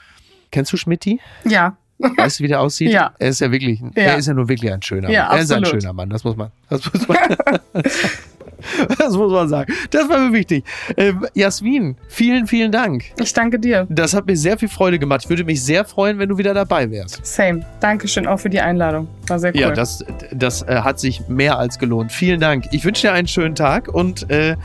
Kennst 0.49 0.73
du 0.73 0.77
Schmidti? 0.77 1.19
Ja. 1.45 1.77
Weißt 1.99 2.39
du, 2.39 2.43
wie 2.43 2.47
der 2.47 2.59
aussieht? 2.59 2.91
Ja. 2.91 3.13
Er 3.19 3.29
ist 3.29 3.39
ja 3.39 3.51
wirklich, 3.51 3.79
ja. 3.79 3.89
er 3.93 4.17
ist 4.17 4.27
ja 4.27 4.33
nur 4.33 4.49
wirklich 4.49 4.71
ein 4.71 4.81
schöner 4.81 5.09
ja, 5.09 5.27
Mann. 5.27 5.37
Er 5.37 5.41
absolut. 5.41 5.63
ist 5.67 5.73
ein 5.73 5.81
schöner 5.81 5.93
Mann, 5.93 6.09
das 6.09 6.23
muss 6.23 6.35
man. 6.35 6.51
Das 6.69 6.91
muss 6.91 7.07
man. 7.07 7.17
Das 8.97 9.15
muss 9.17 9.31
man 9.31 9.49
sagen. 9.49 9.73
Das 9.91 10.07
war 10.09 10.19
mir 10.19 10.33
wichtig. 10.33 10.63
Ähm, 10.97 11.25
Jasmin, 11.33 11.97
vielen, 12.07 12.47
vielen 12.47 12.71
Dank. 12.71 13.05
Ich 13.19 13.33
danke 13.33 13.59
dir. 13.59 13.85
Das 13.89 14.13
hat 14.13 14.27
mir 14.27 14.37
sehr 14.37 14.57
viel 14.57 14.69
Freude 14.69 14.99
gemacht. 14.99 15.21
Ich 15.23 15.29
würde 15.29 15.43
mich 15.43 15.63
sehr 15.63 15.85
freuen, 15.85 16.19
wenn 16.19 16.29
du 16.29 16.37
wieder 16.37 16.53
dabei 16.53 16.89
wärst. 16.89 17.25
Same. 17.25 17.65
Dankeschön 17.79 18.27
auch 18.27 18.39
für 18.39 18.49
die 18.49 18.61
Einladung. 18.61 19.07
War 19.27 19.39
sehr 19.39 19.53
cool. 19.53 19.61
Ja, 19.61 19.71
das, 19.71 20.05
das 20.31 20.61
äh, 20.63 20.81
hat 20.81 20.99
sich 20.99 21.27
mehr 21.27 21.57
als 21.57 21.79
gelohnt. 21.79 22.11
Vielen 22.11 22.39
Dank. 22.39 22.65
Ich 22.71 22.85
wünsche 22.85 23.07
dir 23.07 23.13
einen 23.13 23.27
schönen 23.27 23.55
Tag 23.55 23.87
und 23.87 24.29
äh, 24.29 24.55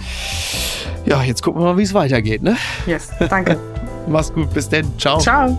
ja, 1.06 1.22
jetzt 1.22 1.42
gucken 1.42 1.60
wir 1.62 1.72
mal, 1.72 1.78
wie 1.78 1.82
es 1.82 1.94
weitergeht. 1.94 2.42
Ne? 2.42 2.56
Yes, 2.86 3.10
danke. 3.28 3.58
Mach's 4.08 4.32
gut. 4.32 4.52
Bis 4.52 4.68
denn. 4.68 4.86
Ciao. 4.98 5.18
Ciao. 5.18 5.58